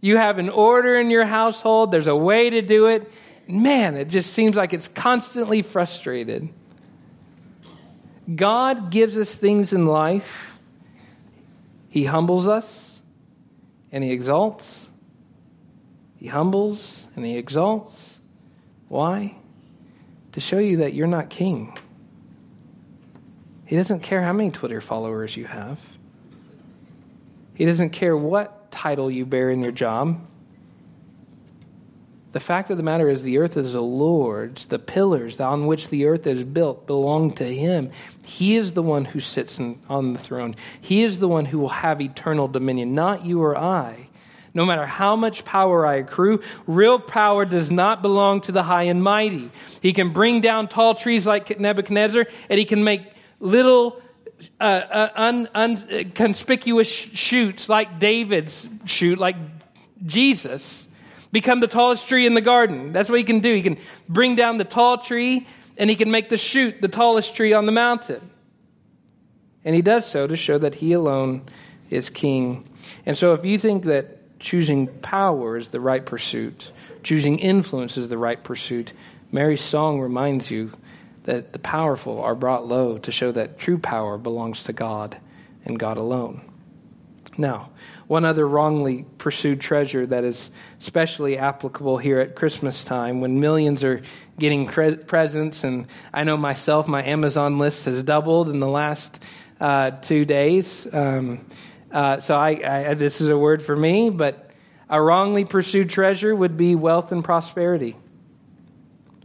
You 0.00 0.16
have 0.16 0.38
an 0.38 0.50
order 0.50 0.96
in 0.96 1.10
your 1.10 1.24
household, 1.24 1.90
there's 1.90 2.08
a 2.08 2.16
way 2.16 2.50
to 2.50 2.60
do 2.60 2.86
it, 2.86 3.10
man, 3.48 3.96
it 3.96 4.08
just 4.08 4.32
seems 4.32 4.56
like 4.56 4.72
it's 4.72 4.88
constantly 4.88 5.62
frustrated. 5.62 6.48
God 8.32 8.90
gives 8.90 9.18
us 9.18 9.34
things 9.34 9.72
in 9.72 9.86
life. 9.86 10.58
He 11.90 12.04
humbles 12.04 12.48
us 12.48 13.00
and 13.92 14.02
He 14.02 14.12
exalts. 14.12 14.88
He 16.16 16.26
humbles 16.26 17.06
and 17.16 17.24
He 17.24 17.36
exalts. 17.36 18.18
Why? 18.88 19.36
To 20.34 20.40
show 20.40 20.58
you 20.58 20.78
that 20.78 20.94
you're 20.94 21.06
not 21.06 21.30
king. 21.30 21.78
He 23.66 23.76
doesn't 23.76 24.00
care 24.00 24.20
how 24.20 24.32
many 24.32 24.50
Twitter 24.50 24.80
followers 24.80 25.36
you 25.36 25.46
have. 25.46 25.80
He 27.54 27.64
doesn't 27.64 27.90
care 27.90 28.16
what 28.16 28.72
title 28.72 29.10
you 29.10 29.26
bear 29.26 29.50
in 29.50 29.62
your 29.62 29.70
job. 29.70 30.20
The 32.32 32.40
fact 32.40 32.70
of 32.70 32.76
the 32.76 32.82
matter 32.82 33.08
is, 33.08 33.22
the 33.22 33.38
earth 33.38 33.56
is 33.56 33.74
the 33.74 33.80
Lord's. 33.80 34.66
The 34.66 34.80
pillars 34.80 35.38
on 35.38 35.66
which 35.66 35.88
the 35.88 36.06
earth 36.06 36.26
is 36.26 36.42
built 36.42 36.84
belong 36.84 37.34
to 37.34 37.44
Him. 37.44 37.92
He 38.24 38.56
is 38.56 38.72
the 38.72 38.82
one 38.82 39.04
who 39.04 39.20
sits 39.20 39.60
on 39.60 40.12
the 40.14 40.18
throne. 40.18 40.56
He 40.80 41.04
is 41.04 41.20
the 41.20 41.28
one 41.28 41.44
who 41.44 41.60
will 41.60 41.68
have 41.68 42.00
eternal 42.00 42.48
dominion, 42.48 42.92
not 42.92 43.24
you 43.24 43.40
or 43.40 43.56
I. 43.56 44.03
No 44.54 44.64
matter 44.64 44.86
how 44.86 45.16
much 45.16 45.44
power 45.44 45.84
I 45.84 45.96
accrue, 45.96 46.40
real 46.66 47.00
power 47.00 47.44
does 47.44 47.72
not 47.72 48.02
belong 48.02 48.40
to 48.42 48.52
the 48.52 48.62
high 48.62 48.84
and 48.84 49.02
mighty. 49.02 49.50
He 49.82 49.92
can 49.92 50.12
bring 50.12 50.40
down 50.40 50.68
tall 50.68 50.94
trees 50.94 51.26
like 51.26 51.58
Nebuchadnezzar, 51.58 52.26
and 52.48 52.58
he 52.58 52.64
can 52.64 52.84
make 52.84 53.02
little 53.40 54.00
uh, 54.60 54.62
uh, 54.62 55.08
un, 55.16 55.48
unconspicuous 55.54 56.88
shoots 56.88 57.68
like 57.68 57.98
David's 57.98 58.68
shoot, 58.86 59.18
like 59.18 59.36
Jesus 60.06 60.86
become 61.32 61.58
the 61.58 61.66
tallest 61.66 62.08
tree 62.08 62.26
in 62.26 62.34
the 62.34 62.40
garden. 62.40 62.92
That's 62.92 63.08
what 63.08 63.18
he 63.18 63.24
can 63.24 63.40
do. 63.40 63.54
He 63.56 63.62
can 63.62 63.78
bring 64.08 64.36
down 64.36 64.56
the 64.56 64.64
tall 64.64 64.98
tree 64.98 65.48
and 65.76 65.90
he 65.90 65.96
can 65.96 66.10
make 66.10 66.28
the 66.28 66.36
shoot 66.36 66.80
the 66.80 66.88
tallest 66.88 67.34
tree 67.34 67.52
on 67.52 67.66
the 67.66 67.72
mountain. 67.72 68.30
And 69.64 69.74
he 69.74 69.82
does 69.82 70.06
so 70.06 70.28
to 70.28 70.36
show 70.36 70.58
that 70.58 70.76
he 70.76 70.92
alone 70.92 71.42
is 71.90 72.08
king. 72.08 72.68
And 73.04 73.16
so 73.16 73.32
if 73.32 73.44
you 73.44 73.58
think 73.58 73.84
that 73.84 74.18
choosing 74.44 74.86
power 74.86 75.56
is 75.56 75.70
the 75.70 75.80
right 75.80 76.04
pursuit, 76.04 76.70
choosing 77.02 77.38
influence 77.38 77.96
is 77.96 78.10
the 78.10 78.18
right 78.18 78.44
pursuit, 78.44 78.92
Mary's 79.32 79.62
song 79.62 80.00
reminds 80.00 80.50
you 80.50 80.70
that 81.24 81.54
the 81.54 81.58
powerful 81.58 82.20
are 82.20 82.34
brought 82.34 82.66
low 82.66 82.98
to 82.98 83.10
show 83.10 83.32
that 83.32 83.58
true 83.58 83.78
power 83.78 84.18
belongs 84.18 84.64
to 84.64 84.72
God 84.74 85.16
and 85.64 85.78
God 85.78 85.96
alone. 85.96 86.42
Now, 87.38 87.70
one 88.06 88.26
other 88.26 88.46
wrongly 88.46 89.06
pursued 89.16 89.62
treasure 89.62 90.06
that 90.06 90.24
is 90.24 90.50
especially 90.78 91.38
applicable 91.38 91.96
here 91.96 92.20
at 92.20 92.36
Christmas 92.36 92.84
time 92.84 93.22
when 93.22 93.40
millions 93.40 93.82
are 93.82 94.02
getting 94.38 94.66
cre- 94.66 94.96
presents. 94.96 95.64
And 95.64 95.86
I 96.12 96.24
know 96.24 96.36
myself, 96.36 96.86
my 96.86 97.02
Amazon 97.02 97.58
list 97.58 97.86
has 97.86 98.02
doubled 98.02 98.50
in 98.50 98.60
the 98.60 98.68
last 98.68 99.20
uh, 99.58 99.92
two 99.92 100.26
days. 100.26 100.86
Um, 100.92 101.46
uh, 101.94 102.20
so 102.20 102.36
I, 102.36 102.90
I, 102.90 102.94
this 102.94 103.22
is 103.22 103.28
a 103.28 103.38
word 103.38 103.62
for 103.62 103.74
me, 103.74 104.10
but 104.10 104.50
a 104.90 105.00
wrongly 105.00 105.46
pursued 105.46 105.88
treasure 105.88 106.34
would 106.34 106.58
be 106.58 106.74
wealth 106.74 107.10
and 107.12 107.24
prosperity. 107.24 107.96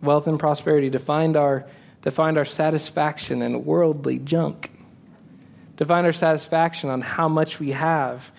Wealth 0.02 0.28
and 0.28 0.40
prosperity 0.40 0.92
to 0.92 1.00
find 1.00 1.36
our 1.36 1.68
to 2.04 2.12
find 2.12 2.38
our 2.38 2.46
satisfaction 2.46 3.42
in 3.42 3.66
worldly 3.66 4.20
junk, 4.20 4.72
to 5.76 5.86
find 5.86 6.06
our 6.06 6.14
satisfaction 6.14 6.90
on 6.90 7.02
how 7.02 7.28
much 7.28 7.60
we 7.60 7.74
have 7.74 8.32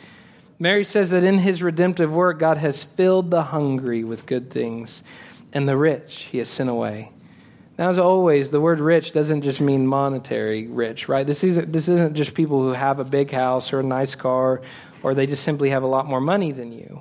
Mary 0.62 0.84
says 0.84 1.08
that 1.10 1.24
in 1.24 1.38
his 1.38 1.62
redemptive 1.62 2.14
work, 2.14 2.38
God 2.38 2.58
has 2.58 2.84
filled 2.84 3.30
the 3.30 3.44
hungry 3.44 4.04
with 4.04 4.26
good 4.26 4.50
things, 4.50 5.02
and 5.54 5.66
the 5.66 5.76
rich 5.76 6.28
he 6.30 6.36
has 6.36 6.50
sent 6.50 6.68
away. 6.68 7.10
Now, 7.80 7.88
as 7.88 7.98
always, 7.98 8.50
the 8.50 8.60
word 8.60 8.78
rich 8.78 9.12
doesn't 9.12 9.40
just 9.40 9.58
mean 9.58 9.86
monetary 9.86 10.66
rich, 10.66 11.08
right? 11.08 11.26
This 11.26 11.42
isn't, 11.42 11.72
this 11.72 11.88
isn't 11.88 12.14
just 12.14 12.34
people 12.34 12.60
who 12.60 12.74
have 12.74 13.00
a 13.00 13.04
big 13.04 13.30
house 13.30 13.72
or 13.72 13.80
a 13.80 13.82
nice 13.82 14.14
car, 14.14 14.60
or 15.02 15.14
they 15.14 15.26
just 15.26 15.42
simply 15.42 15.70
have 15.70 15.82
a 15.82 15.86
lot 15.86 16.06
more 16.06 16.20
money 16.20 16.52
than 16.52 16.72
you. 16.72 17.00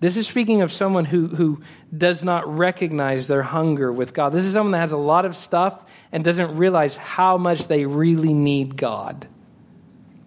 This 0.00 0.18
is 0.18 0.26
speaking 0.26 0.60
of 0.60 0.70
someone 0.70 1.06
who, 1.06 1.28
who 1.28 1.62
does 1.96 2.22
not 2.22 2.54
recognize 2.54 3.28
their 3.28 3.42
hunger 3.42 3.90
with 3.90 4.12
God. 4.12 4.34
This 4.34 4.42
is 4.42 4.52
someone 4.52 4.72
that 4.72 4.80
has 4.80 4.92
a 4.92 4.98
lot 4.98 5.24
of 5.24 5.34
stuff 5.34 5.82
and 6.12 6.22
doesn't 6.22 6.58
realize 6.58 6.98
how 6.98 7.38
much 7.38 7.66
they 7.66 7.86
really 7.86 8.34
need 8.34 8.76
God. 8.76 9.26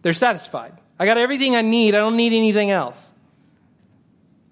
They're 0.01 0.13
satisfied. 0.13 0.73
I 0.97 1.05
got 1.05 1.19
everything 1.19 1.55
I 1.55 1.61
need. 1.61 1.93
I 1.93 1.99
don't 1.99 2.17
need 2.17 2.34
anything 2.34 2.71
else. 2.71 3.07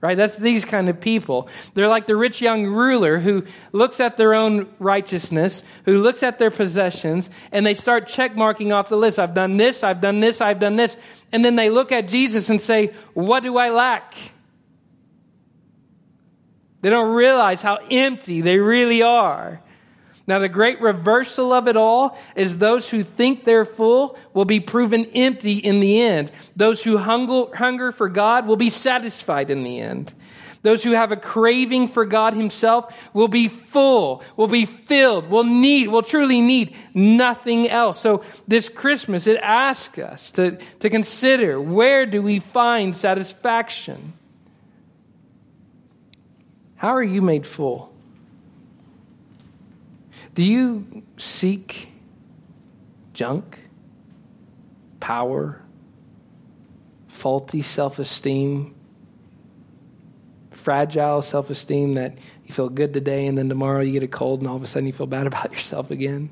Right? 0.06 0.16
That's 0.16 0.38
these 0.38 0.66
kind 0.66 0.88
of 0.88 0.99
people. 0.99 1.49
They're 1.74 1.88
like 1.88 2.06
the 2.06 2.16
rich 2.16 2.39
young 2.39 2.68
ruler 2.68 3.18
who 3.18 3.45
looks 3.72 3.99
at 3.99 4.18
their 4.18 4.36
own 4.36 4.68
righteousness, 4.78 5.64
who 5.86 5.97
looks 5.97 6.22
at 6.22 6.38
their 6.38 6.51
possessions, 6.51 7.28
and 7.51 7.66
they 7.66 7.74
start 7.74 8.08
check 8.08 8.36
marking 8.36 8.72
off 8.72 8.88
the 8.88 8.97
list. 8.97 9.18
I've 9.18 9.34
done 9.34 9.58
this, 9.58 9.84
I've 9.84 10.01
done 10.01 10.20
this, 10.20 10.41
I've 10.41 10.60
done 10.60 10.76
this. 10.76 10.95
And 11.32 11.43
then 11.43 11.56
they 11.56 11.72
look 11.72 11.91
at 11.91 12.08
Jesus 12.08 12.51
and 12.51 12.62
say, 12.62 12.93
What 13.16 13.41
do 13.41 13.58
I 13.58 13.72
lack? 13.72 14.14
They 16.82 16.91
don't 16.91 17.16
realize 17.16 17.64
how 17.64 17.80
empty 17.89 18.41
they 18.41 18.60
really 18.60 19.01
are. 19.01 19.60
Now, 20.28 20.39
the 20.39 20.49
great 20.49 20.82
reversal 20.82 21.53
of 21.53 21.67
it 21.67 21.78
all 21.78 22.17
is 22.36 22.57
those 22.57 22.89
who 22.89 23.03
think 23.03 23.43
they're 23.43 23.65
full 23.65 24.17
will 24.34 24.45
be 24.45 24.59
proven 24.59 25.05
empty 25.13 25.57
in 25.57 25.80
the 25.80 26.01
end. 26.01 26.32
Those 26.55 26.84
who 26.84 26.97
hunger, 26.97 27.91
for 27.91 28.09
God 28.09 28.47
will 28.47 28.55
be 28.55 28.71
satisfied 28.71 29.51
in 29.51 29.63
the 29.63 29.80
end. 29.80 30.13
Those 30.63 30.84
who 30.84 30.93
have 30.93 31.11
a 31.11 31.15
craving 31.15 31.89
for 31.89 32.07
God 32.07 32.34
Himself 32.34 33.07
will 33.13 33.28
be 33.28 33.49
full, 33.49 34.23
will 34.36 34.47
be 34.47 34.65
filled, 34.65 35.30
will 35.30 35.43
need, 35.43 35.89
will 35.89 36.01
truly 36.01 36.41
need 36.41 36.76
nothing 36.95 37.69
else. 37.69 38.01
So 38.01 38.23
this 38.47 38.67
Christmas, 38.67 39.28
it 39.28 39.38
asks 39.43 39.99
us 39.99 40.32
to, 40.32 40.57
to 40.80 40.89
consider 40.89 41.61
where 41.61 42.07
do 42.07 42.23
we 42.23 42.39
find 42.39 42.95
satisfaction? 42.95 44.13
How 46.78 46.95
are 46.95 47.03
you 47.03 47.21
made 47.21 47.45
full? 47.45 47.95
Do 50.36 50.43
you 50.43 51.03
seek 51.15 51.88
junk, 53.13 53.57
power, 54.99 55.61
faulty 57.07 57.61
self 57.61 57.99
esteem, 57.99 58.75
fragile 60.51 61.21
self 61.21 61.49
esteem 61.49 61.93
that 61.93 62.17
you 62.45 62.53
feel 62.53 62.67
good 62.67 62.93
today 62.93 63.27
and 63.27 63.38
then 63.38 63.47
tomorrow 63.47 63.79
you 63.79 63.93
get 63.93 64.03
a 64.03 64.09
cold 64.09 64.41
and 64.41 64.49
all 64.49 64.57
of 64.57 64.63
a 64.63 64.67
sudden 64.67 64.88
you 64.88 64.91
feel 64.91 65.07
bad 65.17 65.25
about 65.25 65.53
yourself 65.53 65.89
again? 65.89 66.29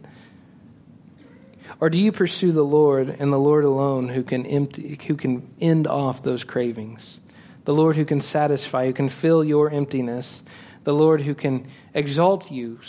Or 1.80 1.90
do 1.90 1.98
you 1.98 2.12
pursue 2.12 2.52
the 2.52 2.62
Lord 2.62 3.08
and 3.08 3.32
the 3.32 3.40
Lord 3.40 3.64
alone 3.64 4.10
who 4.10 4.24
can 4.24 4.46
empty 4.46 5.00
who 5.08 5.16
can 5.16 5.50
end 5.62 5.88
off 5.88 6.22
those 6.24 6.44
cravings? 6.44 7.22
The 7.64 7.74
Lord 7.74 7.96
who 7.96 8.04
can 8.04 8.20
satisfy, 8.20 8.88
who 8.88 8.94
can 8.94 9.08
fill 9.08 9.46
your 9.46 9.70
emptiness, 9.70 10.44
the 10.84 10.94
Lord 10.94 11.22
who 11.22 11.34
can 11.34 11.68
exalt 11.94 12.52
you 12.52 12.80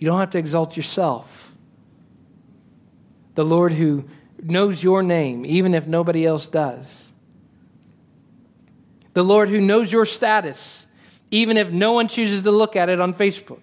you 0.00 0.06
don't 0.06 0.18
have 0.18 0.30
to 0.30 0.38
exalt 0.38 0.78
yourself. 0.78 1.52
The 3.34 3.44
Lord 3.44 3.74
who 3.74 4.06
knows 4.42 4.82
your 4.82 5.02
name, 5.02 5.44
even 5.44 5.74
if 5.74 5.86
nobody 5.86 6.24
else 6.24 6.48
does. 6.48 7.12
The 9.12 9.22
Lord 9.22 9.50
who 9.50 9.60
knows 9.60 9.92
your 9.92 10.06
status, 10.06 10.86
even 11.30 11.58
if 11.58 11.70
no 11.70 11.92
one 11.92 12.08
chooses 12.08 12.40
to 12.42 12.50
look 12.50 12.76
at 12.76 12.88
it 12.88 12.98
on 12.98 13.12
Facebook. 13.12 13.60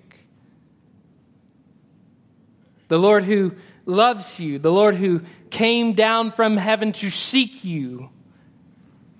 The 2.88 3.00
Lord 3.00 3.24
who 3.24 3.54
loves 3.88 4.40
you, 4.40 4.60
the 4.60 4.72
Lord 4.72 4.94
who 4.94 5.22
came 5.50 5.94
down 5.94 6.30
from 6.30 6.56
heaven 6.56 6.92
to 6.92 7.10
seek 7.10 7.66
you 7.66 8.12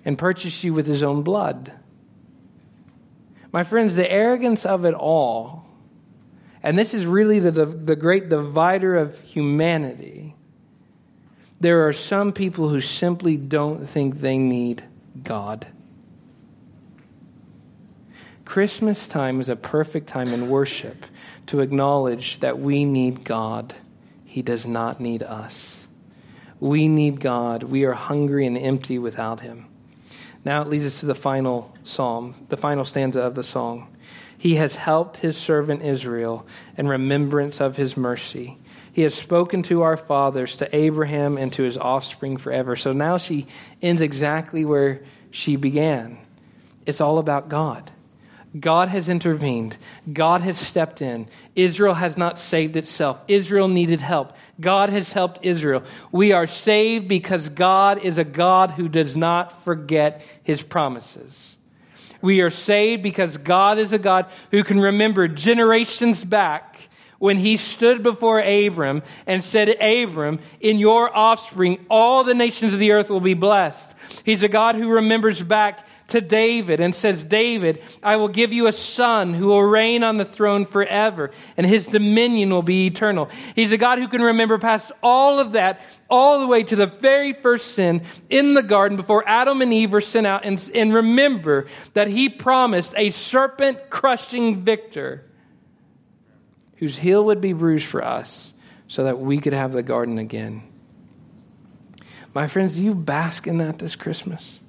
and 0.06 0.20
purchase 0.20 0.64
you 0.64 0.72
with 0.72 0.86
his 0.86 1.02
own 1.02 1.24
blood. 1.24 1.74
My 3.52 3.64
friends, 3.64 3.96
the 3.96 4.10
arrogance 4.10 4.68
of 4.68 4.86
it 4.86 4.94
all 4.94 5.67
and 6.64 6.78
this 6.78 6.94
is 6.94 7.06
really 7.06 7.40
the, 7.40 7.52
the 7.52 7.96
great 7.96 8.30
divider 8.30 8.96
of 8.96 9.20
humanity. 9.22 10.36
There 11.60 11.88
are 11.88 11.94
some 11.94 12.34
people 12.34 12.70
who 12.70 12.82
simply 12.82 13.38
don't 13.38 13.88
think 13.88 14.20
they 14.20 14.38
need 14.38 14.84
God. 15.24 15.68
Christmas 18.46 19.08
time 19.08 19.42
is 19.42 19.50
a 19.50 19.56
perfect 19.56 20.08
time 20.08 20.30
in 20.30 20.50
worship 20.50 21.06
to 21.48 21.60
acknowledge 21.60 22.40
that 22.40 22.60
we 22.60 22.86
need 22.86 23.24
God. 23.24 23.74
He 24.26 24.42
does 24.42 24.66
not 24.66 25.02
need 25.02 25.22
us. 25.22 25.88
We 26.60 26.88
need 26.88 27.20
God. 27.20 27.64
We 27.64 27.84
are 27.84 27.94
hungry 27.94 28.48
and 28.48 28.58
empty 28.58 29.00
without 29.00 29.42
Him. 29.42 29.66
Now 30.46 30.62
it 30.62 30.70
leads 30.70 30.86
us 30.86 31.02
to 31.02 31.06
the 31.06 31.16
final 31.16 31.76
psalm, 31.84 32.36
the 32.50 32.58
final 32.58 32.86
stanza 32.86 33.22
of 33.22 33.36
the 33.36 33.44
song. 33.44 33.94
He 34.38 34.56
has 34.56 34.76
helped 34.76 35.18
his 35.18 35.38
servant 35.38 35.84
Israel 35.84 36.46
in 36.78 36.88
remembrance 36.88 37.60
of 37.60 37.76
his 37.76 37.98
mercy. 37.98 38.58
He 38.94 39.02
has 39.04 39.14
spoken 39.14 39.64
to 39.64 39.82
our 39.84 39.98
fathers, 39.98 40.58
to 40.58 40.76
Abraham, 40.76 41.38
and 41.38 41.52
to 41.54 41.64
his 41.64 41.78
offspring 41.78 42.38
forever. 42.38 42.76
So 42.76 42.94
now 42.94 43.18
she 43.18 43.48
ends 43.82 44.02
exactly 44.02 44.66
where 44.66 45.02
she 45.32 45.56
began. 45.56 46.18
It's 46.86 47.02
all 47.02 47.18
about 47.18 47.50
God. 47.50 47.92
God 48.58 48.88
has 48.90 49.10
intervened. 49.10 49.78
God 50.12 50.42
has 50.42 50.58
stepped 50.58 51.02
in. 51.02 51.28
Israel 51.56 51.94
has 51.94 52.18
not 52.18 52.40
saved 52.40 52.78
itself. 52.78 53.20
Israel 53.28 53.68
needed 53.68 54.02
help. 54.02 54.34
God 54.60 54.90
has 54.90 55.12
helped 55.12 55.40
Israel. 55.44 55.84
We 56.12 56.32
are 56.32 56.48
saved 56.48 57.08
because 57.08 57.50
God 57.50 58.04
is 58.04 58.18
a 58.18 58.24
God 58.24 58.72
who 58.72 58.88
does 58.88 59.18
not 59.18 59.64
forget 59.64 60.22
his 60.44 60.64
promises. 60.64 61.57
We 62.22 62.42
are 62.42 62.50
saved 62.50 63.04
because 63.04 63.38
God 63.38 63.78
is 63.78 63.94
a 63.94 64.00
God 64.00 64.28
who 64.52 64.64
can 64.64 64.80
remember 64.80 65.28
generations 65.28 66.24
back 66.24 66.90
when 67.20 67.38
he 67.38 67.58
stood 67.58 68.04
before 68.04 68.40
Abram 68.40 69.02
and 69.26 69.44
said, 69.44 69.70
Abram, 69.82 70.40
in 70.60 70.78
your 70.78 71.16
offspring, 71.16 71.86
all 71.90 72.24
the 72.24 72.34
nations 72.34 72.74
of 72.74 72.80
the 72.80 72.92
earth 72.92 73.10
will 73.10 73.20
be 73.20 73.34
blessed. 73.34 73.96
He's 74.24 74.44
a 74.44 74.48
God 74.48 74.76
who 74.76 74.90
remembers 74.90 75.42
back 75.42 75.88
to 76.08 76.22
David 76.22 76.80
and 76.80 76.96
says, 76.96 77.24
David, 77.24 77.82
I 78.02 78.16
will 78.16 78.30
give 78.30 78.54
you 78.54 78.68
a 78.68 78.72
son 78.72 79.34
who 79.34 79.48
will 79.48 79.64
reign 79.64 80.04
on 80.04 80.18
the 80.18 80.26
throne 80.26 80.66
forever, 80.66 81.32
and 81.58 81.66
his 81.66 81.86
dominion 81.86 82.50
will 82.50 82.62
be 82.62 82.86
eternal. 82.86 83.30
He's 83.56 83.72
a 83.72 83.78
God 83.78 84.00
who 84.00 84.08
can 84.08 84.22
remember 84.22 84.58
past 84.58 84.92
all 85.04 85.40
of 85.40 85.54
that, 85.54 85.82
all 86.10 86.40
the 86.40 86.48
way 86.48 86.64
to 86.64 86.76
the 86.76 86.88
very 86.88 87.34
first 87.34 87.74
sin 87.74 88.04
in 88.30 88.54
the 88.54 88.64
garden 88.64 88.96
before 88.96 89.28
Adam 89.28 89.62
and 89.62 89.74
Eve 89.74 89.92
were 89.92 90.02
sent 90.02 90.26
out, 90.26 90.46
and, 90.46 90.72
and 90.74 90.94
remember 90.94 91.68
that 91.94 92.08
he 92.08 92.30
promised 92.30 92.94
a 92.96 93.10
serpent 93.10 93.90
crushing 93.90 94.58
victor 94.64 95.26
whose 96.78 96.98
heel 96.98 97.26
would 97.26 97.42
be 97.42 97.54
bruised 97.54 97.86
for 97.86 98.04
us 98.04 98.54
so 98.88 99.04
that 99.04 99.20
we 99.20 99.40
could 99.40 99.54
have 99.54 99.74
the 99.74 99.84
garden 99.84 100.20
again. 100.20 100.64
My 102.34 102.48
friends, 102.48 102.80
you 102.80 102.94
bask 102.94 103.48
in 103.48 103.58
that 103.58 103.80
this 103.80 103.96
Christmas? 103.96 104.60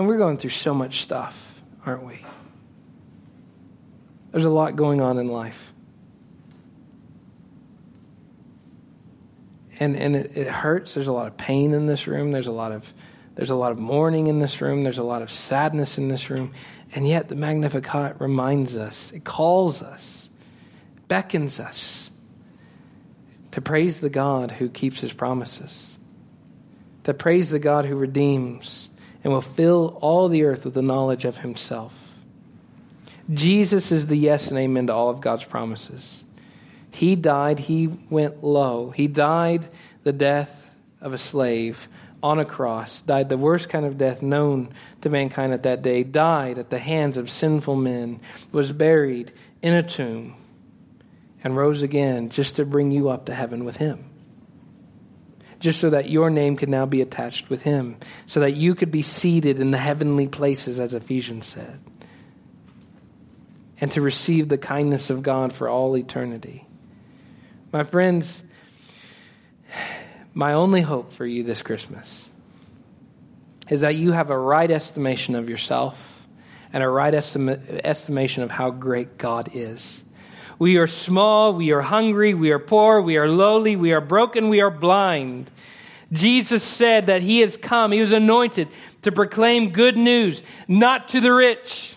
And 0.00 0.08
we're 0.08 0.16
going 0.16 0.38
through 0.38 0.48
so 0.48 0.72
much 0.72 1.02
stuff, 1.02 1.62
aren't 1.84 2.04
we? 2.04 2.24
There's 4.30 4.46
a 4.46 4.50
lot 4.50 4.74
going 4.74 5.02
on 5.02 5.18
in 5.18 5.28
life. 5.28 5.74
And, 9.78 9.94
and 9.96 10.16
it, 10.16 10.38
it 10.38 10.46
hurts. 10.46 10.94
There's 10.94 11.08
a 11.08 11.12
lot 11.12 11.26
of 11.26 11.36
pain 11.36 11.74
in 11.74 11.84
this 11.84 12.06
room. 12.06 12.30
There's 12.30 12.46
a 12.46 12.50
lot 12.50 12.72
of 12.72 12.90
there's 13.34 13.50
a 13.50 13.54
lot 13.54 13.72
of 13.72 13.78
mourning 13.78 14.28
in 14.28 14.38
this 14.38 14.62
room. 14.62 14.84
There's 14.84 14.96
a 14.96 15.02
lot 15.02 15.20
of 15.20 15.30
sadness 15.30 15.98
in 15.98 16.08
this 16.08 16.30
room. 16.30 16.52
And 16.94 17.06
yet 17.06 17.28
the 17.28 17.36
Magnificat 17.36 18.22
reminds 18.22 18.76
us, 18.76 19.12
it 19.12 19.24
calls 19.24 19.82
us, 19.82 20.30
beckons 21.08 21.60
us 21.60 22.10
to 23.50 23.60
praise 23.60 24.00
the 24.00 24.08
God 24.08 24.50
who 24.50 24.70
keeps 24.70 24.98
his 24.98 25.12
promises, 25.12 25.90
to 27.02 27.12
praise 27.12 27.50
the 27.50 27.58
God 27.58 27.84
who 27.84 27.96
redeems, 27.96 28.88
and 29.22 29.32
will 29.32 29.40
fill 29.40 29.98
all 30.00 30.28
the 30.28 30.44
earth 30.44 30.64
with 30.64 30.74
the 30.74 30.82
knowledge 30.82 31.24
of 31.24 31.38
himself. 31.38 32.10
Jesus 33.32 33.92
is 33.92 34.06
the 34.06 34.16
yes 34.16 34.48
and 34.48 34.58
amen 34.58 34.88
to 34.88 34.94
all 34.94 35.10
of 35.10 35.20
God's 35.20 35.44
promises. 35.44 36.24
He 36.90 37.14
died, 37.14 37.58
he 37.58 37.86
went 37.86 38.42
low. 38.42 38.90
He 38.90 39.06
died 39.06 39.68
the 40.02 40.12
death 40.12 40.70
of 41.00 41.14
a 41.14 41.18
slave 41.18 41.88
on 42.22 42.38
a 42.38 42.44
cross, 42.44 43.00
died 43.02 43.28
the 43.28 43.38
worst 43.38 43.68
kind 43.68 43.86
of 43.86 43.96
death 43.96 44.20
known 44.20 44.68
to 45.00 45.08
mankind 45.08 45.52
at 45.52 45.62
that 45.62 45.80
day, 45.80 46.02
died 46.02 46.58
at 46.58 46.68
the 46.68 46.78
hands 46.78 47.16
of 47.16 47.30
sinful 47.30 47.76
men, 47.76 48.20
was 48.52 48.72
buried 48.72 49.32
in 49.62 49.72
a 49.72 49.82
tomb, 49.82 50.34
and 51.42 51.56
rose 51.56 51.82
again 51.82 52.28
just 52.28 52.56
to 52.56 52.66
bring 52.66 52.90
you 52.90 53.08
up 53.08 53.26
to 53.26 53.34
heaven 53.34 53.64
with 53.64 53.76
him 53.76 54.09
just 55.60 55.78
so 55.78 55.90
that 55.90 56.10
your 56.10 56.30
name 56.30 56.56
could 56.56 56.68
now 56.68 56.86
be 56.86 57.02
attached 57.02 57.50
with 57.50 57.62
him, 57.62 57.96
so 58.26 58.40
that 58.40 58.56
you 58.56 58.74
could 58.74 58.90
be 58.90 59.02
seated 59.02 59.60
in 59.60 59.70
the 59.70 59.78
heavenly 59.78 60.26
places, 60.26 60.80
as 60.80 60.94
Ephesians 60.94 61.46
said, 61.46 61.78
and 63.80 63.92
to 63.92 64.00
receive 64.00 64.48
the 64.48 64.58
kindness 64.58 65.10
of 65.10 65.22
God 65.22 65.52
for 65.52 65.68
all 65.68 65.96
eternity. 65.96 66.66
My 67.72 67.84
friends, 67.84 68.42
my 70.34 70.54
only 70.54 70.80
hope 70.80 71.12
for 71.12 71.26
you 71.26 71.44
this 71.44 71.62
Christmas 71.62 72.26
is 73.68 73.82
that 73.82 73.94
you 73.94 74.12
have 74.12 74.30
a 74.30 74.38
right 74.38 74.70
estimation 74.70 75.36
of 75.36 75.48
yourself 75.48 76.26
and 76.72 76.82
a 76.82 76.88
right 76.88 77.14
estimation 77.14 78.42
of 78.42 78.50
how 78.50 78.70
great 78.70 79.18
God 79.18 79.50
is. 79.54 80.02
We 80.60 80.76
are 80.76 80.86
small, 80.86 81.54
we 81.54 81.70
are 81.72 81.80
hungry, 81.80 82.34
we 82.34 82.50
are 82.50 82.58
poor, 82.58 83.00
we 83.00 83.16
are 83.16 83.26
lowly, 83.26 83.76
we 83.76 83.92
are 83.92 84.00
broken, 84.02 84.50
we 84.50 84.60
are 84.60 84.70
blind. 84.70 85.50
Jesus 86.12 86.62
said 86.62 87.06
that 87.06 87.22
he 87.22 87.40
has 87.40 87.56
come, 87.56 87.92
he 87.92 88.00
was 88.00 88.12
anointed 88.12 88.68
to 89.00 89.10
proclaim 89.10 89.70
good 89.70 89.96
news, 89.96 90.42
not 90.68 91.08
to 91.08 91.20
the 91.22 91.32
rich, 91.32 91.94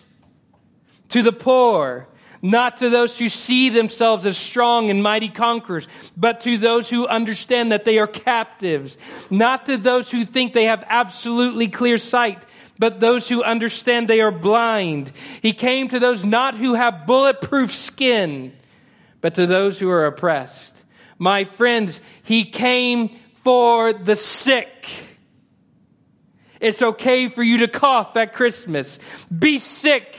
to 1.10 1.22
the 1.22 1.34
poor, 1.34 2.08
not 2.42 2.78
to 2.78 2.90
those 2.90 3.20
who 3.20 3.28
see 3.28 3.68
themselves 3.68 4.26
as 4.26 4.38
strong 4.38 4.90
and 4.90 5.04
mighty 5.04 5.28
conquerors, 5.28 5.86
but 6.16 6.40
to 6.42 6.58
those 6.58 6.90
who 6.90 7.06
understand 7.06 7.74
that 7.74 7.84
they 7.84 8.00
are 8.00 8.08
captives, 8.08 8.96
not 9.30 9.66
to 9.66 9.76
those 9.76 10.10
who 10.10 10.24
think 10.24 10.54
they 10.54 10.66
have 10.66 10.86
absolutely 10.88 11.68
clear 11.68 11.98
sight, 11.98 12.46
but 12.80 13.00
those 13.00 13.30
who 13.30 13.44
understand 13.44 14.08
they 14.08 14.22
are 14.22 14.32
blind. 14.32 15.12
He 15.42 15.54
came 15.54 15.90
to 15.90 16.00
those 16.00 16.24
not 16.24 16.56
who 16.56 16.74
have 16.74 17.06
bulletproof 17.06 17.72
skin, 17.74 18.54
but 19.22 19.36
to 19.36 19.48
those 19.48 19.80
who 19.80 19.90
are 19.90 20.06
oppressed. 20.06 20.84
My 21.18 21.46
friends, 21.46 22.02
he 22.24 22.46
came 22.46 23.18
for 23.44 23.94
the 23.94 24.16
sick. 24.16 24.88
It's 26.60 26.82
okay 26.82 27.28
for 27.28 27.44
you 27.44 27.60
to 27.60 27.68
cough 27.68 28.16
at 28.16 28.34
Christmas. 28.34 28.98
Be 29.38 29.60
sick. 29.60 30.18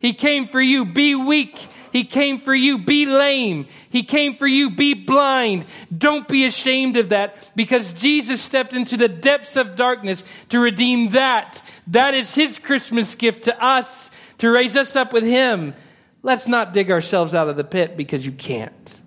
He 0.00 0.12
came 0.14 0.48
for 0.48 0.60
you. 0.60 0.84
Be 0.84 1.14
weak. 1.14 1.68
He 1.92 2.04
came 2.04 2.40
for 2.40 2.54
you. 2.54 2.78
Be 2.78 3.06
lame. 3.06 3.66
He 3.90 4.02
came 4.02 4.36
for 4.36 4.46
you. 4.46 4.70
Be 4.70 4.94
blind. 4.94 5.66
Don't 5.96 6.28
be 6.28 6.44
ashamed 6.44 6.96
of 6.96 7.10
that 7.10 7.50
because 7.56 7.92
Jesus 7.92 8.40
stepped 8.40 8.72
into 8.72 8.96
the 8.96 9.08
depths 9.08 9.56
of 9.56 9.76
darkness 9.76 10.24
to 10.50 10.60
redeem 10.60 11.10
that. 11.10 11.62
That 11.88 12.14
is 12.14 12.34
His 12.34 12.58
Christmas 12.58 13.14
gift 13.14 13.44
to 13.44 13.62
us 13.64 14.10
to 14.38 14.50
raise 14.50 14.76
us 14.76 14.96
up 14.96 15.12
with 15.12 15.24
Him. 15.24 15.74
Let's 16.22 16.48
not 16.48 16.72
dig 16.72 16.90
ourselves 16.90 17.34
out 17.34 17.48
of 17.48 17.56
the 17.56 17.64
pit 17.64 17.96
because 17.96 18.24
you 18.24 18.32
can't. 18.32 19.00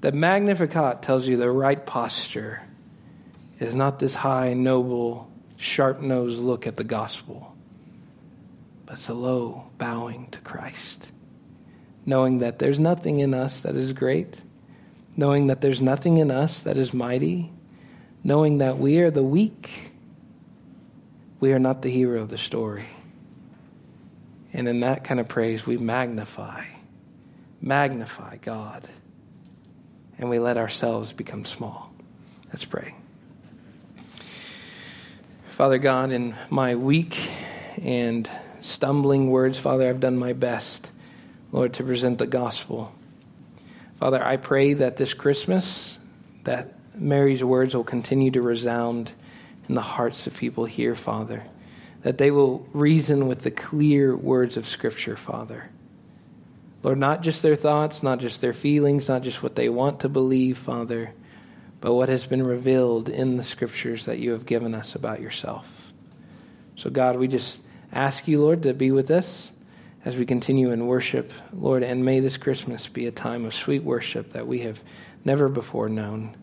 The 0.00 0.12
Magnificat 0.12 1.02
tells 1.02 1.26
you 1.26 1.36
the 1.36 1.50
right 1.50 1.84
posture 1.84 2.62
is 3.58 3.74
not 3.74 3.98
this 3.98 4.14
high, 4.14 4.52
noble, 4.52 5.30
sharp 5.56 6.00
nosed 6.00 6.38
look 6.40 6.66
at 6.66 6.76
the 6.76 6.84
gospel 6.84 7.53
but 8.86 8.94
it's 8.94 9.08
a 9.08 9.14
low 9.14 9.70
bowing 9.78 10.28
to 10.30 10.40
Christ. 10.40 11.06
Knowing 12.06 12.38
that 12.38 12.58
there's 12.58 12.78
nothing 12.78 13.20
in 13.20 13.32
us 13.32 13.62
that 13.62 13.76
is 13.76 13.92
great, 13.92 14.40
knowing 15.16 15.46
that 15.46 15.60
there's 15.60 15.80
nothing 15.80 16.18
in 16.18 16.30
us 16.30 16.64
that 16.64 16.76
is 16.76 16.92
mighty, 16.92 17.50
knowing 18.22 18.58
that 18.58 18.78
we 18.78 18.98
are 18.98 19.10
the 19.10 19.22
weak, 19.22 19.92
we 21.40 21.52
are 21.52 21.58
not 21.58 21.82
the 21.82 21.90
hero 21.90 22.20
of 22.20 22.28
the 22.28 22.38
story. 22.38 22.84
And 24.52 24.68
in 24.68 24.80
that 24.80 25.04
kind 25.04 25.18
of 25.18 25.28
praise, 25.28 25.66
we 25.66 25.76
magnify, 25.76 26.64
magnify 27.60 28.36
God, 28.36 28.88
and 30.18 30.30
we 30.30 30.38
let 30.38 30.58
ourselves 30.58 31.12
become 31.12 31.44
small. 31.44 31.92
Let's 32.48 32.64
pray. 32.64 32.94
Father 35.48 35.78
God, 35.78 36.10
in 36.12 36.34
my 36.50 36.76
weak 36.76 37.18
and 37.82 38.28
stumbling 38.64 39.30
words, 39.30 39.58
Father, 39.58 39.88
I've 39.88 40.00
done 40.00 40.16
my 40.16 40.32
best, 40.32 40.90
Lord, 41.52 41.74
to 41.74 41.84
present 41.84 42.18
the 42.18 42.26
gospel. 42.26 42.92
Father, 44.00 44.24
I 44.24 44.38
pray 44.38 44.74
that 44.74 44.96
this 44.96 45.12
Christmas, 45.12 45.98
that 46.44 46.74
Mary's 46.94 47.44
words 47.44 47.76
will 47.76 47.84
continue 47.84 48.30
to 48.30 48.42
resound 48.42 49.12
in 49.68 49.74
the 49.74 49.82
hearts 49.82 50.26
of 50.26 50.36
people 50.36 50.64
here, 50.64 50.94
Father. 50.94 51.44
That 52.02 52.18
they 52.18 52.30
will 52.30 52.66
reason 52.72 53.28
with 53.28 53.42
the 53.42 53.50
clear 53.50 54.16
words 54.16 54.56
of 54.56 54.66
Scripture, 54.66 55.16
Father. 55.16 55.68
Lord, 56.82 56.98
not 56.98 57.22
just 57.22 57.42
their 57.42 57.56
thoughts, 57.56 58.02
not 58.02 58.18
just 58.18 58.40
their 58.40 58.52
feelings, 58.52 59.08
not 59.08 59.22
just 59.22 59.42
what 59.42 59.56
they 59.56 59.68
want 59.68 60.00
to 60.00 60.08
believe, 60.08 60.58
Father, 60.58 61.12
but 61.80 61.94
what 61.94 62.08
has 62.08 62.26
been 62.26 62.42
revealed 62.42 63.08
in 63.08 63.36
the 63.36 63.42
Scriptures 63.42 64.06
that 64.06 64.18
you 64.18 64.32
have 64.32 64.46
given 64.46 64.74
us 64.74 64.94
about 64.94 65.20
yourself. 65.20 65.92
So, 66.76 66.90
God, 66.90 67.16
we 67.16 67.28
just 67.28 67.60
ask 67.94 68.28
you, 68.28 68.40
Lord, 68.40 68.62
to 68.64 68.74
be 68.74 68.90
with 68.90 69.10
us 69.10 69.50
as 70.04 70.16
we 70.16 70.26
continue 70.26 70.70
in 70.70 70.86
worship, 70.86 71.32
Lord, 71.52 71.82
and 71.82 72.04
may 72.04 72.20
this 72.20 72.36
Christmas 72.36 72.88
be 72.88 73.06
a 73.06 73.12
time 73.12 73.44
of 73.44 73.54
sweet 73.54 73.82
worship 73.82 74.30
that 74.30 74.46
we 74.46 74.60
have 74.60 74.80
never 75.24 75.48
before 75.48 75.88
known. 75.88 76.36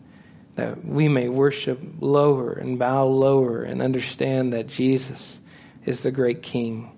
That 0.56 0.84
we 0.84 1.08
may 1.08 1.28
worship 1.28 1.80
lower 2.00 2.52
and 2.52 2.78
bow 2.78 3.06
lower 3.06 3.62
and 3.62 3.80
understand 3.80 4.52
that 4.52 4.66
Jesus 4.66 5.38
is 5.84 6.02
the 6.02 6.10
great 6.10 6.42
King. 6.42 6.90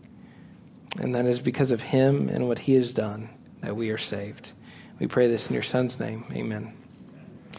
And 0.99 1.15
that 1.15 1.27
is 1.27 1.41
because 1.41 1.71
of 1.71 1.83
him 1.83 2.29
and 2.29 2.49
what 2.49 2.59
he 2.59 2.75
has 2.75 2.93
done 2.93 3.29
that 3.61 3.77
we 3.77 3.91
are 3.91 3.99
saved. 3.99 4.53
We 4.99 5.07
pray 5.07 5.29
this 5.29 5.49
in 5.49 5.55
your 5.55 5.63
Son's 5.63 6.01
name. 6.01 6.25
Amen. 6.33 6.84